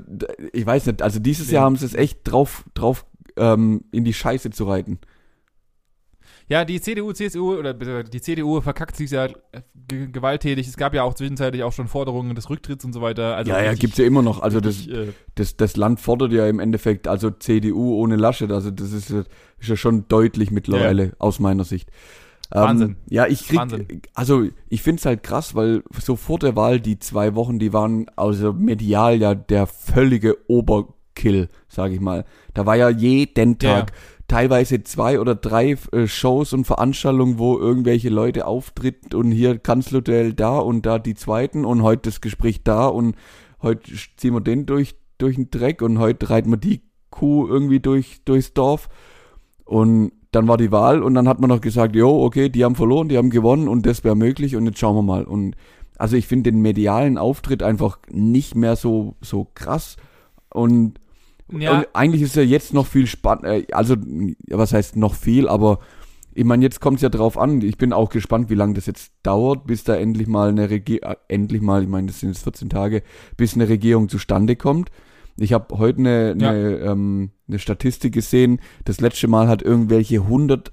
ich 0.52 0.64
weiß 0.64 0.86
nicht, 0.86 1.02
also 1.02 1.18
dieses 1.18 1.48
Nee. 1.48 1.54
Jahr 1.54 1.64
haben 1.64 1.76
sie 1.76 1.86
es 1.86 1.94
echt 1.94 2.20
drauf, 2.24 2.64
drauf 2.74 3.04
ähm, 3.36 3.84
in 3.92 4.04
die 4.04 4.14
Scheiße 4.14 4.50
zu 4.50 4.64
reiten. 4.64 4.98
Ja, 6.48 6.64
die 6.64 6.80
CDU, 6.80 7.12
CSU 7.12 7.54
oder 7.56 7.72
die 7.74 8.20
CDU 8.20 8.60
verkackt 8.60 8.96
sich 8.96 9.10
ja 9.10 9.26
äh, 9.26 9.32
ge 9.88 10.08
gewalttätig. 10.10 10.66
Es 10.68 10.76
gab 10.76 10.94
ja 10.94 11.02
auch 11.02 11.14
zwischenzeitlich 11.14 11.62
auch 11.62 11.72
schon 11.72 11.88
Forderungen 11.88 12.34
des 12.34 12.50
Rücktritts 12.50 12.84
und 12.84 12.92
so 12.92 13.00
weiter. 13.00 13.36
Also 13.36 13.50
ja, 13.50 13.56
ja, 13.58 13.62
richtig- 13.70 13.80
gibt's 13.80 13.98
ja 13.98 14.04
immer 14.04 14.22
noch. 14.22 14.40
Also 14.42 14.60
das, 14.60 14.78
richtig, 14.80 14.94
äh, 14.94 15.12
das, 15.36 15.56
das 15.56 15.76
Land 15.76 16.00
fordert 16.00 16.32
ja 16.32 16.46
im 16.46 16.60
Endeffekt, 16.60 17.08
also 17.08 17.30
CDU 17.30 17.94
ohne 17.94 18.16
Laschet, 18.16 18.50
also 18.50 18.70
das 18.70 18.92
ist, 18.92 19.10
ja- 19.10 19.24
ist 19.58 19.68
ja 19.68 19.76
schon 19.76 20.06
deutlich 20.08 20.50
mittlerweile 20.50 21.12
aus 21.18 21.38
meiner 21.40 21.64
Sicht. 21.64 21.90
Wahnsinn. 22.50 22.88
Ähm, 22.90 22.96
ja, 23.08 23.26
ich 23.26 23.48
krieg, 23.48 23.58
Wahnsinn. 23.58 24.02
also 24.12 24.44
ich 24.68 24.82
find's 24.82 25.06
halt 25.06 25.22
krass, 25.22 25.54
weil 25.54 25.82
so 25.98 26.14
vor 26.14 26.38
der 26.38 26.54
Wahl 26.54 26.78
die 26.78 26.98
zwei 26.98 27.34
Wochen, 27.34 27.58
die 27.58 27.72
waren 27.72 28.06
also 28.16 28.52
medial 28.52 29.18
ja 29.20 29.34
der 29.34 29.66
völlige 29.66 30.36
Oberkill, 31.14 31.48
sag 31.68 31.92
ich 31.92 32.00
mal. 32.00 32.24
Da 32.52 32.66
war 32.66 32.76
ja 32.76 32.88
jeden 32.88 33.56
Ja. 33.62 33.80
Tag 33.80 33.92
teilweise 34.28 34.82
zwei 34.82 35.20
oder 35.20 35.34
drei 35.34 35.76
äh, 35.92 36.06
Shows 36.06 36.52
und 36.52 36.64
Veranstaltungen, 36.64 37.38
wo 37.38 37.58
irgendwelche 37.58 38.08
Leute 38.08 38.46
auftreten 38.46 39.14
und 39.14 39.30
hier 39.30 39.58
Kanzlerduell 39.58 40.32
da 40.32 40.58
und 40.58 40.86
da 40.86 40.98
die 40.98 41.14
zweiten 41.14 41.64
und 41.64 41.82
heute 41.82 42.10
das 42.10 42.20
Gespräch 42.20 42.62
da 42.64 42.86
und 42.86 43.16
heute 43.62 43.92
ziehen 44.16 44.34
wir 44.34 44.40
den 44.40 44.66
durch, 44.66 44.96
durch 45.18 45.36
den 45.36 45.50
Dreck 45.50 45.82
und 45.82 45.98
heute 45.98 46.30
reiten 46.30 46.50
wir 46.50 46.56
die 46.56 46.82
Kuh 47.10 47.46
irgendwie 47.46 47.80
durch, 47.80 48.22
durchs 48.24 48.54
Dorf. 48.54 48.88
Und 49.64 50.12
dann 50.32 50.48
war 50.48 50.56
die 50.56 50.72
Wahl 50.72 51.02
und 51.02 51.14
dann 51.14 51.28
hat 51.28 51.40
man 51.40 51.48
noch 51.48 51.60
gesagt, 51.60 51.94
jo, 51.94 52.24
okay, 52.24 52.48
die 52.48 52.64
haben 52.64 52.74
verloren, 52.74 53.08
die 53.08 53.16
haben 53.16 53.30
gewonnen 53.30 53.68
und 53.68 53.86
das 53.86 54.02
wäre 54.04 54.16
möglich 54.16 54.56
und 54.56 54.66
jetzt 54.66 54.78
schauen 54.78 54.96
wir 54.96 55.02
mal. 55.02 55.24
Und 55.24 55.54
also 55.96 56.16
ich 56.16 56.26
finde 56.26 56.50
den 56.50 56.60
medialen 56.60 57.18
Auftritt 57.18 57.62
einfach 57.62 57.98
nicht 58.10 58.56
mehr 58.56 58.74
so, 58.74 59.14
so 59.20 59.46
krass 59.54 59.96
und, 60.54 60.98
Ja. 61.52 61.78
und 61.78 61.86
eigentlich 61.92 62.22
ist 62.22 62.36
ja 62.36 62.42
jetzt 62.42 62.72
noch 62.72 62.86
viel 62.86 63.06
spannend, 63.06 63.44
äh, 63.44 63.66
also 63.72 63.94
ja, 64.46 64.58
was 64.58 64.72
heißt 64.72 64.96
noch 64.96 65.14
viel, 65.14 65.48
aber 65.48 65.78
ich 66.36 66.44
meine, 66.44 66.64
jetzt 66.64 66.80
kommt 66.80 66.96
es 66.96 67.02
ja 67.02 67.10
drauf 67.10 67.38
an. 67.38 67.60
Ich 67.62 67.78
bin 67.78 67.92
auch 67.92 68.08
gespannt, 68.10 68.50
wie 68.50 68.54
lange 68.56 68.74
das 68.74 68.86
jetzt 68.86 69.12
dauert, 69.22 69.66
bis 69.68 69.84
da 69.84 69.94
endlich 69.94 70.26
mal 70.26 70.48
eine 70.48 70.68
Regierung, 70.68 71.10
äh, 71.12 71.16
endlich 71.28 71.62
mal, 71.62 71.82
ich 71.82 71.88
meine, 71.88 72.08
das 72.08 72.20
sind 72.20 72.30
jetzt 72.30 72.42
14 72.42 72.68
Tage, 72.70 73.02
bis 73.36 73.54
eine 73.54 73.68
Regierung 73.68 74.08
zustande 74.08 74.56
kommt. 74.56 74.90
Ich 75.36 75.52
habe 75.52 75.78
heute 75.78 75.98
eine, 76.00 76.36
Ja. 76.38 76.50
eine, 76.50 76.76
ähm, 76.78 77.30
eine 77.46 77.58
Statistik 77.60 78.14
gesehen. 78.14 78.60
Das 78.84 79.00
letzte 79.00 79.28
Mal 79.28 79.46
hat 79.46 79.62
irgendwelche 79.62 80.26
100, 80.26 80.72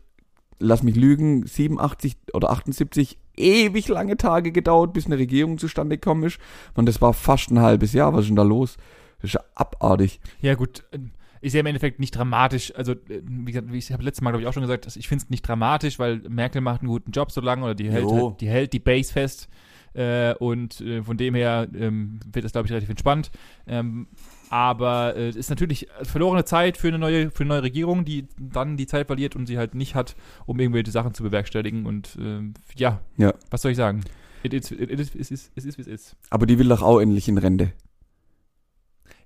lass 0.60 0.82
mich 0.84 0.96
lügen, 0.96 1.46
87 1.46 2.18
oder 2.34 2.50
78 2.50 3.20
ewig 3.38 3.88
lange 3.88 4.18
Tage 4.18 4.52
gedauert, 4.52 4.94
bis 4.94 5.06
eine 5.06 5.18
Regierung 5.18 5.58
zustande 5.60 5.98
gekommen 5.98 6.24
ist. 6.24 6.40
Und 6.76 6.88
das 6.88 7.02
war 7.02 7.14
fast 7.14 7.52
ein 7.52 7.60
halbes 7.60 7.94
Jahr. 7.94 8.14
Was 8.14 8.22
ist 8.22 8.28
denn 8.30 8.36
da 8.36 8.44
los? 8.44 8.78
Das 9.22 9.30
ist 9.30 9.34
ja 9.34 9.42
abartig. 9.56 10.20
Ja, 10.42 10.56
gut. 10.56 10.84
äh, 10.92 11.00
Ist 11.42 11.54
ja 11.54 11.60
im 11.62 11.66
Endeffekt 11.66 12.00
nicht 12.00 12.16
dramatisch. 12.16 12.74
Also, 12.76 12.92
äh, 12.94 13.22
wie 13.24 13.52
gesagt, 13.52 13.74
ich 13.74 13.92
habe 13.92 14.04
letztes 14.04 14.22
Mal, 14.22 14.32
glaube 14.32 14.44
ich, 14.44 14.48
auch 14.48 14.54
schon 14.54 14.62
gesagt, 14.62 14.88
ich 14.96 15.08
finde 15.08 15.24
es 15.24 15.30
nicht 15.30 15.42
dramatisch, 15.48 15.98
weil 16.00 16.18
Merkel 16.30 16.62
macht 16.62 16.82
einen 16.82 16.90
guten 16.90 17.12
Job 17.12 17.32
so 17.32 17.42
lange 17.42 17.64
oder 17.64 17.76
die 17.76 17.90
hält, 17.92 18.12
halt, 18.12 18.42
die, 18.42 18.48
hält 18.50 18.74
die 18.74 18.80
Base 18.80 19.12
fest. 19.12 19.48
Äh, 19.94 20.36
und 20.36 20.80
äh, 20.82 21.04
von 21.04 21.18
dem 21.18 21.36
her 21.36 21.68
ähm, 21.76 22.20
wird 22.32 22.46
das, 22.46 22.54
glaube 22.54 22.66
ich, 22.68 22.72
relativ 22.72 22.90
entspannt. 22.90 23.30
Ähm, 23.68 24.08
aber 24.50 25.16
äh, 25.18 25.28
es 25.30 25.36
ist 25.36 25.50
natürlich 25.50 25.88
verlorene 26.04 26.46
Zeit 26.46 26.78
für 26.78 26.88
eine 26.88 26.98
neue, 27.00 27.30
für 27.32 27.44
eine 27.44 27.50
neue 27.50 27.64
Regierung, 27.64 28.06
die 28.06 28.28
dann 28.40 28.78
die 28.78 28.88
Zeit 28.88 29.08
verliert 29.08 29.36
und 29.36 29.48
sie 29.48 29.58
halt 29.58 29.76
nicht 29.76 29.96
hat, 29.96 30.16
um 30.46 30.60
irgendwelche 30.60 30.92
Sachen 30.92 31.14
zu 31.14 31.24
bewerkstelligen. 31.24 31.86
Und 31.86 32.18
ähm, 32.22 32.54
ja, 32.76 33.02
Ja. 33.18 33.34
was 33.50 33.62
soll 33.64 33.72
ich 33.72 33.78
sagen? 33.78 34.02
It 34.44 34.54
is, 34.54 34.72
it 34.72 34.90
is, 34.90 35.14
it 35.14 35.30
is, 35.32 35.52
it 35.56 35.66
is, 35.66 35.78
wie 35.78 35.82
es 35.82 35.88
ist. 35.88 36.16
Aber 36.30 36.46
die 36.46 36.58
will 36.58 36.70
doch 36.70 36.82
auch 36.82 37.00
endlich 37.00 37.28
in 37.28 37.38
Rente. 37.38 37.74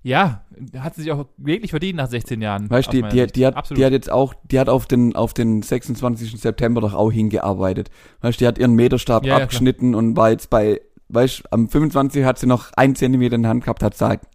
Ja, 0.06 0.42
hat 0.78 0.94
sie 0.94 1.02
sich 1.02 1.10
auch 1.10 1.26
wirklich 1.36 1.72
verdient 1.72 1.96
nach 1.96 2.08
16 2.08 2.40
Jahren. 2.40 2.70
Weißt 2.70 2.92
du, 2.92 3.02
die, 3.02 3.08
die, 3.08 3.26
die, 3.26 3.44
hat, 3.44 3.56
Absolut. 3.56 3.80
die 3.80 3.84
hat 3.84 3.92
jetzt 3.92 4.08
auch, 4.08 4.34
die 4.44 4.60
hat 4.60 4.68
auf 4.68 4.86
den, 4.86 5.16
auf 5.16 5.34
den 5.34 5.62
26. 5.62 6.40
September 6.40 6.80
doch 6.80 6.94
auch 6.94 7.10
hingearbeitet. 7.10 7.90
Weißt 8.20 8.40
du, 8.40 8.44
die 8.44 8.46
hat 8.46 8.56
ihren 8.56 8.74
Meterstab 8.74 9.26
Ja, 9.26 9.38
ja, 9.38 9.42
abgeschnitten 9.42 9.96
und 9.96 10.16
war 10.16 10.30
jetzt 10.30 10.48
bei, 10.48 10.80
weißt 11.08 11.40
du, 11.40 11.42
am 11.50 11.68
25. 11.68 12.24
hat 12.24 12.38
sie 12.38 12.46
noch 12.46 12.72
ein 12.76 12.94
Zentimeter 12.94 13.34
in 13.34 13.42
der 13.42 13.50
Hand 13.50 13.64
gehabt, 13.64 13.82
hat 13.82 13.94
gesagt, 13.94 14.28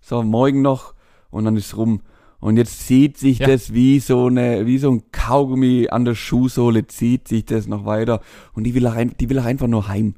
so, 0.00 0.20
morgen 0.24 0.62
noch 0.62 0.94
und 1.30 1.44
dann 1.44 1.56
ist 1.56 1.76
rum. 1.76 2.00
Und 2.40 2.56
jetzt 2.56 2.84
zieht 2.84 3.16
sich 3.16 3.38
Ja. 3.38 3.46
das 3.46 3.72
wie 3.72 4.00
so 4.00 4.26
eine, 4.26 4.66
wie 4.66 4.78
so 4.78 4.90
ein 4.90 5.04
Kaugummi 5.12 5.90
an 5.90 6.04
der 6.04 6.16
Schuhsohle, 6.16 6.88
zieht 6.88 7.28
sich 7.28 7.44
das 7.44 7.68
noch 7.68 7.84
weiter. 7.86 8.20
Und 8.52 8.64
die 8.64 8.74
will 8.74 8.90
die 9.20 9.30
will 9.30 9.38
auch 9.38 9.44
einfach 9.44 9.68
nur 9.68 9.86
heim. 9.86 10.16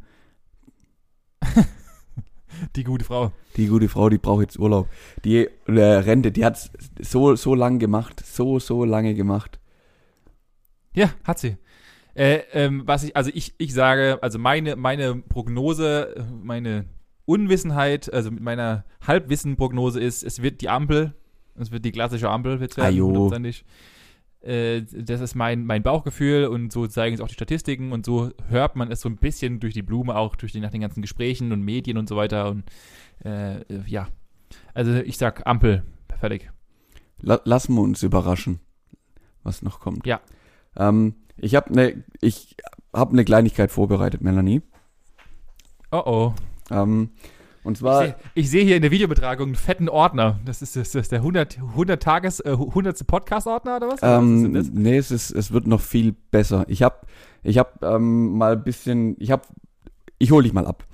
Die 2.77 2.85
gute 2.85 3.05
Frau. 3.05 3.33
Die 3.57 3.67
gute 3.67 3.89
Frau, 3.89 4.09
die 4.09 4.19
braucht 4.19 4.43
jetzt 4.43 4.59
Urlaub. 4.59 4.89
Die 5.25 5.49
äh, 5.67 5.81
Rente, 5.81 6.33
die 6.33 6.45
hat's 6.45 6.71
so, 7.01 7.37
so 7.37 7.55
lang 7.55 7.79
gemacht. 7.79 8.25
So, 8.25 8.59
so 8.59 8.85
lange 8.85 9.15
gemacht. 9.15 9.59
Ja, 10.95 11.11
hat 11.25 11.39
sie. 11.39 11.57
Äh, 12.15 12.41
ähm, 12.53 12.83
was 12.87 13.05
ich, 13.05 13.15
also 13.15 13.31
ich, 13.35 13.55
ich 13.59 13.75
sage, 13.75 14.19
also 14.23 14.39
meine, 14.39 14.77
meine 14.77 15.17
Prognose, 15.17 16.27
meine 16.43 16.87
Unwissenheit, 17.27 18.13
also 18.13 18.31
mit 18.31 18.43
meiner 18.43 18.85
Halbwissen-Prognose 19.07 20.01
ist, 20.01 20.23
es 20.23 20.41
wird 20.41 20.63
die 20.63 20.71
Ampel, 20.71 21.15
es 21.57 21.71
wird 21.71 21.85
die 21.85 21.93
klassische 21.93 22.31
Ampel, 22.31 22.61
wird 22.61 22.77
werden, 22.79 22.97
jo. 22.97 23.07
hundertprozentig. 23.07 23.65
Äh, 24.47 24.83
das 24.93 25.21
ist 25.21 25.35
mein, 25.35 25.67
mein 25.67 25.83
Bauchgefühl 25.83 26.47
und 26.47 26.73
so 26.73 26.87
zeigen 26.87 27.15
es 27.15 27.21
auch 27.21 27.29
die 27.29 27.35
Statistiken 27.35 27.93
und 27.93 28.07
so 28.07 28.31
hört 28.49 28.77
man 28.77 28.93
es 28.93 29.01
so 29.01 29.09
ein 29.09 29.17
bisschen 29.17 29.59
durch 29.59 29.75
die 29.75 29.83
Blume, 29.83 30.15
auch 30.17 30.37
durch 30.37 30.53
die, 30.53 30.61
nach 30.61 30.71
den 30.71 30.81
ganzen 30.81 31.03
Gesprächen 31.03 31.53
und 31.53 31.63
Medien 31.63 31.99
und 31.99 32.09
so 32.09 32.17
weiter 32.17 32.49
und 32.51 32.65
äh, 33.25 33.61
ja. 33.87 34.09
Also 34.73 34.93
ich 34.95 35.19
sag 35.19 35.47
Ampel, 35.47 35.83
fertig. 36.19 36.51
La 37.21 37.41
lassen 37.45 37.75
wir 37.75 37.83
uns 37.83 38.03
überraschen, 38.03 38.61
was 39.43 39.63
noch 39.63 39.81
kommt. 39.81 40.07
Ja. 40.07 40.21
Ähm, 40.77 41.17
ich 41.37 41.55
habe 41.57 41.71
eine, 41.71 42.05
ich 42.21 42.57
habe 42.93 43.13
eine 43.13 43.25
Kleinigkeit 43.25 43.73
vorbereitet, 43.73 44.21
Melanie. 44.21 44.63
Oh 45.91 46.03
oh. 46.05 46.35
Ähm, 46.71 47.11
und 47.67 47.75
Ich 47.75 47.79
zwar, 47.81 48.03
sehe 48.05 48.15
ich 48.35 48.51
seh 48.51 48.65
hier 48.65 48.77
in 48.77 48.83
der 48.83 48.91
Videobetragung 48.91 49.47
einen 49.49 49.55
fetten 49.57 49.89
Ordner. 49.89 50.39
Das 50.45 50.63
ist, 50.63 50.77
das 50.77 50.95
ist 50.95 51.13
der 51.13 51.19
100, 51.21 51.59
100 51.59 52.03
Tages, 52.03 52.41
äh, 52.41 52.51
100. 52.53 53.07
Podcast-Ordner 53.07 53.77
oder 53.77 53.89
was? 53.89 54.03
Oder 54.03 54.17
was 54.19 54.23
ähm, 54.23 54.71
nee, 54.73 54.97
es 54.97 55.11
ist, 55.11 55.31
es 55.33 55.53
wird 55.53 55.67
noch 55.67 55.81
viel 55.81 56.15
besser. 56.31 56.65
Ich 56.69 56.83
habe, 56.83 56.97
ich 57.43 57.59
habe 57.59 57.71
ähm, 57.83 58.37
mal 58.39 58.53
ein 58.55 58.65
bisschen, 58.65 59.17
ich 59.19 59.31
habe, 59.31 59.43
ich 60.19 60.31
hole 60.31 60.43
dich 60.45 60.53
mal 60.53 60.67
ab. 60.67 60.85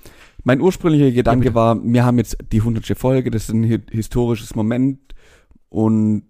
Mein 0.43 0.59
ursprünglicher 0.59 1.11
Gedanke 1.11 1.45
bitte. 1.49 1.55
war, 1.55 1.81
wir 1.81 2.03
haben 2.05 2.17
jetzt 2.17 2.37
die 2.51 2.61
hundertsche 2.61 2.95
Folge, 2.95 3.31
das 3.31 3.43
ist 3.43 3.53
ein 3.53 3.63
hi- 3.63 3.81
historisches 3.89 4.55
Moment 4.55 4.99
und 5.69 6.23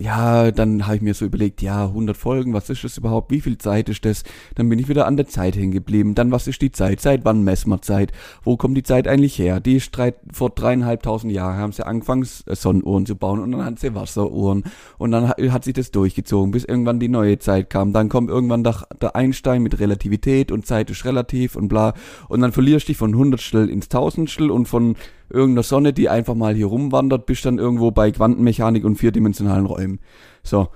ja, 0.00 0.52
dann 0.52 0.86
habe 0.86 0.94
ich 0.94 1.02
mir 1.02 1.12
so 1.12 1.24
überlegt, 1.24 1.60
ja, 1.60 1.86
100 1.86 2.16
Folgen, 2.16 2.52
was 2.54 2.70
ist 2.70 2.84
das 2.84 2.98
überhaupt? 2.98 3.32
Wie 3.32 3.40
viel 3.40 3.58
Zeit 3.58 3.88
ist 3.88 4.04
das? 4.04 4.22
Dann 4.54 4.68
bin 4.68 4.78
ich 4.78 4.88
wieder 4.88 5.06
an 5.08 5.16
der 5.16 5.26
Zeit 5.26 5.56
hängen 5.56 5.72
geblieben. 5.72 6.14
Dann, 6.14 6.30
was 6.30 6.46
ist 6.46 6.62
die 6.62 6.70
Zeit? 6.70 7.00
Seit 7.00 7.24
wann 7.24 7.42
messen 7.42 7.70
wir 7.70 7.82
Zeit? 7.82 8.12
Wo 8.44 8.56
kommt 8.56 8.76
die 8.76 8.84
Zeit 8.84 9.08
eigentlich 9.08 9.36
her? 9.40 9.58
Die 9.58 9.74
ist 9.74 9.90
drei, 9.90 10.14
vor 10.32 10.50
dreieinhalbtausend 10.50 11.32
Jahren 11.32 11.56
haben 11.56 11.72
sie 11.72 11.84
angefangen, 11.84 12.22
S- 12.22 12.44
Sonnenuhren 12.46 13.06
zu 13.06 13.16
bauen 13.16 13.40
und 13.40 13.50
dann 13.50 13.64
hatten 13.64 13.76
sie 13.76 13.92
Wasseruhren. 13.92 14.62
Und 14.98 15.10
dann 15.10 15.30
hat, 15.30 15.40
hat 15.40 15.64
sich 15.64 15.74
das 15.74 15.90
durchgezogen, 15.90 16.52
bis 16.52 16.64
irgendwann 16.64 17.00
die 17.00 17.08
neue 17.08 17.40
Zeit 17.40 17.68
kam. 17.68 17.92
Dann 17.92 18.08
kommt 18.08 18.30
irgendwann 18.30 18.62
der, 18.62 18.86
der 19.00 19.16
Einstein 19.16 19.64
mit 19.64 19.80
Relativität 19.80 20.52
und 20.52 20.64
Zeit 20.64 20.90
ist 20.90 21.04
relativ 21.06 21.56
und 21.56 21.66
bla. 21.66 21.94
Und 22.28 22.40
dann 22.40 22.52
verlierst 22.52 22.86
du 22.86 22.90
dich 22.90 22.98
von 22.98 23.16
Hundertstel 23.16 23.68
ins 23.68 23.88
Tausendstel 23.88 24.52
und 24.52 24.68
von 24.68 24.94
irgendeiner 25.30 25.62
Sonne, 25.62 25.92
die 25.92 26.08
einfach 26.08 26.34
mal 26.34 26.54
hier 26.54 26.66
rumwandert, 26.66 27.26
bist 27.26 27.44
dann 27.44 27.58
irgendwo 27.58 27.90
bei 27.90 28.10
Quantenmechanik 28.10 28.84
und 28.84 28.96
vierdimensionalen 28.96 29.66
Räumen. 29.66 30.00
So. 30.42 30.68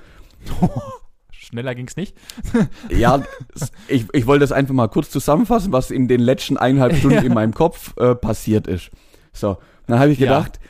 Schneller 1.30 1.74
ging's 1.74 1.96
nicht. 1.96 2.16
Ja, 2.90 3.22
ich, 3.88 4.06
ich 4.12 4.26
wollte 4.26 4.40
das 4.40 4.52
einfach 4.52 4.74
mal 4.74 4.88
kurz 4.88 5.10
zusammenfassen, 5.10 5.72
was 5.72 5.90
in 5.90 6.08
den 6.08 6.20
letzten 6.20 6.56
eineinhalb 6.56 6.96
Stunden 6.98 7.16
Ja. 7.18 7.22
in 7.22 7.34
meinem 7.34 7.52
Kopf 7.54 7.94
äh, 7.98 8.14
passiert 8.14 8.66
ist. 8.66 8.90
So, 9.32 9.58
dann 9.86 9.98
habe 9.98 10.12
ich 10.12 10.18
Ja. 10.18 10.26
gedacht, 10.38 10.60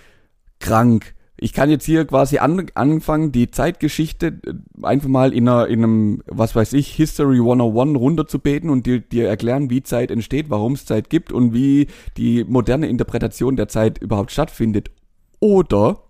krank. 0.60 1.14
Ich 1.42 1.52
kann 1.52 1.70
jetzt 1.70 1.84
hier 1.84 2.04
quasi 2.04 2.38
an, 2.38 2.66
anfangen, 2.74 3.32
die 3.32 3.50
Zeitgeschichte 3.50 4.26
äh, 4.46 4.54
einfach 4.86 5.08
mal 5.08 5.32
in, 5.32 5.48
einer, 5.48 5.66
in 5.66 5.82
einem, 5.82 6.22
was 6.26 6.54
weiß 6.54 6.72
ich, 6.74 6.94
History 6.94 7.38
101 7.38 7.98
runterzubeten 7.98 8.70
und 8.70 8.86
dir, 8.86 9.00
dir 9.00 9.26
erklären, 9.28 9.68
wie 9.68 9.82
Zeit 9.82 10.12
entsteht, 10.12 10.50
warum 10.50 10.74
es 10.74 10.86
Zeit 10.86 11.10
gibt 11.10 11.32
und 11.32 11.52
wie 11.52 11.88
die 12.16 12.44
moderne 12.44 12.86
Interpretation 12.86 13.56
der 13.56 13.66
Zeit 13.66 13.98
überhaupt 13.98 14.30
stattfindet. 14.30 14.92
Oder 15.40 16.04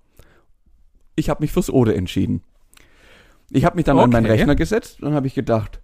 ich 1.16 1.30
habe 1.30 1.42
mich 1.42 1.52
fürs 1.52 1.70
Oder 1.70 1.96
entschieden. 1.96 2.42
Ich 3.48 3.64
habe 3.64 3.76
mich 3.76 3.86
dann 3.86 3.98
an 3.98 4.10
meinen 4.10 4.26
Okay. 4.26 4.34
Rechner 4.34 4.54
gesetzt 4.54 5.02
und 5.02 5.14
habe 5.14 5.26
ich 5.26 5.34
gedacht, 5.34 5.80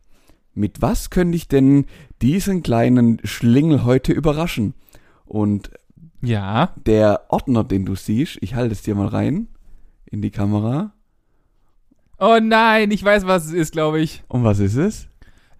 mit 0.53 0.83
was 0.83 1.09
könnte 1.09 1.37
ich 1.37 1.49
denn 1.49 1.87
diesen 2.21 2.63
kleinen 2.63 3.19
Schlingel 3.25 3.85
heute 3.85 4.13
überraschen? 4.13 4.75
Und 5.25 5.71
Ja. 6.21 6.73
der 6.85 7.27
Ordner, 7.29 7.65
den 7.65 7.85
du 7.85 7.95
siehst, 7.95 8.39
ich 8.41 8.55
halte 8.55 8.73
es 8.73 8.83
dir 8.83 8.95
mal 8.95 9.09
rein 9.09 9.49
in 10.07 10.23
die 10.23 10.31
Kamera. 10.31 10.93
Oh 12.19 12.39
nein, 12.43 12.91
ich 12.91 13.05
weiß, 13.05 13.27
was 13.27 13.47
es 13.47 13.53
ist, 13.53 13.73
glaube 13.73 14.01
ich. 14.01 14.25
Und 14.29 14.43
was 14.43 14.59
ist 14.59 14.77
es? 14.77 15.09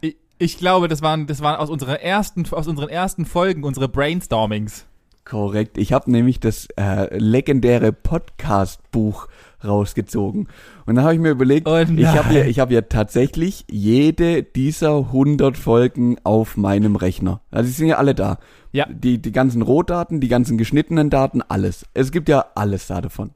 ich. 0.01 0.17
Ich 0.41 0.57
glaube, 0.59 0.89
das 0.89 1.03
waren, 1.03 1.27
das 1.27 1.41
waren 1.41 1.57
aus, 1.57 1.69
unserer 1.71 2.01
ersten, 2.01 2.47
aus 2.53 2.69
unseren 2.69 2.89
ersten 2.89 3.25
Folgen, 3.25 3.65
unsere 3.65 3.89
Brainstormings. 3.89 4.87
Korrekt. 5.25 5.77
Ich 5.79 5.93
habe 5.93 6.11
nämlich 6.11 6.41
das 6.41 6.69
äh, 6.77 7.17
legendäre 7.19 7.93
Podcast-Buch 7.93 9.29
rausgezogen. 9.65 10.49
Und 10.87 10.95
dann 10.95 11.05
habe 11.05 11.15
ich 11.15 11.21
mir 11.21 11.31
überlegt, 11.31 11.69
Oh 11.69 11.77
ich 11.77 12.07
habe 12.07 12.33
ja, 12.33 12.45
ich 12.45 12.61
hab 12.61 12.71
ja 12.71 12.83
tatsächlich 12.83 13.65
jede 13.69 14.43
dieser 14.43 14.97
100 14.97 15.57
Folgen 15.57 16.17
auf 16.25 16.57
meinem 16.57 16.97
Rechner. 16.97 17.41
Also 17.51 17.69
die 17.69 17.75
sind 17.75 17.89
ja 17.89 17.97
alle 17.97 18.15
da. 18.15 18.39
Ja. 18.73 18.87
Die, 18.87 19.21
die 19.21 19.33
ganzen 19.33 19.63
Rohdaten, 19.63 20.21
die 20.21 20.29
ganzen 20.29 20.59
geschnittenen 20.59 21.11
Daten, 21.11 21.43
alles. 21.43 21.87
Es 21.95 22.13
gibt 22.13 22.29
ja 22.29 22.45
alles 22.55 22.87
da 22.87 23.01
davon. 23.01 23.31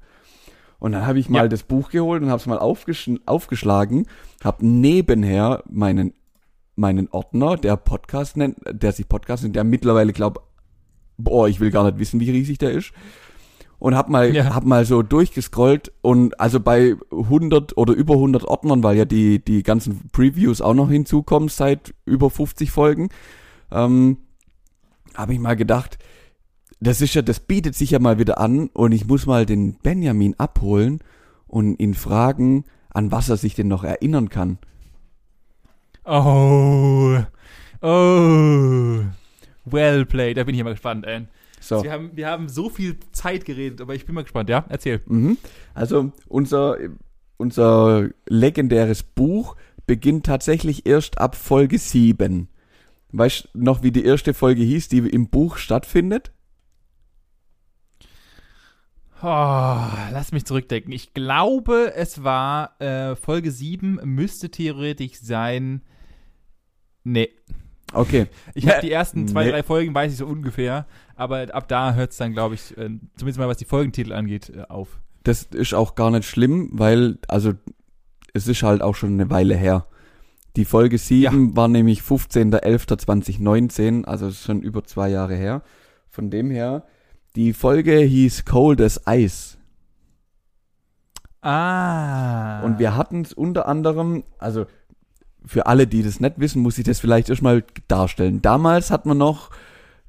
Und 0.78 0.92
dann 0.92 1.06
habe 1.06 1.18
ich 1.18 1.28
mal 1.28 1.44
Ja. 1.44 1.48
das 1.48 1.62
Buch 1.62 1.90
geholt 1.90 2.22
und 2.22 2.28
habe 2.28 2.40
es 2.40 2.46
mal 2.46 2.58
aufgesch 2.58 3.08
aufgeschlagen, 3.26 4.06
habe 4.42 4.66
nebenher 4.66 5.62
meinen 5.70 6.14
meinen 6.74 7.08
Ordner, 7.10 7.56
der 7.58 7.76
Podcast 7.76 8.36
nennt, 8.38 8.56
der 8.70 8.92
sich 8.92 9.06
Podcast 9.06 9.42
nennt, 9.42 9.54
der 9.56 9.62
mittlerweile 9.62 10.12
glaube, 10.14 10.40
boah, 11.18 11.46
ich 11.46 11.60
will 11.60 11.70
gar 11.70 11.84
nicht 11.84 11.98
wissen, 11.98 12.18
wie 12.18 12.30
riesig 12.30 12.56
der 12.58 12.72
ist. 12.72 12.92
Und 13.78 13.94
hab 13.94 14.08
mal, 14.08 14.34
Ja. 14.34 14.54
hab 14.54 14.64
mal 14.64 14.84
so 14.86 15.02
durchgescrollt 15.02 15.92
und 16.00 16.40
also 16.40 16.60
bei 16.60 16.96
100 17.10 17.76
oder 17.76 17.92
über 17.94 18.14
100 18.14 18.44
Ordnern, 18.44 18.82
weil 18.82 18.96
ja 18.96 19.04
die, 19.04 19.44
die 19.44 19.62
ganzen 19.62 20.08
Previews 20.12 20.60
auch 20.62 20.74
noch 20.74 20.88
hinzukommen 20.90 21.48
seit 21.50 21.92
über 22.06 22.30
50 22.30 22.70
Folgen, 22.70 23.10
ähm, 23.70 24.16
habe 25.14 25.34
ich 25.34 25.38
mal 25.38 25.56
gedacht, 25.56 25.98
das 26.80 27.00
ist 27.00 27.14
ja, 27.14 27.22
das 27.22 27.40
bietet 27.40 27.74
sich 27.74 27.90
ja 27.90 27.98
mal 27.98 28.18
wieder 28.18 28.38
an 28.38 28.68
und 28.72 28.92
ich 28.92 29.06
muss 29.06 29.26
mal 29.26 29.46
den 29.46 29.74
Benjamin 29.74 30.34
abholen 30.38 31.00
und 31.46 31.78
ihn 31.78 31.94
fragen, 31.94 32.64
an 32.90 33.12
was 33.12 33.28
er 33.28 33.36
sich 33.36 33.54
denn 33.54 33.68
noch 33.68 33.84
erinnern 33.84 34.28
kann. 34.28 34.58
Oh. 36.04 37.18
Oh. 37.80 39.00
Well 39.64 40.06
played. 40.06 40.36
Da 40.36 40.44
bin 40.44 40.54
ich 40.54 40.58
ja 40.58 40.64
mal 40.64 40.72
gespannt, 40.72 41.06
ey. 41.06 41.26
So. 41.60 41.84
Wir, 41.84 41.92
haben, 41.92 42.10
wir 42.14 42.26
haben 42.26 42.48
so 42.48 42.68
viel 42.68 42.98
Zeit 43.12 43.44
geredet, 43.44 43.80
aber 43.80 43.94
ich 43.94 44.04
bin 44.04 44.16
mal 44.16 44.22
gespannt, 44.22 44.48
ja? 44.48 44.64
Erzähl. 44.68 45.00
Mhm. 45.06 45.38
Also 45.74 46.12
unser, 46.26 46.76
unser 47.36 48.08
legendäres 48.26 49.04
Buch 49.04 49.56
beginnt 49.86 50.26
tatsächlich 50.26 50.86
erst 50.86 51.18
ab 51.18 51.36
Folge 51.36 51.78
7. 51.78 52.48
Weißt 53.12 53.48
du 53.52 53.62
noch, 53.62 53.82
wie 53.82 53.92
die 53.92 54.04
erste 54.04 54.32
Folge 54.34 54.62
hieß, 54.62 54.88
die 54.88 54.98
im 54.98 55.28
Buch 55.28 55.58
stattfindet? 55.58 56.32
Oh, 59.22 59.26
lass 60.12 60.32
mich 60.32 60.44
zurückdenken. 60.44 60.92
Ich 60.92 61.14
glaube, 61.14 61.92
es 61.94 62.24
war 62.24 62.80
äh, 62.80 63.14
Folge 63.14 63.52
7, 63.52 64.00
müsste 64.02 64.50
theoretisch 64.50 65.20
sein. 65.20 65.82
Nee. 67.04 67.28
Okay. 67.92 68.26
Ich 68.54 68.66
habe 68.68 68.80
die 68.80 68.90
ersten 68.90 69.28
zwei, 69.28 69.44
Nee. 69.44 69.50
drei 69.52 69.62
Folgen, 69.62 69.94
weiß 69.94 70.10
ich 70.12 70.18
so 70.18 70.26
ungefähr. 70.26 70.86
Aber 71.14 71.54
ab 71.54 71.68
da 71.68 71.94
hört 71.94 72.10
es 72.10 72.16
dann, 72.16 72.32
glaube 72.32 72.56
ich, 72.56 72.76
äh, 72.76 72.88
zumindest 73.16 73.38
mal 73.38 73.46
was 73.48 73.58
die 73.58 73.64
Folgentitel 73.64 74.12
angeht, 74.12 74.50
äh, 74.50 74.62
auf. 74.68 74.98
Das 75.22 75.44
ist 75.44 75.72
auch 75.74 75.94
gar 75.94 76.10
nicht 76.10 76.26
schlimm, 76.28 76.70
weil, 76.72 77.18
also, 77.28 77.52
es 78.34 78.48
ist 78.48 78.62
halt 78.64 78.82
auch 78.82 78.96
schon 78.96 79.12
eine 79.12 79.30
Weile 79.30 79.54
her. 79.54 79.86
Die 80.56 80.64
Folge 80.64 80.98
7 80.98 81.56
war 81.56 81.68
nämlich 81.68 82.00
15.11.2019, 82.00 84.04
also 84.04 84.30
schon 84.30 84.60
über 84.60 84.84
zwei 84.84 85.08
Jahre 85.08 85.34
her. 85.34 85.62
Von 86.08 86.30
dem 86.30 86.50
her, 86.50 86.84
die 87.36 87.54
Folge 87.54 87.96
hieß 87.96 88.44
Cold 88.44 88.80
as 88.80 89.00
Ice. 89.08 89.56
Ah. 91.40 92.62
Und 92.62 92.78
wir 92.78 92.96
hatten 92.96 93.22
es 93.22 93.32
unter 93.32 93.66
anderem, 93.66 94.24
also 94.38 94.66
für 95.44 95.66
alle, 95.66 95.86
die 95.86 96.02
das 96.02 96.20
nicht 96.20 96.38
wissen, 96.38 96.62
muss 96.62 96.78
ich 96.78 96.84
das 96.84 97.00
vielleicht 97.00 97.30
erstmal 97.30 97.64
darstellen. 97.88 98.42
Damals 98.42 98.90
hat 98.90 99.06
man 99.06 99.18
noch 99.18 99.50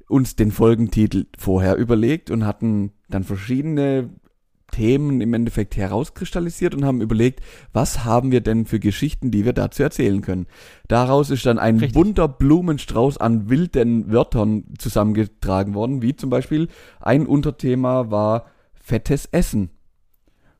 uns 0.08 0.36
den 0.36 0.52
Folgentitel 0.52 1.26
vorher 1.38 1.76
überlegt 1.76 2.30
und 2.30 2.44
hatten 2.44 2.92
dann 3.08 3.24
verschiedene 3.24 4.10
Themen 4.70 5.20
im 5.20 5.34
Endeffekt 5.34 5.76
herauskristallisiert 5.76 6.74
und 6.74 6.84
haben 6.84 7.00
überlegt, 7.00 7.40
was 7.72 8.04
haben 8.04 8.32
wir 8.32 8.40
denn 8.40 8.66
für 8.66 8.80
Geschichten, 8.80 9.30
die 9.30 9.44
wir 9.44 9.52
dazu 9.52 9.82
erzählen 9.82 10.20
können. 10.20 10.46
Daraus 10.88 11.30
ist 11.30 11.46
dann 11.46 11.58
ein 11.58 11.78
Richtig. 11.78 11.94
bunter 11.94 12.28
Blumenstrauß 12.28 13.18
an 13.18 13.48
wilden 13.48 14.10
Wörtern 14.10 14.64
zusammengetragen 14.78 15.74
worden, 15.74 16.02
wie 16.02 16.16
zum 16.16 16.30
Beispiel 16.30 16.68
ein 17.00 17.26
Unterthema 17.26 18.10
war 18.10 18.46
fettes 18.74 19.26
Essen. 19.26 19.70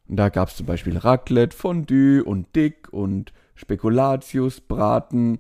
Und 0.09 0.17
da 0.17 0.29
gab 0.29 0.49
es 0.49 0.57
zum 0.57 0.67
Beispiel 0.67 0.97
Raclette, 0.97 1.57
Fondue 1.57 2.23
und 2.23 2.55
Dick 2.55 2.93
und 2.93 3.33
Spekulatius, 3.55 4.61
Braten. 4.61 5.39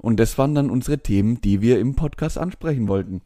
Und 0.00 0.18
das 0.18 0.36
waren 0.38 0.54
dann 0.54 0.70
unsere 0.70 0.98
Themen, 0.98 1.40
die 1.40 1.60
wir 1.60 1.78
im 1.78 1.94
Podcast 1.94 2.36
ansprechen 2.36 2.88
wollten. 2.88 3.22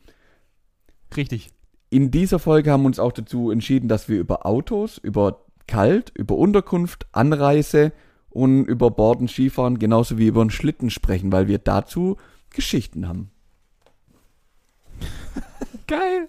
Richtig. 1.16 1.55
In 1.90 2.10
dieser 2.10 2.38
Folge 2.38 2.70
haben 2.72 2.82
wir 2.82 2.86
uns 2.88 2.98
auch 2.98 3.12
dazu 3.12 3.50
entschieden, 3.50 3.88
dass 3.88 4.08
wir 4.08 4.18
über 4.18 4.44
Autos, 4.46 4.98
über 4.98 5.44
Kalt, 5.68 6.12
über 6.14 6.36
Unterkunft, 6.36 7.06
Anreise 7.12 7.92
und 8.30 8.64
über 8.64 8.90
Borden, 8.90 9.28
Skifahren, 9.28 9.78
genauso 9.78 10.18
wie 10.18 10.26
über 10.26 10.40
einen 10.40 10.50
Schlitten 10.50 10.90
sprechen, 10.90 11.32
weil 11.32 11.48
wir 11.48 11.58
dazu 11.58 12.16
Geschichten 12.50 13.06
haben. 13.08 13.30
Geil. 15.86 16.28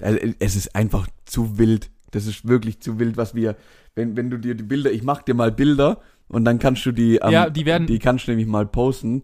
Also, 0.00 0.18
es 0.38 0.56
ist 0.56 0.74
einfach 0.74 1.06
zu 1.24 1.58
wild. 1.58 1.90
Das 2.10 2.26
ist 2.26 2.46
wirklich 2.46 2.80
zu 2.80 2.98
wild, 2.98 3.16
was 3.16 3.34
wir, 3.34 3.56
wenn, 3.94 4.16
wenn 4.16 4.30
du 4.30 4.38
dir 4.38 4.54
die 4.54 4.62
Bilder, 4.62 4.90
ich 4.92 5.02
mach 5.02 5.22
dir 5.22 5.34
mal 5.34 5.52
Bilder 5.52 6.00
und 6.28 6.44
dann 6.44 6.58
kannst 6.58 6.84
du 6.86 6.92
die, 6.92 7.16
ähm, 7.16 7.30
Ja, 7.30 7.50
die 7.50 7.66
werden- 7.66 7.86
die 7.86 7.98
kannst 7.98 8.26
du 8.26 8.32
nämlich 8.32 8.46
mal 8.46 8.66
posten, 8.66 9.22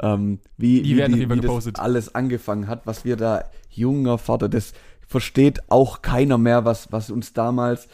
ähm, 0.00 0.40
wie, 0.56 0.82
Die 0.82 0.96
wie, 0.96 1.04
die, 1.04 1.30
wie 1.30 1.40
das 1.40 1.74
alles 1.76 2.14
angefangen 2.14 2.68
hat, 2.68 2.86
was 2.86 3.04
wir 3.04 3.16
da, 3.16 3.44
junger 3.70 4.18
Vater, 4.18 4.48
das 4.48 4.72
versteht 5.06 5.70
auch 5.70 6.02
keiner 6.02 6.38
mehr, 6.38 6.64
was, 6.64 6.90
was 6.92 7.10
uns 7.10 7.32
damals 7.32 7.88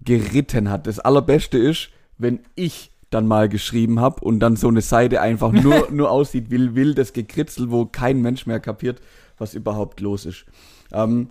geritten 0.00 0.70
hat. 0.70 0.86
Das 0.86 0.98
allerbeste 0.98 1.58
ist, 1.58 1.90
wenn 2.18 2.40
ich 2.54 2.90
dann 3.10 3.26
mal 3.26 3.48
geschrieben 3.48 4.00
habe 4.00 4.24
und 4.24 4.40
dann 4.40 4.56
so 4.56 4.68
eine 4.68 4.80
Seite 4.80 5.20
einfach 5.20 5.52
nur, 5.52 5.88
nur 5.92 6.10
aussieht 6.10 6.50
wie 6.50 6.74
wildes 6.74 7.12
Gekritzel, 7.12 7.70
wo 7.70 7.84
kein 7.86 8.22
Mensch 8.22 8.46
mehr 8.46 8.60
kapiert, 8.60 9.00
was 9.38 9.54
überhaupt 9.54 10.00
los 10.00 10.24
ist. 10.24 10.46
Ähm, 10.92 11.28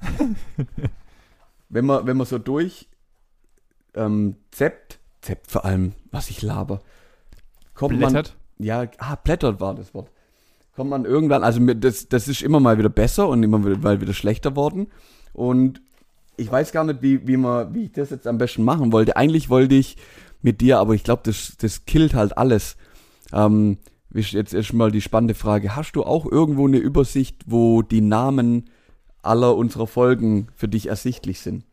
wenn 1.68 1.84
man, 1.84 2.06
wenn 2.06 2.16
man 2.16 2.26
so 2.26 2.38
durch 2.38 2.88
ähm, 3.94 4.36
zeppt, 4.50 4.98
zeppt 5.22 5.50
vor 5.50 5.64
allem, 5.64 5.92
was 6.10 6.30
ich 6.30 6.42
laber, 6.42 6.80
kommt 7.74 7.98
Blättert. 7.98 8.28
man, 8.28 8.43
ja, 8.58 8.86
ah, 8.98 9.16
blättert 9.16 9.60
war 9.60 9.74
das 9.74 9.94
Wort. 9.94 10.10
Kommt 10.76 10.90
man 10.90 11.04
irgendwann, 11.04 11.44
also 11.44 11.60
das, 11.60 12.08
das 12.08 12.28
ist 12.28 12.42
immer 12.42 12.60
mal 12.60 12.78
wieder 12.78 12.88
besser 12.88 13.28
und 13.28 13.42
immer 13.42 13.58
mal 13.58 14.00
wieder 14.00 14.14
schlechter 14.14 14.56
worden. 14.56 14.88
Und 15.32 15.80
ich 16.36 16.50
weiß 16.50 16.72
gar 16.72 16.84
nicht, 16.84 17.02
wie, 17.02 17.26
wie, 17.26 17.36
man, 17.36 17.74
wie 17.74 17.84
ich 17.84 17.92
das 17.92 18.10
jetzt 18.10 18.26
am 18.26 18.38
besten 18.38 18.64
machen 18.64 18.92
wollte. 18.92 19.16
Eigentlich 19.16 19.50
wollte 19.50 19.76
ich 19.76 19.96
mit 20.42 20.60
dir, 20.60 20.78
aber 20.78 20.94
ich 20.94 21.04
glaube, 21.04 21.22
das, 21.24 21.56
das 21.58 21.86
killt 21.86 22.14
halt 22.14 22.36
alles. 22.36 22.76
Ähm, 23.32 23.78
jetzt 24.12 24.54
erstmal 24.54 24.90
die 24.90 25.00
spannende 25.00 25.34
Frage. 25.34 25.76
Hast 25.76 25.92
du 25.92 26.02
auch 26.02 26.30
irgendwo 26.30 26.66
eine 26.66 26.78
Übersicht, 26.78 27.42
wo 27.46 27.82
die 27.82 28.00
Namen 28.00 28.70
aller 29.22 29.56
unserer 29.56 29.86
Folgen 29.86 30.48
für 30.54 30.68
dich 30.68 30.88
ersichtlich 30.88 31.40
sind? 31.40 31.64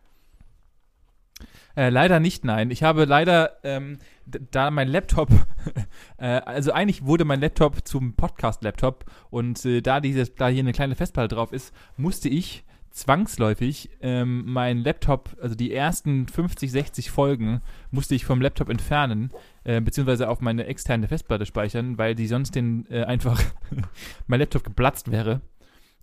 Äh, 1.75 1.89
leider 1.89 2.19
nicht, 2.19 2.43
nein. 2.45 2.71
Ich 2.71 2.83
habe 2.83 3.05
leider, 3.05 3.57
ähm, 3.63 3.97
da 4.25 4.71
mein 4.71 4.87
Laptop, 4.87 5.29
äh, 6.17 6.25
also 6.25 6.71
eigentlich 6.71 7.05
wurde 7.05 7.25
mein 7.25 7.41
Laptop 7.41 7.87
zum 7.87 8.15
Podcast-Laptop 8.15 9.05
und 9.29 9.63
äh, 9.65 9.81
da, 9.81 9.99
dieses, 9.99 10.35
da 10.35 10.47
hier 10.47 10.61
eine 10.61 10.73
kleine 10.73 10.95
Festplatte 10.95 11.35
drauf 11.35 11.53
ist, 11.53 11.73
musste 11.97 12.29
ich 12.29 12.63
zwangsläufig 12.91 13.89
ähm, 14.01 14.43
mein 14.45 14.79
Laptop, 14.79 15.37
also 15.41 15.55
die 15.55 15.73
ersten 15.73 16.27
50, 16.27 16.71
60 16.71 17.09
Folgen, 17.09 17.61
musste 17.89 18.15
ich 18.15 18.25
vom 18.25 18.41
Laptop 18.41 18.69
entfernen, 18.69 19.31
äh, 19.63 19.79
beziehungsweise 19.81 20.29
auf 20.29 20.41
meine 20.41 20.65
externe 20.65 21.07
Festplatte 21.07 21.45
speichern, 21.45 21.97
weil 21.97 22.15
die 22.15 22.27
sonst 22.27 22.53
den 22.53 22.85
äh, 22.89 23.03
einfach 23.03 23.41
mein 24.27 24.41
Laptop 24.41 24.63
geplatzt 24.63 25.09
wäre. 25.09 25.41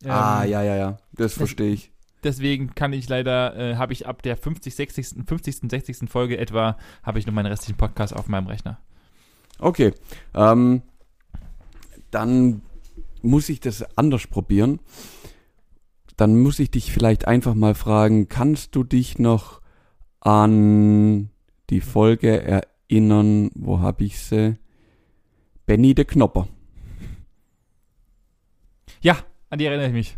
ah, 0.06 0.44
Ähm, 0.44 0.50
ja, 0.50 0.62
ja, 0.62 0.76
ja. 0.76 0.96
Das 1.12 1.34
verstehe 1.34 1.72
ich. 1.72 1.92
Deswegen 2.24 2.74
kann 2.74 2.92
ich 2.92 3.08
leider, 3.08 3.56
äh, 3.56 3.76
habe 3.76 3.92
ich 3.92 4.06
ab 4.06 4.22
der 4.22 4.36
50, 4.36 4.74
60, 4.74 5.06
50, 5.26 5.70
60. 5.70 6.10
Folge 6.10 6.38
etwa, 6.38 6.76
habe 7.02 7.18
ich 7.18 7.26
noch 7.26 7.32
meinen 7.32 7.46
restlichen 7.46 7.76
Podcast 7.76 8.14
auf 8.14 8.28
meinem 8.28 8.46
Rechner. 8.46 8.78
Okay. 9.58 9.92
Ähm, 10.34 10.82
dann 12.10 12.62
muss 13.22 13.48
ich 13.48 13.60
das 13.60 13.84
anders 13.96 14.26
probieren. 14.26 14.80
Dann 16.16 16.40
muss 16.40 16.58
ich 16.58 16.70
dich 16.70 16.92
vielleicht 16.92 17.28
einfach 17.28 17.54
mal 17.54 17.74
fragen, 17.74 18.28
kannst 18.28 18.74
du 18.74 18.82
dich 18.82 19.18
noch 19.18 19.60
an 20.20 21.30
die 21.70 21.80
Folge 21.80 22.42
erinnern, 22.42 23.50
wo 23.54 23.80
habe 23.80 24.04
ich 24.04 24.18
sie? 24.18 24.56
Benny 25.66 25.94
de 25.94 26.04
Knopper. 26.04 26.48
Ja, 29.00 29.18
an 29.50 29.58
die 29.58 29.66
erinnere 29.66 29.88
ich 29.88 29.92
mich. 29.92 30.16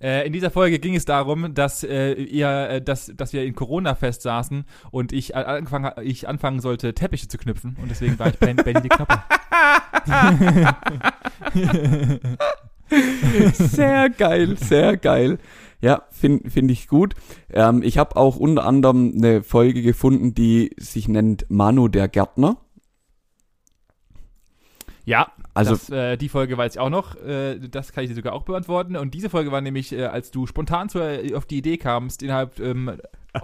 Äh, 0.00 0.26
in 0.26 0.32
dieser 0.32 0.50
Folge 0.50 0.78
ging 0.78 0.94
es 0.94 1.04
darum, 1.04 1.54
dass 1.54 1.84
äh, 1.84 2.12
ihr, 2.14 2.48
äh, 2.48 2.82
dass, 2.82 3.12
dass 3.14 3.32
wir 3.32 3.44
in 3.44 3.54
Corona 3.54 3.94
fest 3.94 4.22
saßen 4.22 4.64
und 4.90 5.12
ich, 5.12 5.34
äh, 5.34 5.38
angefangen, 5.38 5.92
ich 6.02 6.28
anfangen 6.28 6.60
sollte, 6.60 6.94
Teppiche 6.94 7.28
zu 7.28 7.38
knüpfen 7.38 7.76
und 7.80 7.90
deswegen 7.90 8.18
war 8.18 8.28
ich 8.28 8.38
Ben, 8.38 8.56
Benny 8.56 8.80
die 8.82 8.88
Knopper. 8.88 9.24
Sehr 13.52 14.10
geil, 14.10 14.56
sehr 14.56 14.96
geil. 14.96 15.38
Ja, 15.80 16.02
finde 16.10 16.50
find 16.50 16.70
ich 16.70 16.88
gut. 16.88 17.14
Ähm, 17.52 17.82
ich 17.82 17.98
habe 17.98 18.16
auch 18.16 18.36
unter 18.36 18.64
anderem 18.66 19.12
eine 19.16 19.42
Folge 19.42 19.82
gefunden, 19.82 20.34
die 20.34 20.74
sich 20.76 21.08
nennt 21.08 21.46
Manu 21.48 21.88
der 21.88 22.08
Gärtner. 22.08 22.58
Ja, 25.04 25.32
Also 25.54 25.72
das, 25.72 25.90
äh, 25.90 26.16
die 26.16 26.28
Folge 26.28 26.56
weiß 26.56 26.74
ich 26.74 26.80
auch 26.80 26.90
noch. 26.90 27.16
Äh, 27.16 27.58
das 27.58 27.92
kann 27.92 28.04
ich 28.04 28.10
dir 28.10 28.16
sogar 28.16 28.32
auch 28.32 28.42
beantworten. 28.42 28.96
Und 28.96 29.14
diese 29.14 29.30
Folge 29.30 29.50
war 29.50 29.60
nämlich, 29.60 29.92
äh, 29.92 30.04
als 30.04 30.30
du 30.30 30.46
spontan 30.46 30.88
zu, 30.88 31.00
auf 31.34 31.46
die 31.46 31.58
Idee 31.58 31.76
kamst, 31.76 32.22
innerhalb 32.22 32.60
ähm, 32.60 32.92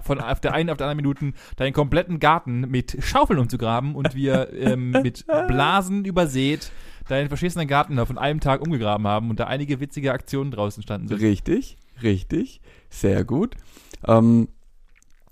von 0.03 0.19
auf 0.19 0.39
der 0.39 0.53
einen 0.53 0.69
auf 0.69 0.77
der 0.77 0.87
anderen 0.87 0.97
Minuten 0.97 1.33
deinen 1.55 1.73
kompletten 1.73 2.19
Garten 2.19 2.61
mit 2.61 2.97
Schaufeln 3.03 3.39
umzugraben 3.39 3.95
und 3.95 4.15
wir 4.15 4.53
ähm, 4.53 4.91
mit 4.91 5.25
Blasen 5.47 6.05
übersät 6.05 6.71
deinen 7.07 7.29
verschissenen 7.29 7.67
Garten 7.67 7.95
da 7.95 8.05
von 8.05 8.17
einem 8.17 8.39
Tag 8.39 8.61
umgegraben 8.61 9.07
haben 9.07 9.29
und 9.29 9.39
da 9.39 9.45
einige 9.45 9.79
witzige 9.79 10.11
Aktionen 10.11 10.51
draußen 10.51 10.83
standen 10.83 11.07
sind. 11.07 11.21
Richtig, 11.21 11.77
richtig, 12.03 12.61
sehr 12.89 13.23
gut. 13.23 13.55
Ähm, 14.05 14.49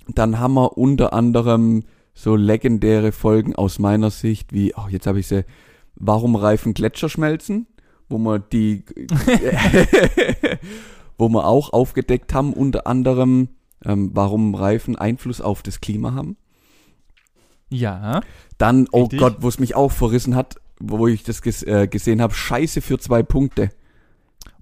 dann 0.08 0.40
haben 0.40 0.54
wir 0.54 0.78
unter 0.78 1.14
anderem 1.14 1.84
so 2.14 2.36
legendäre 2.36 3.12
Folgen 3.12 3.56
aus 3.56 3.80
meiner 3.80 4.10
Sicht, 4.10 4.54
wie, 4.54 4.74
oh, 4.76 4.88
jetzt 4.90 5.06
habe 5.08 5.20
ich 5.20 5.28
sie, 5.28 5.44
warum 5.96 6.36
reifen 6.36 6.74
Gletscher 6.74 7.10
schmelzen, 7.10 7.68
wo 8.10 8.18
wir 8.18 8.40
die, 8.40 8.84
wo 11.18 11.30
wir 11.30 11.46
auch 11.46 11.74
aufgedeckt 11.74 12.34
haben, 12.34 12.54
unter 12.54 12.88
anderem, 12.88 13.50
ähm, 13.84 14.12
warum 14.14 14.56
Reifen 14.56 14.96
Einfluss 14.96 15.42
auf 15.42 15.64
das 15.64 15.82
Klima 15.82 16.14
haben. 16.14 16.38
Ja. 17.70 18.22
Dann, 18.58 18.88
oh 18.92 19.04
Richtig. 19.04 19.20
Gott, 19.20 19.38
wo 19.40 19.48
es 19.48 19.60
mich 19.60 19.76
auch 19.76 19.92
verrissen 19.92 20.36
hat, 20.36 20.56
wo 20.80 21.08
ich 21.08 21.24
das 21.24 21.42
ges 21.42 21.64
äh, 21.64 21.88
gesehen 21.88 22.22
habe, 22.22 22.34
Scheiße 22.34 22.82
für 22.82 23.00
zwei 23.00 23.24
Punkte. 23.24 23.70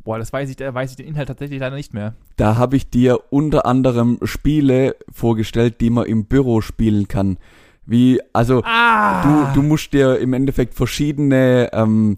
Boah, 0.03 0.19
das 0.19 0.33
weiß 0.33 0.49
ich, 0.49 0.57
da 0.57 0.73
weiß 0.73 0.91
ich 0.91 0.97
den 0.97 1.07
Inhalt 1.07 1.29
tatsächlich 1.29 1.59
leider 1.59 1.75
nicht 1.75 1.93
mehr. 1.93 2.15
Da 2.35 2.57
habe 2.57 2.75
ich 2.75 2.89
dir 2.89 3.19
unter 3.29 3.65
anderem 3.65 4.19
Spiele 4.23 4.95
vorgestellt, 5.09 5.79
die 5.79 5.89
man 5.89 6.05
im 6.05 6.25
Büro 6.25 6.61
spielen 6.61 7.07
kann. 7.07 7.37
Wie, 7.85 8.19
also 8.31 8.61
Ah! 8.65 9.51
du, 9.53 9.61
du 9.61 9.67
musst 9.67 9.93
dir 9.93 10.17
im 10.19 10.33
Endeffekt 10.33 10.73
verschiedene 10.73 11.69
ähm, 11.73 12.17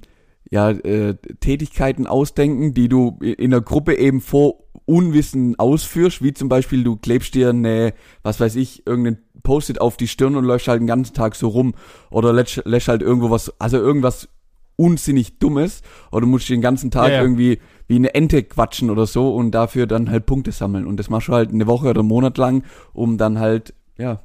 ja, 0.50 0.70
äh, 0.70 1.16
Tätigkeiten 1.40 2.06
ausdenken, 2.08 2.74
die 2.74 2.88
du 2.88 3.18
in 3.22 3.52
der 3.52 3.62
Gruppe 3.62 3.96
eben 3.98 4.22
vor 4.22 4.60
Unwissen 4.86 5.58
ausführst, 5.58 6.22
wie 6.22 6.34
zum 6.34 6.50
Beispiel 6.50 6.84
du 6.84 6.96
klebst 6.98 7.34
dir 7.34 7.50
eine, 7.50 7.94
was 8.22 8.40
weiß 8.40 8.56
ich, 8.56 8.86
irgendein 8.86 9.18
Post-it 9.42 9.82
auf 9.82 9.98
die 9.98 10.08
Stirn 10.08 10.36
und 10.36 10.44
läufst 10.46 10.68
halt 10.68 10.80
den 10.82 10.88
ganzen 10.88 11.16
Tag 11.16 11.36
so 11.36 11.48
rum 11.48 11.74
oder 12.12 12.32
lässt, 12.32 12.62
lässt 12.66 12.88
halt 12.88 13.02
irgendwo 13.02 13.32
was, 13.32 13.60
also 13.60 13.78
irgendwas 13.78 14.30
unsinnig 14.76 15.40
Dummes 15.40 15.82
oder 16.12 16.22
du 16.22 16.28
musst 16.28 16.50
den 16.50 16.62
ganzen 16.62 16.92
Tag 16.92 17.08
Ja, 17.10 17.16
ja. 17.16 17.22
irgendwie 17.22 17.60
wie 17.88 17.96
eine 17.96 18.14
Ente 18.14 18.44
quatschen 18.44 18.90
oder 18.90 19.06
so 19.08 19.34
und 19.34 19.52
dafür 19.52 19.88
dann 19.88 20.10
halt 20.12 20.26
Punkte 20.26 20.52
sammeln 20.52 20.86
und 20.86 20.98
das 20.98 21.10
machst 21.10 21.28
du 21.30 21.34
halt 21.34 21.52
eine 21.52 21.66
Woche 21.66 21.90
oder 21.90 22.02
einen 22.02 22.10
Monat 22.10 22.38
lang, 22.38 22.64
um 22.94 23.18
dann 23.18 23.40
halt, 23.40 23.74
ja, 23.98 24.22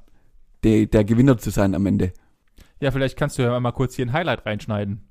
der, 0.64 0.86
der 0.86 1.04
Gewinner 1.04 1.38
zu 1.38 1.50
sein 1.50 1.74
am 1.74 1.86
Ende. 1.86 2.12
Ja, 2.80 2.90
vielleicht 2.90 3.16
kannst 3.16 3.38
du 3.38 3.42
ja 3.42 3.58
mal 3.61 3.72
kurz 3.72 3.94
hier 3.94 4.06
ein 4.06 4.12
Highlight 4.12 4.46
reinschneiden. 4.46 5.06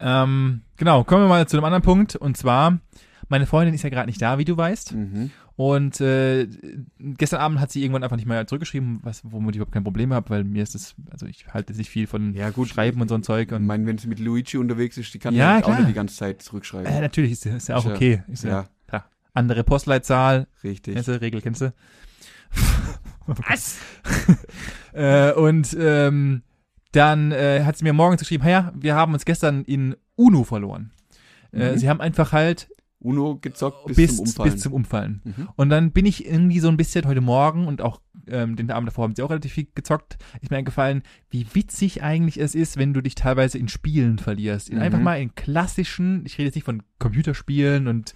Ähm, 0.00 0.62
genau, 0.76 1.02
kommen 1.04 1.24
wir 1.24 1.28
mal 1.28 1.48
zu 1.48 1.56
einem 1.56 1.64
anderen 1.64 1.82
Punkt. 1.82 2.14
Und 2.16 2.36
zwar, 2.36 2.78
meine 3.28 3.46
Freundin 3.46 3.74
ist 3.74 3.82
ja 3.82 3.90
gerade 3.90 4.06
nicht 4.06 4.22
da, 4.22 4.38
wie 4.38 4.44
du 4.44 4.56
weißt. 4.56 4.94
Mhm. 4.94 5.30
Und 5.56 6.00
äh, 6.00 6.46
gestern 7.00 7.40
Abend 7.40 7.58
hat 7.58 7.72
sie 7.72 7.82
irgendwann 7.82 8.04
einfach 8.04 8.14
nicht 8.14 8.28
mehr 8.28 8.46
zurückgeschrieben, 8.46 9.00
was, 9.02 9.22
womit 9.24 9.56
ich 9.56 9.56
überhaupt 9.56 9.72
kein 9.72 9.82
Problem 9.82 10.12
habe, 10.12 10.30
weil 10.30 10.44
mir 10.44 10.62
ist 10.62 10.76
das, 10.76 10.94
also 11.10 11.26
ich 11.26 11.48
halte 11.52 11.72
nicht 11.72 11.90
viel 11.90 12.06
von 12.06 12.32
Ja, 12.32 12.50
gut. 12.50 12.68
Schreiben 12.68 13.00
und 13.00 13.08
so 13.08 13.16
ein 13.16 13.24
Zeug. 13.24 13.48
Ich 13.48 13.56
Und, 13.56 13.66
meine, 13.66 13.84
wenn 13.86 13.98
sie 13.98 14.06
mit 14.06 14.20
Luigi 14.20 14.56
unterwegs 14.56 14.96
ist, 14.98 15.12
die 15.12 15.18
kann 15.18 15.34
Ja, 15.34 15.58
auch 15.64 15.76
nicht 15.76 15.88
die 15.88 15.94
ganze 15.94 16.14
Zeit 16.14 16.42
zurückschreiben. 16.42 16.86
äh, 16.86 17.00
natürlich 17.00 17.32
ist, 17.32 17.44
ist 17.46 17.66
ja 17.68 17.74
auch 17.76 17.86
okay. 17.86 18.22
Ist 18.28 18.44
ja, 18.44 18.66
ja. 18.92 19.04
Andere 19.34 19.64
Postleitzahl, 19.64 20.46
richtig. 20.62 20.94
kennst 20.94 21.08
du, 21.08 21.20
Regel 21.20 21.40
kennst 21.42 21.60
du? 21.62 21.72
Was? 23.28 23.78
äh, 24.92 25.32
und 25.32 25.76
ähm, 25.78 26.42
dann 26.92 27.32
äh, 27.32 27.64
hat 27.64 27.76
sie 27.76 27.84
mir 27.84 27.92
morgens 27.92 28.20
geschrieben, 28.20 28.46
ja, 28.48 28.72
wir 28.74 28.94
haben 28.94 29.12
uns 29.12 29.24
gestern 29.24 29.62
in 29.64 29.96
Uno 30.16 30.44
verloren. 30.44 30.92
Äh, 31.52 31.72
Mhm. 31.72 31.78
sie 31.78 31.88
haben 31.88 32.00
einfach 32.00 32.32
halt 32.32 32.68
Uno 33.00 33.38
gezockt 33.40 33.86
bis, 33.86 33.96
bis, 33.96 34.16
zum 34.16 34.24
Umfallen. 34.26 34.52
bis 34.52 34.60
zum 34.62 34.72
Umfallen. 34.72 35.20
mhm. 35.24 35.48
Und 35.56 35.70
dann 35.70 35.92
bin 35.92 36.04
ich 36.06 36.26
irgendwie 36.26 36.58
so 36.60 36.68
ein 36.68 36.76
bisschen 36.76 37.04
heute 37.06 37.20
Morgen 37.20 37.66
und 37.66 37.80
auch 37.80 38.00
ähm, 38.26 38.56
den 38.56 38.70
Abend 38.70 38.88
davor 38.88 39.04
haben 39.04 39.14
sie 39.14 39.22
auch 39.22 39.30
relativ 39.30 39.52
viel 39.52 39.68
gezockt. 39.74 40.18
Ist 40.42 40.50
mir 40.50 40.58
eingefallen, 40.58 41.02
wie 41.30 41.46
witzig 41.54 42.02
eigentlich 42.02 42.38
es 42.40 42.54
ist, 42.54 42.76
wenn 42.76 42.92
du 42.92 43.00
dich 43.00 43.14
teilweise 43.14 43.56
in 43.56 43.68
Spielen 43.68 44.18
verlierst. 44.18 44.68
In 44.68 44.76
Mhm. 44.76 44.82
einfach 44.82 44.98
mal 45.00 45.20
in 45.20 45.34
klassischen, 45.34 46.26
ich 46.26 46.36
rede 46.38 46.46
jetzt 46.46 46.56
nicht 46.56 46.64
von 46.64 46.82
Computerspielen 46.98 47.86
und 47.86 48.14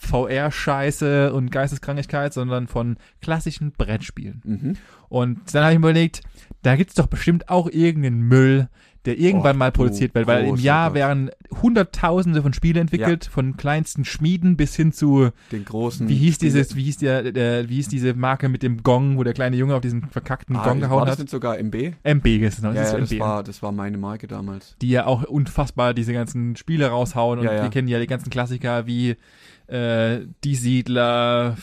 VR-Scheiße 0.00 1.32
und 1.32 1.50
Geisteskrankheit, 1.50 2.32
sondern 2.32 2.66
von 2.66 2.96
klassischen 3.20 3.72
Brettspielen. 3.72 4.42
Mhm. 4.44 4.76
Und 5.08 5.54
dann 5.54 5.64
habe 5.64 5.72
ich 5.74 5.78
mir 5.78 5.88
überlegt, 5.90 6.22
da 6.62 6.76
gibt 6.76 6.90
es 6.90 6.96
doch 6.96 7.06
bestimmt 7.06 7.48
auch 7.48 7.68
irgendeinen 7.70 8.20
Müll, 8.20 8.68
der 9.06 9.18
irgendwann 9.18 9.56
Och, 9.56 9.58
mal 9.58 9.70
du 9.70 9.76
produziert 9.78 10.14
wird, 10.14 10.26
weil 10.26 10.44
im 10.44 10.56
Jahr 10.56 10.92
werden 10.92 11.30
hunderttausende 11.62 12.42
von 12.42 12.52
Spielen 12.52 12.76
entwickelt, 12.76 13.24
von 13.24 13.56
kleinsten 13.56 14.04
Schmieden 14.04 14.58
bis 14.58 14.76
hin 14.76 14.92
zu 14.92 15.30
Den 15.50 15.64
großen. 15.64 16.06
wie 16.06 16.16
hieß 16.16 16.36
dieses, 16.36 16.76
wie 16.76 16.82
hieß 16.84 16.98
der, 16.98 17.32
der, 17.32 17.68
wie 17.70 17.76
hieß 17.76 17.88
diese 17.88 18.12
Marke 18.12 18.50
mit 18.50 18.62
dem 18.62 18.82
Gong, 18.82 19.16
wo 19.16 19.24
der 19.24 19.32
kleine 19.32 19.56
Junge 19.56 19.74
auf 19.74 19.80
diesen 19.80 20.04
verkackten 20.10 20.54
ah, 20.56 20.64
Gong 20.64 20.82
War 20.82 20.88
gehauen 20.88 21.06
das 21.06 21.12
hat? 21.12 21.18
nicht 21.20 21.30
sogar 21.30 21.56
MB? 21.58 21.94
MB 22.02 22.26
ist 22.26 22.56
genau, 22.56 22.72
Ja, 22.72 22.82
das 22.82 22.92
ja, 22.92 22.98
das 22.98 23.10
MB. 23.10 23.20
war, 23.20 23.42
das 23.42 23.62
war 23.62 23.72
meine 23.72 23.96
Marke 23.96 24.26
damals. 24.26 24.76
die 24.82 24.90
ja 24.90 25.06
auch 25.06 25.22
unfassbar 25.24 25.94
diese 25.94 26.12
ganzen 26.12 26.56
Spiele 26.56 26.88
raushauen 26.88 27.38
und 27.38 27.46
Ja, 27.46 27.54
ja. 27.54 27.62
wir 27.62 27.70
kennen 27.70 27.88
ja 27.88 28.00
die 28.00 28.06
ganzen 28.06 28.28
Klassiker 28.28 28.86
wie 28.86 29.16
äh, 29.70 30.20
Die 30.44 30.54
Siedler, 30.54 31.56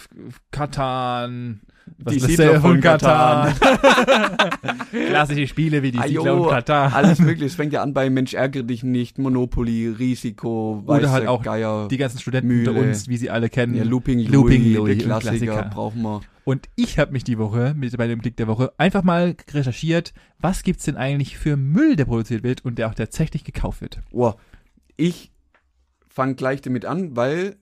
Katan, 0.51 1.61
Was 1.99 2.13
Die 2.13 2.19
Siedler 2.19 2.61
von 2.61 2.79
Katan. 2.81 3.53
Klassische 4.91 5.47
Spiele 5.47 5.83
wie 5.83 5.91
die 5.91 5.99
Ajo, 5.99 6.21
Siedler 6.21 6.41
und 6.41 6.49
Katar. 6.49 6.93
Alles 6.95 7.19
mögliche. 7.19 7.45
Es 7.45 7.55
fängt 7.55 7.73
ja 7.73 7.81
an 7.83 7.93
bei 7.93 8.09
Mensch 8.09 8.33
ärgere 8.33 8.63
dich 8.63 8.83
nicht, 8.83 9.17
Monopoly, 9.17 9.87
Risiko, 9.89 10.83
Oder 10.85 11.03
weiße 11.03 11.11
halt 11.11 11.27
auch 11.27 11.43
Geier, 11.43 11.87
Die 11.89 11.97
ganzen 11.97 12.19
Studenten 12.19 12.47
Mühle. 12.47 12.71
unter 12.71 12.81
uns, 12.83 13.07
wie 13.07 13.17
sie 13.17 13.29
alle 13.29 13.49
kennen. 13.49 13.75
ja, 13.75 13.83
Looping 13.83 14.19
Louis, 14.19 14.31
Looping 14.31 14.73
Louis, 14.73 14.97
der 14.97 15.15
ein 15.15 15.19
Klassiker, 15.21 15.53
Klassiker. 15.53 15.69
brauchen 15.73 16.01
wir. 16.01 16.21
Und 16.43 16.69
ich 16.75 16.97
habe 16.97 17.11
mich 17.11 17.25
die 17.25 17.37
Woche 17.37 17.73
mit 17.75 17.95
bei 17.97 18.07
dem 18.07 18.19
Blick 18.19 18.37
der 18.37 18.47
Woche 18.47 18.71
einfach 18.77 19.03
mal 19.03 19.35
recherchiert, 19.51 20.13
was 20.39 20.63
gibt's 20.63 20.85
denn 20.85 20.95
eigentlich 20.95 21.37
für 21.37 21.57
Müll, 21.57 21.95
der 21.97 22.05
produziert 22.05 22.43
wird 22.43 22.63
und 22.63 22.77
der 22.79 22.87
auch 22.87 22.93
tatsächlich 22.93 23.43
gekauft 23.43 23.81
wird. 23.81 23.99
Oh, 24.11 24.33
ich 24.95 25.31
fange 26.07 26.35
gleich 26.35 26.61
damit 26.61 26.85
an, 26.85 27.15
weil 27.17 27.57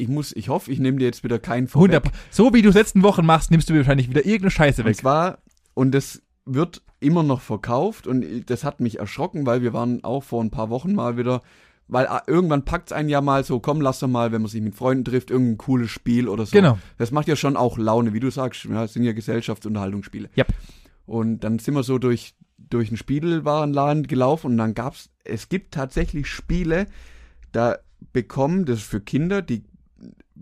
ich 0.00 0.08
muss, 0.08 0.32
ich 0.32 0.48
hoffe, 0.48 0.70
ich 0.72 0.80
nehme 0.80 0.98
dir 0.98 1.04
jetzt 1.04 1.22
wieder 1.22 1.38
keinen 1.38 1.68
vorweg. 1.68 1.96
100 1.96 2.14
So 2.30 2.52
wie 2.54 2.62
du 2.62 2.70
es 2.70 2.74
letzten 2.74 3.02
Wochen 3.02 3.24
machst, 3.24 3.50
nimmst 3.50 3.68
du 3.68 3.72
mir 3.72 3.80
wahrscheinlich 3.80 4.08
wieder 4.08 4.24
irgendeine 4.24 4.50
Scheiße 4.50 4.82
Und 4.82 4.88
weg. 4.88 4.96
zwar, 4.96 5.38
und 5.74 5.92
das 5.92 6.22
wird 6.44 6.82
immer 7.00 7.22
noch 7.22 7.40
verkauft 7.40 8.06
und 8.06 8.50
das 8.50 8.64
hat 8.64 8.80
mich 8.80 8.98
erschrocken, 8.98 9.46
weil 9.46 9.62
wir 9.62 9.72
waren 9.72 10.04
auch 10.04 10.22
vor 10.22 10.42
ein 10.42 10.50
paar 10.50 10.70
Wochen 10.70 10.94
mal 10.94 11.16
wieder, 11.16 11.42
weil 11.88 12.06
ah, 12.06 12.22
irgendwann 12.26 12.64
packt's 12.64 12.92
einen 12.92 13.08
ja 13.08 13.20
mal 13.20 13.44
so, 13.44 13.60
komm, 13.60 13.80
lass 13.80 14.00
doch 14.00 14.08
mal, 14.08 14.32
wenn 14.32 14.42
man 14.42 14.50
sich 14.50 14.60
mit 14.60 14.74
Freunden 14.74 15.04
trifft, 15.04 15.30
irgendein 15.30 15.58
cooles 15.58 15.90
Spiel 15.90 16.28
oder 16.28 16.46
so. 16.46 16.52
Genau. 16.52 16.78
Das 16.98 17.10
macht 17.10 17.28
ja 17.28 17.36
schon 17.36 17.56
auch 17.56 17.78
Laune, 17.78 18.12
wie 18.12 18.20
du 18.20 18.30
sagst, 18.30 18.64
ja, 18.64 18.84
es 18.84 18.92
sind 18.92 19.02
ja 19.02 19.12
Gesellschaftsunterhaltungsspiele. 19.12 20.28
Yep. 20.36 20.48
Und 21.06 21.40
dann 21.40 21.58
sind 21.58 21.74
wir 21.74 21.82
so 21.82 21.98
durch, 21.98 22.34
durch 22.58 22.88
einen 22.88 22.96
Spielwarenladen 22.96 24.06
gelaufen 24.06 24.52
und 24.52 24.58
dann 24.58 24.74
gab's, 24.74 25.10
es 25.24 25.48
gibt 25.48 25.74
tatsächlich 25.74 26.28
Spiele, 26.28 26.86
da 27.52 27.78
bekommen, 28.12 28.64
das 28.64 28.78
ist 28.78 28.86
für 28.86 29.00
Kinder, 29.00 29.42
die 29.42 29.64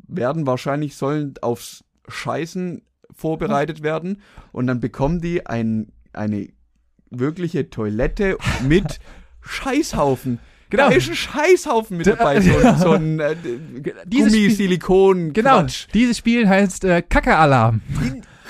werden 0.07 0.47
wahrscheinlich, 0.47 0.97
sollen 0.97 1.35
aufs 1.43 1.85
Scheißen 2.09 2.83
vorbereitet 3.15 3.83
werden 3.83 4.23
und 4.53 4.67
dann 4.67 4.81
bekommen 4.81 5.21
die 5.21 5.47
ein, 5.47 5.93
eine 6.13 6.49
wirkliche 7.11 7.71
Toilette 7.71 8.37
mit 8.67 9.01
Scheißhaufen. 9.41 10.39
Genau. 10.71 10.91
Da 10.91 10.95
ist 10.95 11.09
ein 11.09 11.15
Scheißhaufen 11.17 11.97
mit 11.97 12.07
Da- 12.07 12.17
dabei, 12.17 12.41
so, 12.43 12.57
ein- 12.59 12.79
so 12.79 12.91
ein 12.93 13.21
äh, 13.21 13.37
Dieses 14.05 14.33
Gummi, 14.33 14.45
Spiel- 14.45 14.51
Silikon, 14.55 15.33
Genau. 15.33 15.65
Dieses 15.95 16.19
Spiel 16.19 16.47
heißt 16.49 16.85
äh, 16.85 17.03
Kacke-Alarm. 17.03 17.81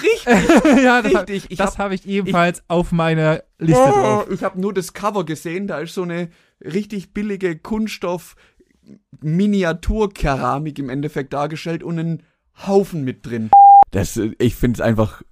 Richtig, 0.03 0.25
ja, 0.83 1.03
das, 1.03 1.13
richtig. 1.15 1.47
Ich 1.51 1.59
das 1.59 1.73
hab, 1.73 1.79
habe 1.85 1.95
ich 1.95 2.07
ebenfalls 2.09 2.63
auf 2.69 2.93
meiner 2.93 3.43
Liste 3.59 3.81
oh, 3.83 3.91
drauf. 3.93 4.31
ich 4.31 4.43
habe 4.45 4.61
nur 4.61 4.73
das 4.75 4.93
Cover 4.93 5.25
gesehen, 5.25 5.67
da 5.69 5.79
ist 5.81 5.95
so 5.95 6.03
eine 6.03 6.29
richtig 6.61 7.13
billige 7.15 7.57
Kunststoff 7.57 8.35
Miniaturkeramik 9.20 10.78
im 10.78 10.91
Endeffekt 10.91 11.32
dargestellt 11.32 11.82
und 11.82 11.99
ein 11.99 12.22
Haufen 12.66 13.05
mit 13.05 13.26
drin. 13.26 13.51
Das, 13.91 14.16
ich 14.39 14.55
finde 14.57 14.78
es 14.78 14.80
einfach 14.80 15.22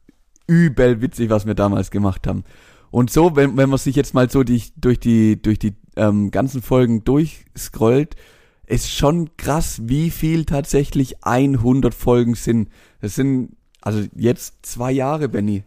übel 0.47 1.01
witzig, 1.01 1.31
was 1.31 1.47
wir 1.47 1.55
damals 1.55 1.91
gemacht 1.91 2.27
haben. 2.27 2.45
Und 2.91 3.11
so, 3.11 3.37
wenn, 3.37 3.57
wenn 3.57 3.69
man 3.69 3.79
sich 3.79 3.97
jetzt 3.97 4.15
mal 4.15 4.31
so 4.31 4.43
die, 4.43 4.63
durch 4.77 4.99
die, 5.01 5.41
durch 5.41 5.59
die 5.59 5.75
ähm, 5.97 6.31
ganzen 6.31 6.63
Folgen 6.63 7.05
durchscrollt, 7.05 8.15
ist 8.67 8.91
schon 8.91 9.37
krass, 9.37 9.81
wie 9.85 10.11
viel 10.11 10.45
tatsächlich 10.45 11.25
100 11.25 11.95
Folgen 11.95 12.35
sind. 12.35 12.69
Das 13.01 13.15
sind, 13.15 13.57
also 13.81 14.05
jetzt 14.15 14.65
zwei 14.65 14.93
Jahre, 14.93 15.29
Benny. 15.29 15.65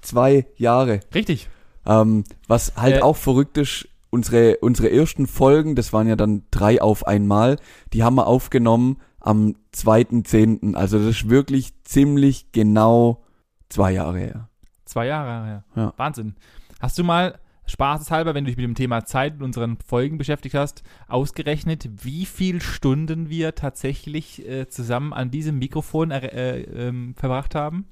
Zwei 0.00 0.46
Jahre. 0.56 1.00
Richtig. 1.14 1.48
Ähm, 1.86 2.24
was 2.48 2.76
halt 2.76 2.96
Äh, 2.96 3.00
auch 3.02 3.16
verrückt 3.16 3.58
ist, 3.58 3.88
unsere, 4.10 4.58
unsere 4.58 4.90
ersten 4.90 5.26
Folgen, 5.26 5.74
das 5.74 5.92
waren 5.92 6.08
ja 6.08 6.16
dann 6.16 6.42
drei 6.50 6.82
auf 6.82 7.06
einmal, 7.06 7.56
die 7.92 8.02
haben 8.02 8.16
wir 8.16 8.26
aufgenommen 8.26 8.98
am 9.20 9.54
2.10. 9.74 10.74
Also 10.74 10.98
das 10.98 11.08
ist 11.08 11.30
wirklich 11.30 11.72
ziemlich 11.84 12.52
genau 12.52 13.22
zwei 13.68 13.92
Jahre 13.92 14.18
her. 14.18 14.48
Zwei 14.84 15.06
Jahre 15.06 15.46
her. 15.46 15.64
Ja. 15.76 15.94
Wahnsinn. 15.96 16.34
Hast 16.80 16.98
du 16.98 17.04
mal, 17.04 17.38
spaßeshalber, 17.70 18.34
wenn 18.34 18.44
du 18.44 18.50
dich 18.50 18.56
mit 18.56 18.64
dem 18.64 18.74
Thema 18.74 19.04
Zeit 19.04 19.36
in 19.36 19.42
unseren 19.42 19.78
Folgen 19.86 20.18
beschäftigt 20.18 20.54
hast, 20.54 20.82
ausgerechnet, 21.08 21.88
wie 22.04 22.26
viel 22.26 22.60
Stunden 22.60 23.30
wir 23.30 23.54
tatsächlich 23.54 24.46
äh, 24.48 24.68
zusammen 24.68 25.12
an 25.12 25.30
diesem 25.30 25.58
Mikrofon 25.58 26.10
äh, 26.10 26.26
äh, 26.26 26.88
ähm, 26.88 27.14
verbracht 27.16 27.54
haben? 27.54 27.86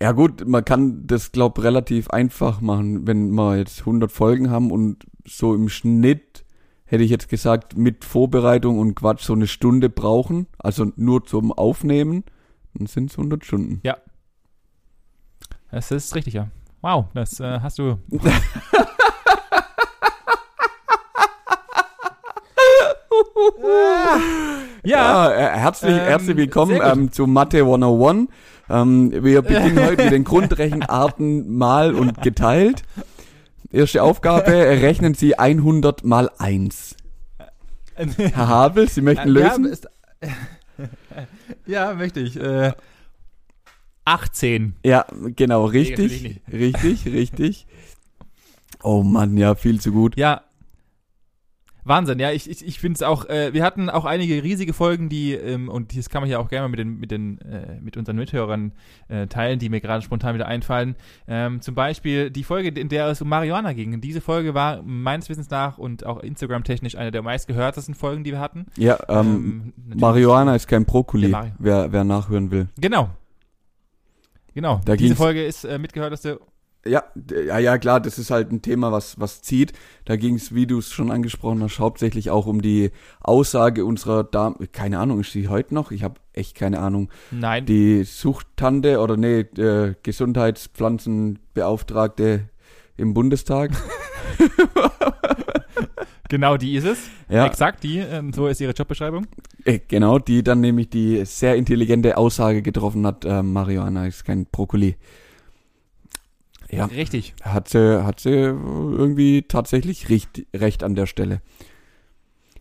Ja 0.00 0.12
gut, 0.12 0.46
man 0.46 0.64
kann 0.64 1.06
das, 1.06 1.32
glaub, 1.32 1.62
relativ 1.62 2.10
einfach 2.10 2.60
machen, 2.60 3.06
wenn 3.06 3.30
wir 3.30 3.56
jetzt 3.56 3.80
100 3.80 4.10
Folgen 4.10 4.50
haben 4.50 4.70
und 4.70 5.04
so 5.26 5.54
im 5.54 5.68
Schnitt, 5.68 6.44
hätte 6.84 7.02
ich 7.02 7.10
jetzt 7.10 7.28
gesagt, 7.28 7.76
mit 7.76 8.04
Vorbereitung 8.04 8.78
und 8.78 8.94
Quatsch 8.94 9.22
so 9.22 9.32
eine 9.32 9.46
Stunde 9.46 9.88
brauchen, 9.88 10.46
also 10.58 10.92
nur 10.96 11.24
zum 11.24 11.52
Aufnehmen, 11.52 12.24
dann 12.74 12.86
sind 12.86 13.10
es 13.10 13.18
100 13.18 13.44
Stunden. 13.44 13.80
Das 15.70 15.90
ist 15.90 16.14
richtig, 16.14 16.34
ja. 16.34 16.48
Wow, 16.82 17.06
das 17.14 17.40
äh, 17.40 17.60
hast 17.60 17.78
du. 17.78 17.98
ja, 24.84 24.98
Ja, 24.98 25.32
äh, 25.32 25.58
herzlich, 25.58 25.92
Ähm, 25.92 25.98
herzlich 26.00 26.36
willkommen 26.36 26.78
ähm, 26.84 27.10
zu 27.10 27.26
Mathe 27.26 27.60
101. 27.60 28.28
Ähm, 28.68 29.24
wir 29.24 29.42
beginnen 29.42 29.78
heute 29.86 30.04
mit 30.04 30.12
den 30.12 30.24
Grundrechenarten 30.24 31.56
mal 31.56 31.94
und 31.94 32.20
geteilt. 32.20 32.82
Erste 33.74 34.04
Aufgabe, 34.04 34.52
rechnen 34.52 35.14
Sie 35.14 35.36
100 35.36 36.04
mal 36.04 36.30
1. 36.38 36.96
Herr 37.96 38.48
Habel, 38.48 38.88
Sie 38.88 39.00
möchten 39.00 39.28
lösen? 39.28 39.64
Ja, 39.64 39.70
ist, 39.70 39.88
ja 41.66 41.94
möchte 41.94 42.20
ich. 42.20 42.38
Äh, 42.38 42.72
18. 44.04 44.76
Ja, 44.84 45.06
genau, 45.34 45.68
Nee, 45.70 45.78
richtig. 45.78 46.40
Richtig, 46.52 47.06
richtig. 47.06 47.66
Oh 48.84 49.02
Mann, 49.02 49.36
ja, 49.36 49.56
viel 49.56 49.80
zu 49.80 49.90
gut. 49.90 50.16
Ja. 50.16 50.42
Wahnsinn, 51.86 52.18
ja, 52.18 52.30
ich, 52.32 52.48
ich, 52.48 52.66
ich 52.66 52.80
finde 52.80 52.96
es 52.96 53.02
auch, 53.02 53.26
äh, 53.28 53.52
wir 53.52 53.62
hatten 53.62 53.90
auch 53.90 54.06
einige 54.06 54.42
riesige 54.42 54.72
Folgen, 54.72 55.10
die, 55.10 55.34
ähm, 55.34 55.68
und 55.68 55.96
das 55.96 56.08
kann 56.08 56.22
man 56.22 56.30
ja 56.30 56.38
auch 56.38 56.48
gerne 56.48 56.64
mal 56.64 56.70
mit 56.70 56.78
den, 56.78 56.98
mit 56.98 57.10
den, 57.10 57.38
äh, 57.42 57.78
mit 57.80 57.96
unseren 57.98 58.16
Mithörern 58.16 58.72
äh, 59.08 59.26
teilen, 59.26 59.58
die 59.58 59.68
mir 59.68 59.80
gerade 59.82 60.00
spontan 60.02 60.34
wieder 60.34 60.46
einfallen. 60.46 60.96
Ähm, 61.28 61.60
zum 61.60 61.74
Beispiel 61.74 62.30
die 62.30 62.42
Folge, 62.42 62.68
in 62.68 62.88
der 62.88 63.08
es 63.08 63.20
um 63.20 63.28
Marihuana 63.28 63.74
ging. 63.74 64.00
Diese 64.00 64.22
Folge 64.22 64.54
war 64.54 64.82
meines 64.82 65.28
Wissens 65.28 65.50
nach 65.50 65.76
und 65.76 66.06
auch 66.06 66.20
Instagram-technisch 66.20 66.96
eine 66.96 67.10
der 67.10 67.20
meistgehörtesten 67.22 67.94
Folgen, 67.94 68.24
die 68.24 68.32
wir 68.32 68.40
hatten. 68.40 68.66
Ja, 68.76 68.98
ähm, 69.08 69.74
natürlich- 69.76 70.00
Marihuana 70.00 70.56
ist 70.56 70.66
kein 70.66 70.86
Brokkoli, 70.86 71.36
wer, 71.58 71.92
wer 71.92 72.04
nachhören 72.04 72.50
will. 72.50 72.68
Genau. 72.80 73.10
Genau. 74.54 74.80
Da 74.84 74.96
Diese 74.96 75.16
Folge 75.16 75.44
ist 75.44 75.64
äh, 75.64 75.78
mitgehörteste. 75.78 76.40
Ja, 76.86 77.02
ja, 77.30 77.58
ja, 77.58 77.78
klar, 77.78 77.98
das 78.00 78.18
ist 78.18 78.30
halt 78.30 78.52
ein 78.52 78.60
Thema, 78.60 78.92
was, 78.92 79.18
was 79.18 79.40
zieht. 79.40 79.72
Da 80.04 80.16
ging 80.16 80.34
es, 80.34 80.54
wie 80.54 80.66
du 80.66 80.78
es 80.78 80.92
schon 80.92 81.10
angesprochen 81.10 81.62
hast, 81.62 81.78
hauptsächlich 81.78 82.28
auch 82.30 82.44
um 82.46 82.60
die 82.60 82.90
Aussage 83.20 83.86
unserer 83.86 84.22
Dame, 84.22 84.56
keine 84.70 84.98
Ahnung, 84.98 85.20
ist 85.20 85.32
sie 85.32 85.48
heute 85.48 85.72
noch? 85.74 85.90
Ich 85.90 86.02
habe 86.02 86.20
echt 86.34 86.54
keine 86.54 86.80
Ahnung. 86.80 87.08
Nein, 87.30 87.64
Die 87.64 88.04
Suchttante 88.04 89.00
oder 89.00 89.16
nee, 89.16 89.40
äh, 89.40 89.94
Gesundheitspflanzenbeauftragte 90.02 92.50
im 92.96 93.14
Bundestag. 93.14 93.70
genau 96.28 96.56
die 96.56 96.76
ist 96.76 96.84
es. 96.84 96.98
Ja, 97.28 97.46
Exakt 97.46 97.82
die. 97.82 97.98
Ähm, 97.98 98.32
so 98.32 98.46
ist 98.46 98.60
ihre 98.60 98.72
Jobbeschreibung. 98.72 99.26
äh, 99.64 99.80
genau, 99.86 100.18
die 100.18 100.42
dann 100.42 100.60
nämlich 100.60 100.90
die 100.90 101.24
sehr 101.24 101.56
intelligente 101.56 102.16
Aussage 102.16 102.62
getroffen 102.62 103.06
hat, 103.06 103.24
äh, 103.24 103.42
Marihuana 103.42 104.06
ist 104.06 104.24
kein 104.24 104.46
Brokkoli. 104.46 104.96
Ja, 106.76 106.86
Richtig. 106.86 107.34
hat 107.42 107.68
sie, 107.68 108.04
hat 108.04 108.20
sie 108.20 108.30
irgendwie 108.30 109.42
tatsächlich 109.42 110.08
recht, 110.08 110.46
recht 110.54 110.82
an 110.82 110.94
der 110.94 111.06
Stelle. 111.06 111.40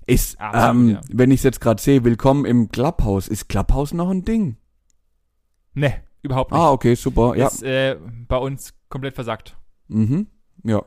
Ist, 0.06 0.40
Absolut, 0.40 0.70
ähm, 0.76 0.90
ja. 0.90 1.02
wenn 1.12 1.32
ich 1.32 1.40
es 1.40 1.44
jetzt 1.44 1.62
gerade 1.62 1.82
sehe, 1.82 2.04
willkommen 2.04 2.46
im 2.46 2.70
Clubhouse. 2.70 3.28
Ist 3.28 3.48
Clubhouse 3.48 3.94
noch 3.94 4.10
ein 4.10 4.26
Ding? 4.26 4.58
Ne, 5.74 6.02
überhaupt 6.22 6.52
nicht. 6.52 6.60
Ah, 6.60 6.72
okay, 6.72 6.96
super. 6.96 7.36
Ja. 7.36 7.48
Ist 7.48 7.64
äh, 7.64 7.98
bei 8.28 8.38
uns 8.38 8.74
komplett 8.90 9.16
versackt. 9.16 9.58
Mhm. 9.88 10.28
Ja. 10.64 10.84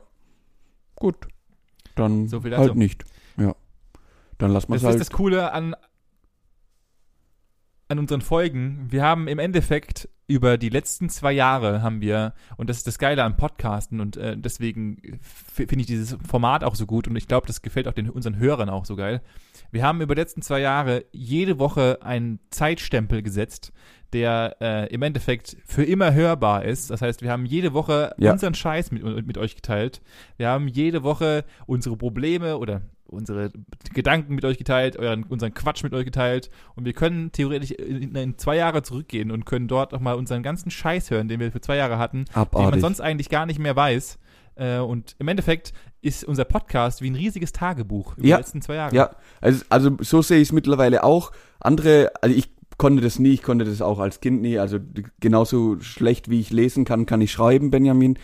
Gut. 0.95 1.27
Dann 1.95 2.27
So 2.27 2.43
halt 2.43 2.75
nicht. 2.75 3.03
Ja. 3.37 3.55
Dann 4.37 4.51
lass 4.51 4.67
mal 4.67 4.75
Das 4.75 4.83
halt. 4.83 4.95
ist 4.95 5.09
das 5.09 5.11
Coole 5.11 5.51
an, 5.51 5.75
an 7.87 7.99
unseren 7.99 8.21
Folgen. 8.21 8.85
Wir 8.89 9.03
haben 9.03 9.27
im 9.27 9.39
Endeffekt 9.39 10.07
über 10.27 10.57
die 10.57 10.69
letzten 10.69 11.09
zwei 11.09 11.31
Jahre 11.31 11.81
haben 11.81 12.01
wir, 12.01 12.33
und 12.57 12.69
das 12.69 12.77
ist 12.77 12.87
das 12.87 12.99
Geile 12.99 13.23
am 13.23 13.37
Podcasten 13.37 14.01
und 14.01 14.17
äh, 14.17 14.37
deswegen 14.37 15.19
finde 15.51 15.79
ich 15.79 15.85
dieses 15.87 16.17
Format 16.27 16.63
auch 16.65 16.75
so 16.75 16.85
gut 16.85 17.07
und 17.07 17.15
ich 17.15 17.27
glaube, 17.27 17.47
das 17.47 17.61
gefällt 17.61 17.87
auch 17.87 17.93
den, 17.93 18.09
unseren 18.09 18.37
Hörern 18.37 18.69
auch 18.69 18.83
so 18.85 18.95
geil. 18.97 19.21
Wir 19.71 19.83
haben 19.83 20.01
über 20.01 20.15
die 20.15 20.21
letzten 20.21 20.41
zwei 20.41 20.59
Jahre 20.59 21.05
jede 21.11 21.59
Woche 21.59 21.99
einen 22.01 22.39
Zeitstempel 22.49 23.21
gesetzt, 23.21 23.71
der 24.13 24.57
äh, 24.61 24.93
im 24.93 25.01
Endeffekt 25.01 25.57
für 25.65 25.83
immer 25.83 26.13
hörbar 26.13 26.63
ist. 26.65 26.89
Das 26.89 27.01
heißt, 27.01 27.21
wir 27.21 27.31
haben 27.31 27.45
jede 27.45 27.73
Woche 27.73 28.13
Ja. 28.17 28.31
unseren 28.33 28.53
Scheiß 28.53 28.91
mit, 28.91 29.03
mit 29.27 29.37
euch 29.37 29.55
geteilt. 29.55 30.01
Wir 30.37 30.49
haben 30.49 30.67
jede 30.67 31.03
Woche 31.03 31.43
unsere 31.65 31.97
Probleme 31.97 32.57
oder 32.57 32.81
unsere 33.07 33.51
Gedanken 33.93 34.35
mit 34.35 34.45
euch 34.45 34.57
geteilt, 34.57 34.97
euren, 34.97 35.23
unseren 35.23 35.53
Quatsch 35.53 35.83
mit 35.83 35.93
euch 35.93 36.05
geteilt. 36.05 36.49
Und 36.75 36.85
wir 36.85 36.93
können 36.93 37.31
theoretisch 37.31 37.71
in, 37.71 38.15
in 38.15 38.37
zwei 38.37 38.55
Jahre 38.57 38.83
zurückgehen 38.83 39.31
und 39.31 39.45
können 39.45 39.67
dort 39.67 39.91
nochmal 39.91 40.15
unseren 40.15 40.43
ganzen 40.43 40.71
Scheiß 40.71 41.09
hören, 41.11 41.27
den 41.27 41.39
wir 41.39 41.51
für 41.51 41.61
zwei 41.61 41.77
Jahre 41.77 41.97
hatten, 41.97 42.25
den 42.25 42.33
man 42.35 42.41
Abartig. 42.43 42.81
sonst 42.81 43.01
eigentlich 43.01 43.29
gar 43.29 43.45
nicht 43.45 43.59
mehr 43.59 43.75
weiß. 43.75 44.19
Äh, 44.55 44.79
und 44.79 45.15
im 45.19 45.27
Endeffekt 45.27 45.73
ist 46.01 46.23
unser 46.23 46.45
Podcast 46.45 47.01
wie 47.01 47.09
ein 47.09 47.15
riesiges 47.15 47.51
Tagebuch 47.51 48.17
über 48.17 48.27
Ja. 48.27 48.37
die 48.37 48.41
letzten 48.41 48.61
zwei 48.61 48.75
Jahre. 48.75 48.95
Ja, 48.95 49.11
also, 49.41 49.63
also 49.69 49.97
so 50.01 50.21
sehe 50.21 50.37
ich 50.39 50.49
es 50.49 50.51
mittlerweile 50.51 51.03
auch. 51.03 51.31
Andere, 51.59 52.11
also 52.21 52.35
ich 52.35 52.49
konnte 52.77 53.01
das 53.01 53.17
nie, 53.19 53.31
ich 53.33 53.43
konnte 53.43 53.65
das 53.65 53.81
auch 53.81 53.99
als 53.99 54.19
Kind 54.19 54.41
nie. 54.41 54.59
Also 54.59 54.79
genauso 55.19 55.79
schlecht 55.79 56.29
wie 56.29 56.39
ich 56.39 56.51
lesen 56.51 56.85
kann, 56.85 57.05
kann 57.05 57.21
ich 57.21 57.31
schreiben, 57.31 57.71
Benjamin. 57.71 58.19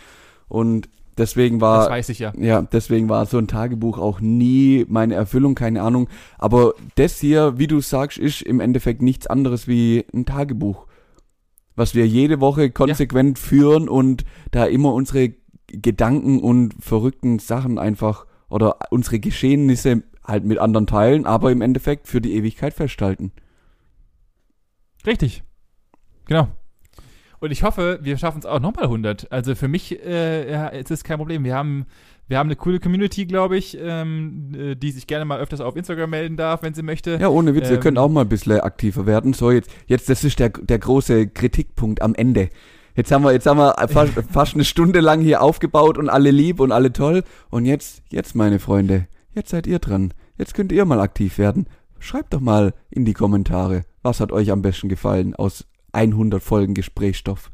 Und 0.47 0.89
deswegen 1.17 1.59
Das 1.59 1.85
war, 1.85 1.89
weiß 1.89 2.09
ich 2.09 2.19
ja. 2.19 2.33
ja, 2.37 2.61
deswegen 2.61 3.09
war 3.09 3.25
so 3.25 3.37
ein 3.37 3.47
Tagebuch 3.47 3.97
auch 3.97 4.19
nie 4.19 4.85
meine 4.87 5.15
Erfüllung, 5.15 5.55
keine 5.55 5.81
Ahnung. 5.81 6.09
Aber 6.37 6.73
das 6.95 7.19
hier, 7.19 7.57
wie 7.57 7.67
du 7.67 7.81
sagst, 7.81 8.17
ist 8.17 8.41
im 8.41 8.59
Endeffekt 8.59 9.01
nichts 9.01 9.27
anderes 9.27 9.67
wie 9.67 10.05
ein 10.13 10.25
Tagebuch. 10.25 10.87
Was 11.75 11.95
wir 11.95 12.07
jede 12.07 12.39
Woche 12.39 12.69
konsequent 12.69 13.39
führen 13.39 13.89
und 13.89 14.25
da 14.51 14.65
immer 14.65 14.93
unsere 14.93 15.33
Gedanken 15.67 16.39
und 16.39 16.75
verrückten 16.79 17.39
Sachen 17.39 17.79
einfach 17.79 18.27
oder 18.49 18.77
unsere 18.91 19.19
Geschehnisse 19.19 20.03
halt 20.23 20.45
mit 20.45 20.59
anderen 20.59 20.87
teilen, 20.87 21.25
aber 21.25 21.51
im 21.51 21.61
Endeffekt 21.61 22.07
für 22.07 22.21
die 22.21 22.35
Ewigkeit 22.35 22.73
festhalten. 22.73 23.31
Richtig. 25.05 25.43
Genau. 26.25 26.47
Und 27.43 27.51
ich 27.51 27.63
hoffe, 27.63 27.99
wir 28.01 28.17
schaffen 28.17 28.39
es 28.39 28.45
auch 28.45 28.61
nochmal 28.61 28.85
100. 28.85 29.29
Also 29.29 29.53
für 29.53 29.67
mich 29.67 30.01
äh, 30.01 30.49
ja, 30.49 30.69
es 30.69 30.89
ist 30.91 31.03
kein 31.03 31.17
Problem. 31.17 31.43
Wir 31.43 31.55
haben, 31.55 31.85
wir 32.29 32.37
haben 32.37 32.47
eine 32.47 32.55
coole 32.55 32.79
Community, 32.79 33.25
glaube 33.25 33.57
ich, 33.57 33.77
ähm, 33.81 34.55
äh, 34.57 34.75
die 34.75 34.91
sich 34.91 35.07
gerne 35.07 35.25
mal 35.25 35.41
öfters 35.41 35.59
auf 35.59 35.75
Instagram 35.75 36.11
melden 36.11 36.37
darf, 36.37 36.63
wenn 36.63 36.73
sie 36.73 36.83
möchte. 36.83 37.17
Ja, 37.19 37.27
ohne 37.27 37.53
Witz, 37.53 37.69
ihr 37.69 37.75
Ähm, 37.75 37.79
könnt 37.81 37.97
auch 37.97 38.07
mal 38.07 38.21
ein 38.21 38.29
bisschen 38.29 38.61
aktiver 38.61 39.05
werden. 39.05 39.33
So, 39.33 39.51
jetzt, 39.51 39.69
jetzt, 39.87 40.07
das 40.07 40.23
ist 40.23 40.39
der, 40.39 40.51
der 40.51 40.79
große 40.79 41.27
Kritikpunkt 41.27 42.01
am 42.01 42.15
Ende. 42.15 42.47
Jetzt 42.95 43.11
haben 43.11 43.25
wir, 43.25 43.33
jetzt 43.33 43.45
haben 43.45 43.57
wir 43.57 43.75
fast, 43.89 44.13
fast 44.31 44.53
eine 44.53 44.63
Stunde 44.63 45.01
lang 45.01 45.19
hier 45.19 45.41
aufgebaut 45.41 45.97
und 45.97 46.07
alle 46.07 46.31
lieb 46.31 46.61
und 46.61 46.71
alle 46.71 46.93
toll. 46.93 47.25
Und 47.49 47.65
jetzt, 47.65 48.03
jetzt, 48.09 48.35
meine 48.35 48.59
Freunde, 48.59 49.07
jetzt 49.33 49.49
seid 49.49 49.67
ihr 49.67 49.79
dran. 49.79 50.13
Jetzt 50.37 50.53
könnt 50.53 50.71
ihr 50.71 50.85
mal 50.85 51.01
aktiv 51.01 51.37
werden. 51.37 51.67
Schreibt 51.99 52.33
doch 52.33 52.39
mal 52.39 52.73
in 52.89 53.03
die 53.03 53.13
Kommentare, 53.13 53.83
was 54.01 54.21
hat 54.21 54.31
euch 54.31 54.49
am 54.49 54.61
besten 54.61 54.87
gefallen 54.87 55.35
aus 55.35 55.65
100 55.93 56.43
Folgen 56.43 56.73
Gesprächsstoff. 56.73 57.51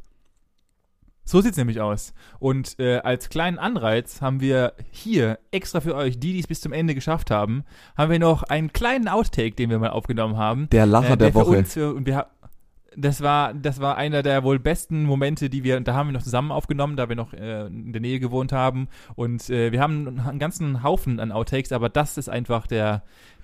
So 1.29 1.41
sieht's 1.41 1.57
nämlich 1.57 1.79
aus. 1.79 2.15
Und 2.39 2.79
äh, 2.79 2.97
als 2.97 3.29
kleinen 3.29 3.59
Anreiz 3.59 4.19
haben 4.19 4.41
wir 4.41 4.73
hier 4.89 5.37
extra 5.51 5.79
für 5.79 5.93
euch, 5.93 6.19
die, 6.19 6.33
die 6.33 6.39
es 6.39 6.47
bis 6.47 6.59
zum 6.59 6.73
Ende 6.73 6.95
geschafft 6.95 7.29
haben, 7.29 7.65
haben 7.95 8.11
wir 8.11 8.17
noch 8.17 8.41
einen 8.41 8.73
kleinen 8.73 9.07
Outtake, 9.07 9.55
den 9.55 9.69
wir 9.69 9.77
mal 9.77 9.91
aufgenommen 9.91 10.37
haben. 10.37 10.67
Der 10.71 10.87
Lacher 10.87 11.13
Äh, 11.13 11.17
der 11.17 11.27
für 11.27 11.35
Woche. 11.35 11.57
Uns, 11.59 11.77
äh, 11.77 11.83
und 11.83 12.07
wir 12.07 12.25
das 12.97 13.21
war, 13.21 13.53
das 13.53 13.79
war 13.79 13.97
einer 13.97 14.23
der 14.23 14.43
wohl 14.43 14.59
besten 14.59 15.03
Momente, 15.03 15.49
die 15.49 15.63
wir, 15.63 15.79
da 15.79 15.93
haben 15.93 16.09
wir 16.09 16.13
noch 16.13 16.23
zusammen 16.23 16.51
aufgenommen, 16.51 16.95
da 16.97 17.09
wir 17.09 17.15
noch 17.15 17.33
äh, 17.33 17.67
in 17.67 17.93
der 17.93 18.01
Nähe 18.01 18.19
gewohnt 18.19 18.51
haben. 18.51 18.87
Und 19.15 19.49
äh, 19.49 19.71
wir 19.71 19.81
haben 19.81 20.19
einen 20.19 20.39
ganzen 20.39 20.83
Haufen 20.83 21.19
an 21.19 21.31
Outtakes, 21.31 21.71
aber 21.71 21.89
das 21.89 22.17
ist 22.17 22.29
einfach 22.29 22.67
der, 22.67 23.03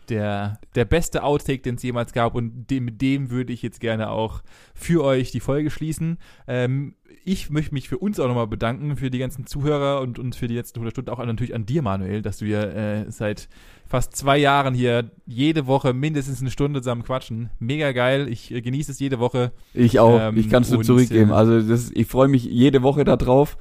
der, 0.10 0.60
der 0.76 0.86
beste 0.86 1.24
Outtake, 1.24 1.62
den 1.62 1.76
es 1.76 1.84
jemals 1.84 2.14
gab. 2.14 2.36
Und 2.36 2.70
dem, 2.70 2.86
mit 2.86 3.02
dem 3.02 3.30
würde 3.32 3.54
ich 3.54 3.62
jetzt 3.62 3.80
gerne 3.80 4.10
auch 4.10 4.42
für 4.74 5.04
euch 5.04 5.32
die 5.32 5.40
Folge 5.40 5.70
schließen. 5.70 6.18
Ähm, 6.48 6.96
ich 7.24 7.50
möchte 7.50 7.74
mich 7.74 7.90
für 7.90 7.98
uns 7.98 8.20
auch 8.20 8.28
nochmal 8.28 8.48
bedanken, 8.48 8.98
für 8.98 9.10
die 9.10 9.18
ganzen 9.18 9.48
Zuhörer 9.48 10.02
und, 10.02 10.20
und 10.20 10.36
für 10.36 10.48
die 10.48 10.56
letzten 10.56 10.78
100 10.80 10.94
Stunden, 10.94 11.10
auch 11.10 11.26
natürlich 11.26 11.56
an 11.56 11.66
dir, 11.66 11.82
Manuel, 11.82 12.22
dass 12.22 12.42
wir 12.42 12.76
äh, 12.76 13.12
seit 13.12 13.50
fast 13.88 14.16
zwei 14.16 14.38
Jahren 14.38 14.74
hier 14.74 15.10
jede 15.26 15.68
Woche 15.68 15.94
mindestens 15.94 16.42
eine 16.42 16.52
Stunde 16.52 16.82
zusammen 16.82 17.04
quatschen. 17.04 17.50
Mega 17.60 17.92
geil. 17.92 18.28
Ich 18.28 18.52
äh, 18.52 18.62
genieße 18.62 18.92
es 18.92 19.00
jede 19.00 19.20
Woche. 19.20 19.52
Ich 19.74 20.00
auch. 20.00 20.20
Ähm, 20.20 20.38
ich 20.38 20.50
kann 20.50 20.64
es 20.64 20.72
nur 20.72 20.84
zurückgeben. 20.84 21.32
äh, 21.32 21.34
Also 21.34 21.62
das, 21.62 21.92
ich 21.92 22.08
freue 22.08 22.28
mich 22.28 22.44
jede 22.46 22.84
Woche 22.84 23.04
da 23.04 23.16
drauf. 23.18 23.58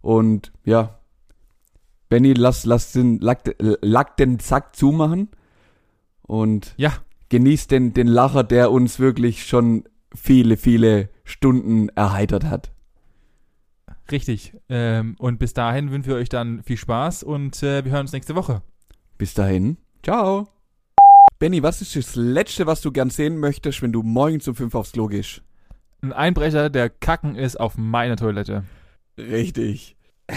Und 0.00 0.52
ja, 0.64 0.98
Benny, 2.08 2.34
lass, 2.34 2.64
lass 2.64 2.92
den, 2.92 3.18
lack, 3.20 3.54
lack 3.58 4.16
den 4.16 4.38
Sack 4.38 4.76
zumachen. 4.76 5.28
Und 6.26 6.74
Ja. 6.76 6.92
genießt 7.28 7.70
den, 7.70 7.92
den 7.94 8.06
Lacher, 8.06 8.44
der 8.44 8.70
uns 8.70 8.98
wirklich 8.98 9.46
schon 9.46 9.84
viele, 10.14 10.56
viele 10.56 11.10
Stunden 11.24 11.88
erheitert 11.90 12.44
hat. 12.44 12.72
Richtig. 14.10 14.54
Ähm, 14.68 15.16
und 15.18 15.38
bis 15.38 15.54
dahin 15.54 15.90
wünschen 15.90 16.08
wir 16.08 16.16
euch 16.16 16.28
dann 16.28 16.62
viel 16.62 16.76
Spaß 16.76 17.22
und 17.22 17.62
äh, 17.62 17.84
wir 17.84 17.92
hören 17.92 18.02
uns 18.02 18.12
nächste 18.12 18.34
Woche. 18.34 18.62
Bis 19.16 19.32
dahin. 19.34 19.78
Ciao. 20.02 20.48
Benny, 21.38 21.62
was 21.62 21.80
ist 21.80 21.96
das 21.96 22.14
Letzte, 22.14 22.66
was 22.66 22.80
du 22.80 22.92
gern 22.92 23.10
sehen 23.10 23.38
möchtest, 23.38 23.82
wenn 23.82 23.92
du 23.92 24.02
morgens 24.02 24.46
um 24.46 24.54
fünf 24.54 24.74
aufs 24.74 24.92
Klo 24.92 25.06
gehst? 25.06 25.42
Ein 26.02 26.12
Einbrecher, 26.12 26.68
der 26.70 26.90
kacken 26.90 27.34
ist 27.34 27.58
auf 27.58 27.76
meiner 27.78 28.16
Toilette. 28.16 28.64
Richtig. 29.18 29.96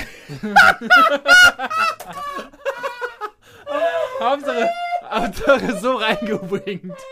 Hauptsache, 4.20 4.70
Hauptsache 5.10 5.80
so 5.80 5.96
reingebringt. 5.96 6.94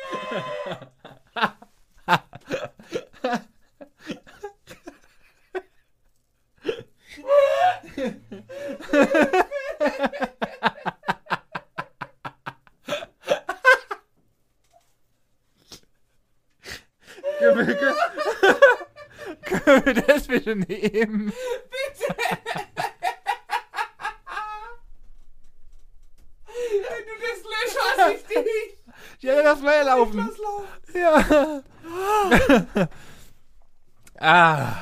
Können 17.40 17.68
wir, 17.68 17.76
können 19.44 19.86
wir 19.86 19.94
das 19.94 20.28
bitte 20.28 20.56
nehmen? 20.56 21.32
Wenn 26.88 27.06
du 27.06 27.14
das 27.22 27.40
löscht, 27.44 27.78
hasse 27.78 28.14
ich 28.14 28.26
dich. 28.26 28.78
Ja, 29.20 29.42
lass 29.98 30.14
mal 30.14 30.30
laufen. 30.44 30.84
Ja. 30.94 31.64
ah. 34.20 34.76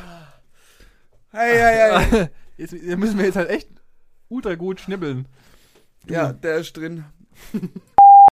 Hey, 1.31 1.57
hey, 1.57 2.05
hey. 2.09 2.27
Jetzt 2.57 2.73
jetzt 2.73 2.97
müssen 2.97 3.17
wir 3.17 3.25
jetzt 3.25 3.35
halt 3.35 3.49
echt 3.49 3.67
ultra 4.29 4.53
gut 4.53 4.79
schnibbeln. 4.79 5.27
Ja, 6.07 6.31
der 6.31 6.57
ist 6.57 6.77
drin. 6.77 7.05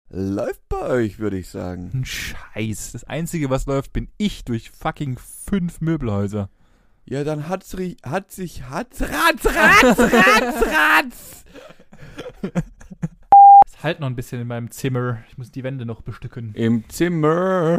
Läuft 0.08 0.66
bei 0.68 0.80
euch, 0.80 1.18
würde 1.18 1.36
ich 1.36 1.50
sagen. 1.50 1.90
Ein 1.92 2.04
Scheiß. 2.04 2.92
Das 2.92 3.04
Einzige, 3.04 3.50
was 3.50 3.66
läuft, 3.66 3.92
bin 3.92 4.08
ich 4.16 4.44
durch 4.44 4.70
fucking 4.70 5.18
fünf 5.18 5.80
Möbelhäuser. 5.80 6.48
Ja, 7.04 7.24
dann 7.24 7.48
hat's, 7.48 7.76
hat 8.04 8.32
sich, 8.32 8.64
hat's, 8.64 9.02
ratz, 9.02 9.46
ratz, 9.46 9.98
ratz, 9.98 10.66
ratz. 10.66 11.44
Halt 13.82 14.00
noch 14.00 14.06
ein 14.08 14.16
bisschen 14.16 14.40
in 14.40 14.48
meinem 14.48 14.70
Zimmer. 14.70 15.18
Ich 15.30 15.36
muss 15.38 15.50
die 15.50 15.62
Wände 15.62 15.84
noch 15.84 16.00
bestücken. 16.02 16.52
Im 16.54 16.88
Zimmer. 16.88 17.78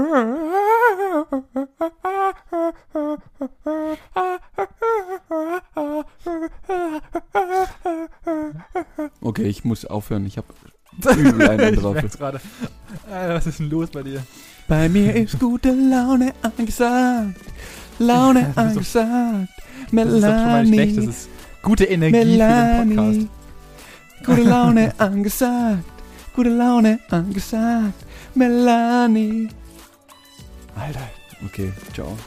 Okay, 9.21 9.43
ich 9.43 9.63
muss 9.63 9.85
aufhören. 9.85 10.25
Ich 10.25 10.37
habe 10.37 10.47
übel 11.17 11.49
einen 11.49 11.73
ich 11.73 11.79
drauf. 11.79 11.93
merk's 11.95 12.17
gerade. 12.17 12.39
Alter, 13.11 13.35
was 13.35 13.47
ist 13.47 13.59
denn 13.59 13.69
los 13.69 13.89
bei 13.89 14.03
dir? 14.03 14.23
Bei 14.67 14.89
mir 14.89 15.15
ist 15.15 15.39
gute 15.39 15.71
Laune 15.71 16.33
angesagt. 16.41 17.39
Laune 17.99 18.51
angesagt. 18.55 19.49
Das 19.91 20.05
ist 20.13 20.23
doch 20.23 20.29
schon 20.29 20.45
mal 20.45 20.63
nicht 20.65 20.73
schlecht. 20.73 20.97
Das 20.97 21.03
Melanie. 21.05 21.09
ist 21.09 21.29
gute 21.61 21.85
Energie 21.85 22.17
für 22.17 22.25
den 22.25 22.95
Podcast. 22.95 23.27
Gute 24.27 24.43
Laune 24.43 24.93
angesagt. 24.97 25.83
Gute 26.35 26.49
Laune 26.49 26.99
angesagt. 27.09 28.05
Melanie. 28.35 29.47
Alter. 30.75 31.09
Okay, 31.45 31.71
ciao. 31.93 32.17